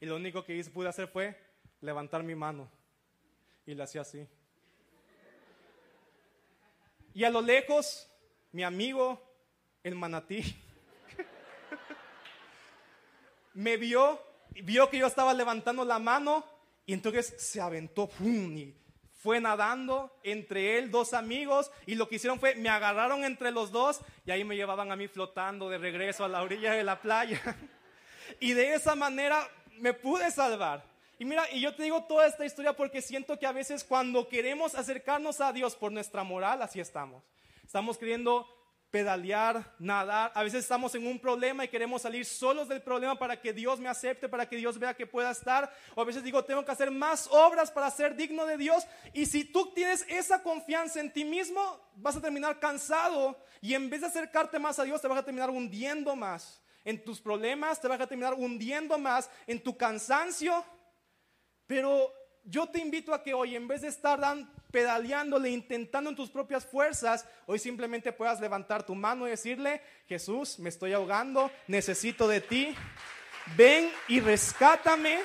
Y 0.00 0.06
lo 0.06 0.16
único 0.16 0.44
que 0.44 0.54
hice, 0.54 0.70
pude 0.70 0.88
hacer 0.88 1.08
fue 1.08 1.36
levantar 1.80 2.22
mi 2.22 2.34
mano. 2.34 2.68
Y 3.64 3.74
le 3.74 3.82
hacía 3.82 4.02
así. 4.02 4.26
Y 7.14 7.24
a 7.24 7.30
lo 7.30 7.40
lejos, 7.40 8.08
mi 8.52 8.62
amigo, 8.62 9.20
el 9.82 9.94
manatí, 9.94 10.42
me 13.58 13.76
vio, 13.76 14.22
vio 14.62 14.88
que 14.88 14.98
yo 14.98 15.08
estaba 15.08 15.34
levantando 15.34 15.84
la 15.84 15.98
mano 15.98 16.44
y 16.86 16.92
entonces 16.92 17.34
se 17.38 17.60
aventó 17.60 18.06
¡pum! 18.08 18.56
y 18.56 18.72
fue 19.16 19.40
nadando 19.40 20.16
entre 20.22 20.78
él, 20.78 20.92
dos 20.92 21.12
amigos, 21.12 21.72
y 21.84 21.96
lo 21.96 22.08
que 22.08 22.16
hicieron 22.16 22.38
fue, 22.38 22.54
me 22.54 22.68
agarraron 22.68 23.24
entre 23.24 23.50
los 23.50 23.72
dos 23.72 24.00
y 24.24 24.30
ahí 24.30 24.44
me 24.44 24.54
llevaban 24.54 24.92
a 24.92 24.96
mí 24.96 25.08
flotando 25.08 25.68
de 25.68 25.76
regreso 25.76 26.24
a 26.24 26.28
la 26.28 26.40
orilla 26.40 26.72
de 26.72 26.84
la 26.84 27.00
playa. 27.00 27.40
y 28.38 28.52
de 28.52 28.74
esa 28.74 28.94
manera 28.94 29.44
me 29.78 29.92
pude 29.92 30.30
salvar. 30.30 30.84
Y 31.18 31.24
mira, 31.24 31.50
y 31.50 31.60
yo 31.60 31.74
te 31.74 31.82
digo 31.82 32.04
toda 32.04 32.28
esta 32.28 32.44
historia 32.44 32.74
porque 32.74 33.02
siento 33.02 33.40
que 33.40 33.46
a 33.46 33.52
veces 33.52 33.82
cuando 33.82 34.28
queremos 34.28 34.76
acercarnos 34.76 35.40
a 35.40 35.52
Dios 35.52 35.74
por 35.74 35.90
nuestra 35.90 36.22
moral, 36.22 36.62
así 36.62 36.78
estamos. 36.78 37.24
Estamos 37.64 37.98
queriendo 37.98 38.46
pedalear, 38.90 39.74
nadar. 39.78 40.32
A 40.34 40.42
veces 40.42 40.60
estamos 40.60 40.94
en 40.94 41.06
un 41.06 41.18
problema 41.18 41.64
y 41.64 41.68
queremos 41.68 42.02
salir 42.02 42.24
solos 42.24 42.68
del 42.68 42.82
problema 42.82 43.18
para 43.18 43.40
que 43.40 43.52
Dios 43.52 43.78
me 43.78 43.88
acepte, 43.88 44.28
para 44.28 44.48
que 44.48 44.56
Dios 44.56 44.78
vea 44.78 44.94
que 44.94 45.06
pueda 45.06 45.30
estar. 45.30 45.72
O 45.94 46.00
a 46.00 46.04
veces 46.04 46.22
digo, 46.22 46.44
tengo 46.44 46.64
que 46.64 46.72
hacer 46.72 46.90
más 46.90 47.28
obras 47.30 47.70
para 47.70 47.90
ser 47.90 48.16
digno 48.16 48.46
de 48.46 48.56
Dios. 48.56 48.86
Y 49.12 49.26
si 49.26 49.44
tú 49.44 49.72
tienes 49.74 50.06
esa 50.08 50.42
confianza 50.42 51.00
en 51.00 51.12
ti 51.12 51.24
mismo, 51.24 51.60
vas 51.96 52.16
a 52.16 52.20
terminar 52.20 52.58
cansado. 52.58 53.36
Y 53.60 53.74
en 53.74 53.90
vez 53.90 54.00
de 54.00 54.06
acercarte 54.06 54.58
más 54.58 54.78
a 54.78 54.84
Dios, 54.84 55.00
te 55.00 55.08
vas 55.08 55.18
a 55.18 55.24
terminar 55.24 55.50
hundiendo 55.50 56.16
más. 56.16 56.62
En 56.84 57.04
tus 57.04 57.20
problemas 57.20 57.80
te 57.80 57.88
vas 57.88 58.00
a 58.00 58.06
terminar 58.06 58.34
hundiendo 58.34 58.98
más, 58.98 59.28
en 59.46 59.62
tu 59.62 59.76
cansancio. 59.76 60.64
Pero 61.66 62.10
yo 62.44 62.68
te 62.68 62.80
invito 62.80 63.12
a 63.12 63.22
que 63.22 63.34
hoy, 63.34 63.56
en 63.56 63.68
vez 63.68 63.82
de 63.82 63.88
estar 63.88 64.20
pedaleándole, 64.70 65.50
intentando 65.50 66.10
en 66.10 66.16
tus 66.16 66.30
propias 66.30 66.64
fuerzas, 66.64 67.26
hoy 67.46 67.58
simplemente 67.58 68.12
puedas 68.12 68.40
levantar 68.40 68.84
tu 68.84 68.94
mano 68.94 69.26
y 69.26 69.30
decirle, 69.30 69.82
Jesús, 70.06 70.58
me 70.58 70.68
estoy 70.68 70.92
ahogando, 70.92 71.50
necesito 71.66 72.28
de 72.28 72.40
ti, 72.40 72.74
ven 73.56 73.90
y 74.08 74.20
rescátame. 74.20 75.20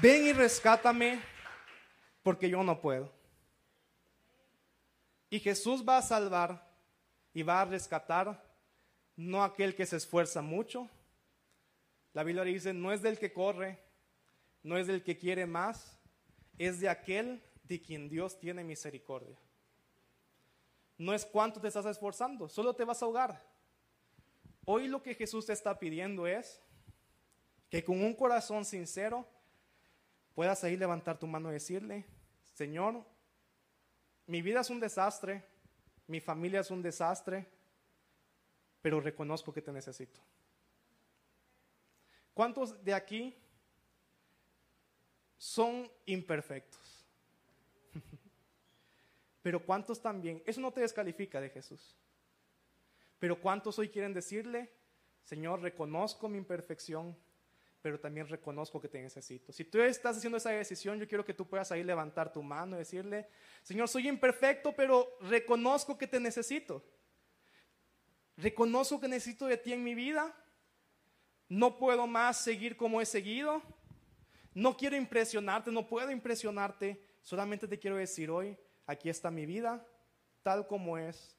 Ven 0.00 0.26
y 0.26 0.32
rescátame 0.32 1.20
porque 2.22 2.48
yo 2.48 2.62
no 2.62 2.80
puedo. 2.80 3.12
Y 5.28 5.40
Jesús 5.40 5.86
va 5.86 5.98
a 5.98 6.02
salvar 6.02 6.70
y 7.32 7.42
va 7.42 7.60
a 7.60 7.64
rescatar 7.64 8.42
no 9.16 9.42
aquel 9.42 9.74
que 9.74 9.86
se 9.86 9.96
esfuerza 9.96 10.42
mucho. 10.42 10.88
La 12.14 12.24
Biblia 12.24 12.44
dice, 12.44 12.74
no 12.74 12.92
es 12.92 13.02
del 13.02 13.18
que 13.18 13.32
corre, 13.32 13.78
no 14.62 14.76
es 14.76 14.86
del 14.86 15.02
que 15.02 15.16
quiere 15.16 15.46
más, 15.46 15.98
es 16.58 16.80
de 16.80 16.88
aquel 16.88 17.42
de 17.64 17.80
quien 17.80 18.08
Dios 18.08 18.38
tiene 18.38 18.64
misericordia. 18.64 19.38
No 20.98 21.14
es 21.14 21.24
cuánto 21.24 21.60
te 21.60 21.68
estás 21.68 21.86
esforzando, 21.86 22.48
solo 22.48 22.74
te 22.74 22.84
vas 22.84 23.02
a 23.02 23.06
ahogar. 23.06 23.42
Hoy 24.64 24.88
lo 24.88 25.02
que 25.02 25.14
Jesús 25.14 25.46
te 25.46 25.52
está 25.52 25.78
pidiendo 25.78 26.26
es 26.26 26.60
que 27.70 27.82
con 27.82 28.02
un 28.02 28.14
corazón 28.14 28.64
sincero 28.64 29.26
puedas 30.34 30.62
ahí 30.62 30.76
levantar 30.76 31.18
tu 31.18 31.26
mano 31.26 31.48
y 31.50 31.54
decirle, 31.54 32.04
Señor, 32.54 33.04
mi 34.26 34.42
vida 34.42 34.60
es 34.60 34.70
un 34.70 34.78
desastre, 34.78 35.44
mi 36.06 36.20
familia 36.20 36.60
es 36.60 36.70
un 36.70 36.82
desastre, 36.82 37.48
pero 38.82 39.00
reconozco 39.00 39.52
que 39.52 39.62
te 39.62 39.72
necesito. 39.72 40.20
¿Cuántos 42.34 42.82
de 42.84 42.94
aquí 42.94 43.36
son 45.36 45.90
imperfectos? 46.06 47.06
pero 49.42 49.64
¿cuántos 49.64 50.00
también? 50.00 50.42
Eso 50.46 50.60
no 50.60 50.72
te 50.72 50.80
descalifica 50.80 51.40
de 51.40 51.50
Jesús. 51.50 51.96
Pero 53.18 53.40
¿cuántos 53.40 53.78
hoy 53.78 53.88
quieren 53.88 54.14
decirle, 54.14 54.72
Señor, 55.22 55.60
reconozco 55.60 56.28
mi 56.28 56.38
imperfección, 56.38 57.16
pero 57.80 58.00
también 58.00 58.26
reconozco 58.26 58.80
que 58.80 58.88
te 58.88 59.00
necesito? 59.00 59.52
Si 59.52 59.64
tú 59.64 59.80
estás 59.80 60.16
haciendo 60.16 60.38
esa 60.38 60.50
decisión, 60.50 60.98
yo 60.98 61.06
quiero 61.06 61.24
que 61.24 61.34
tú 61.34 61.46
puedas 61.46 61.70
ahí 61.70 61.84
levantar 61.84 62.32
tu 62.32 62.42
mano 62.42 62.74
y 62.74 62.80
decirle, 62.80 63.28
Señor, 63.62 63.88
soy 63.88 64.08
imperfecto, 64.08 64.74
pero 64.74 65.18
reconozco 65.20 65.96
que 65.96 66.08
te 66.08 66.18
necesito. 66.18 66.82
Reconozco 68.36 68.98
que 68.98 69.06
necesito 69.06 69.46
de 69.46 69.56
ti 69.56 69.72
en 69.72 69.84
mi 69.84 69.94
vida. 69.94 70.34
No 71.52 71.76
puedo 71.76 72.06
más 72.06 72.38
seguir 72.38 72.78
como 72.78 73.02
he 73.02 73.04
seguido. 73.04 73.60
No 74.54 74.74
quiero 74.74 74.96
impresionarte, 74.96 75.70
no 75.70 75.86
puedo 75.86 76.10
impresionarte. 76.10 76.98
Solamente 77.20 77.68
te 77.68 77.78
quiero 77.78 77.96
decir 77.96 78.30
hoy, 78.30 78.56
aquí 78.86 79.10
está 79.10 79.30
mi 79.30 79.44
vida, 79.44 79.86
tal 80.42 80.66
como 80.66 80.96
es. 80.96 81.36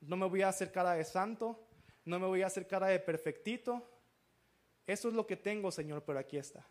No 0.00 0.16
me 0.16 0.26
voy 0.26 0.42
a 0.42 0.48
hacer 0.48 0.72
cara 0.72 0.94
de 0.94 1.04
santo, 1.04 1.64
no 2.04 2.18
me 2.18 2.26
voy 2.26 2.42
a 2.42 2.48
hacer 2.48 2.66
cara 2.66 2.88
de 2.88 2.98
perfectito. 2.98 3.88
Eso 4.84 5.10
es 5.10 5.14
lo 5.14 5.28
que 5.28 5.36
tengo, 5.36 5.70
Señor, 5.70 6.02
pero 6.04 6.18
aquí 6.18 6.38
está. 6.38 6.66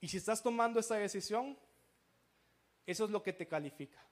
Y 0.00 0.08
si 0.08 0.16
estás 0.16 0.42
tomando 0.42 0.80
esa 0.80 0.96
decisión, 0.96 1.58
eso 2.86 3.04
es 3.04 3.10
lo 3.10 3.22
que 3.22 3.34
te 3.34 3.46
califica. 3.46 4.02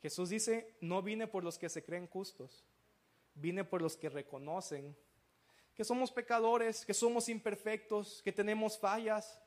Jesús 0.00 0.30
dice, 0.30 0.78
no 0.80 1.02
vine 1.02 1.26
por 1.26 1.44
los 1.44 1.58
que 1.58 1.68
se 1.68 1.84
creen 1.84 2.06
justos, 2.06 2.64
vine 3.34 3.64
por 3.64 3.82
los 3.82 3.96
que 3.96 4.08
reconocen 4.08 4.96
que 5.74 5.84
somos 5.84 6.12
pecadores, 6.12 6.84
que 6.84 6.92
somos 6.92 7.28
imperfectos, 7.30 8.20
que 8.22 8.32
tenemos 8.32 8.78
fallas, 8.78 9.40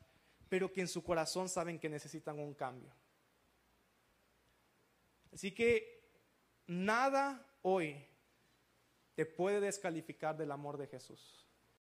pero 0.50 0.74
que 0.74 0.82
en 0.82 0.88
su 0.88 1.04
corazón 1.04 1.48
saben 1.48 1.80
que 1.80 1.90
necesitan 1.90 2.40
un 2.40 2.56
cambio. 2.56 2.92
Así 5.32 5.54
que 5.54 6.04
nada 6.66 7.46
hoy 7.62 8.04
te 9.16 9.26
puede 9.26 9.60
descalificar 9.60 10.36
del 10.36 10.52
amor 10.52 10.78
de 10.78 10.88
Jesús. 10.88 11.43